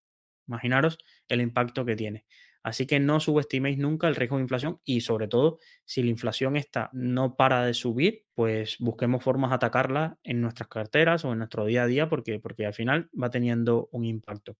Imaginaros 0.47 0.97
el 1.27 1.41
impacto 1.41 1.85
que 1.85 1.95
tiene. 1.95 2.25
Así 2.63 2.85
que 2.85 2.99
no 2.99 3.19
subestiméis 3.19 3.77
nunca 3.77 4.07
el 4.07 4.15
riesgo 4.15 4.37
de 4.37 4.43
inflación 4.43 4.79
y 4.85 5.01
sobre 5.01 5.27
todo 5.27 5.57
si 5.85 6.03
la 6.03 6.11
inflación 6.11 6.55
está 6.57 6.89
no 6.93 7.35
para 7.35 7.65
de 7.65 7.73
subir, 7.73 8.25
pues 8.35 8.77
busquemos 8.79 9.23
formas 9.23 9.49
de 9.49 9.55
atacarla 9.55 10.19
en 10.23 10.41
nuestras 10.41 10.69
carteras 10.69 11.25
o 11.25 11.31
en 11.31 11.39
nuestro 11.39 11.65
día 11.65 11.83
a 11.83 11.87
día 11.87 12.07
porque, 12.09 12.39
porque 12.39 12.67
al 12.67 12.73
final 12.73 13.09
va 13.19 13.31
teniendo 13.31 13.89
un 13.91 14.05
impacto. 14.05 14.57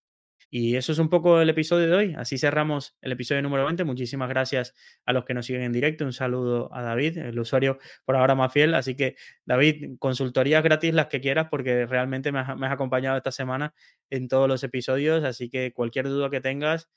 Y 0.54 0.76
eso 0.76 0.92
es 0.92 0.98
un 0.98 1.08
poco 1.08 1.40
el 1.40 1.48
episodio 1.48 1.86
de 1.86 1.94
hoy. 1.94 2.14
Así 2.14 2.36
cerramos 2.36 2.94
el 3.00 3.12
episodio 3.12 3.40
número 3.40 3.64
20. 3.64 3.84
Muchísimas 3.84 4.28
gracias 4.28 4.74
a 5.06 5.14
los 5.14 5.24
que 5.24 5.32
nos 5.32 5.46
siguen 5.46 5.62
en 5.62 5.72
directo. 5.72 6.04
Un 6.04 6.12
saludo 6.12 6.68
a 6.74 6.82
David, 6.82 7.16
el 7.16 7.38
usuario 7.38 7.78
por 8.04 8.16
ahora 8.16 8.34
más 8.34 8.52
fiel. 8.52 8.74
Así 8.74 8.94
que, 8.94 9.16
David, 9.46 9.96
consultorías 9.98 10.62
gratis 10.62 10.92
las 10.92 11.06
que 11.06 11.22
quieras 11.22 11.48
porque 11.50 11.86
realmente 11.86 12.32
me 12.32 12.40
has, 12.40 12.50
acompañado 12.70 13.16
esta 13.16 13.32
semana 13.32 13.72
en 14.10 14.28
todos 14.28 14.46
los 14.46 14.62
episodios. 14.62 15.24
Así 15.24 15.48
que 15.48 15.72
cualquier 15.72 16.08
duda 16.08 16.28
que 16.28 16.42
tengas, 16.42 16.90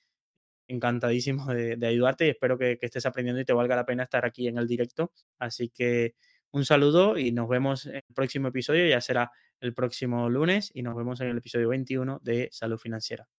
encantadísimo 0.68 1.46
de, 1.54 1.78
ayudarte 1.88 2.28
y 2.28 2.32
espero 2.32 2.58
que, 2.58 2.78
que 2.78 2.88
estés 2.88 3.06
aprendiendo 3.06 3.40
y 3.40 3.46
te 3.46 3.54
valga 3.54 3.78
la 3.78 3.86
pena 3.86 4.04
estar 4.04 4.26
aquí 4.26 4.50
en 4.50 4.58
el 4.58 4.68
directo. 4.68 5.14
Así 5.40 5.70
que 5.70 6.16
un 6.52 6.66
saludo 6.66 7.18
y 7.18 7.32
nos 7.32 7.48
vemos 7.48 7.86
en 7.86 7.96
el 7.96 8.14
próximo 8.14 8.50
episodio. 8.50 8.86
Ya 8.86 9.00
será 9.00 9.32
el 9.62 9.74
próximo 9.74 10.30
lunes 10.30 10.72
y 10.74 10.84
nos 10.84 10.94
vemos 10.94 11.22
en 11.22 11.30
el 11.30 11.38
episodio 11.38 11.70
21 11.70 12.20
de 12.22 12.50
Salud 12.52 12.78
Financiera. 12.78 13.30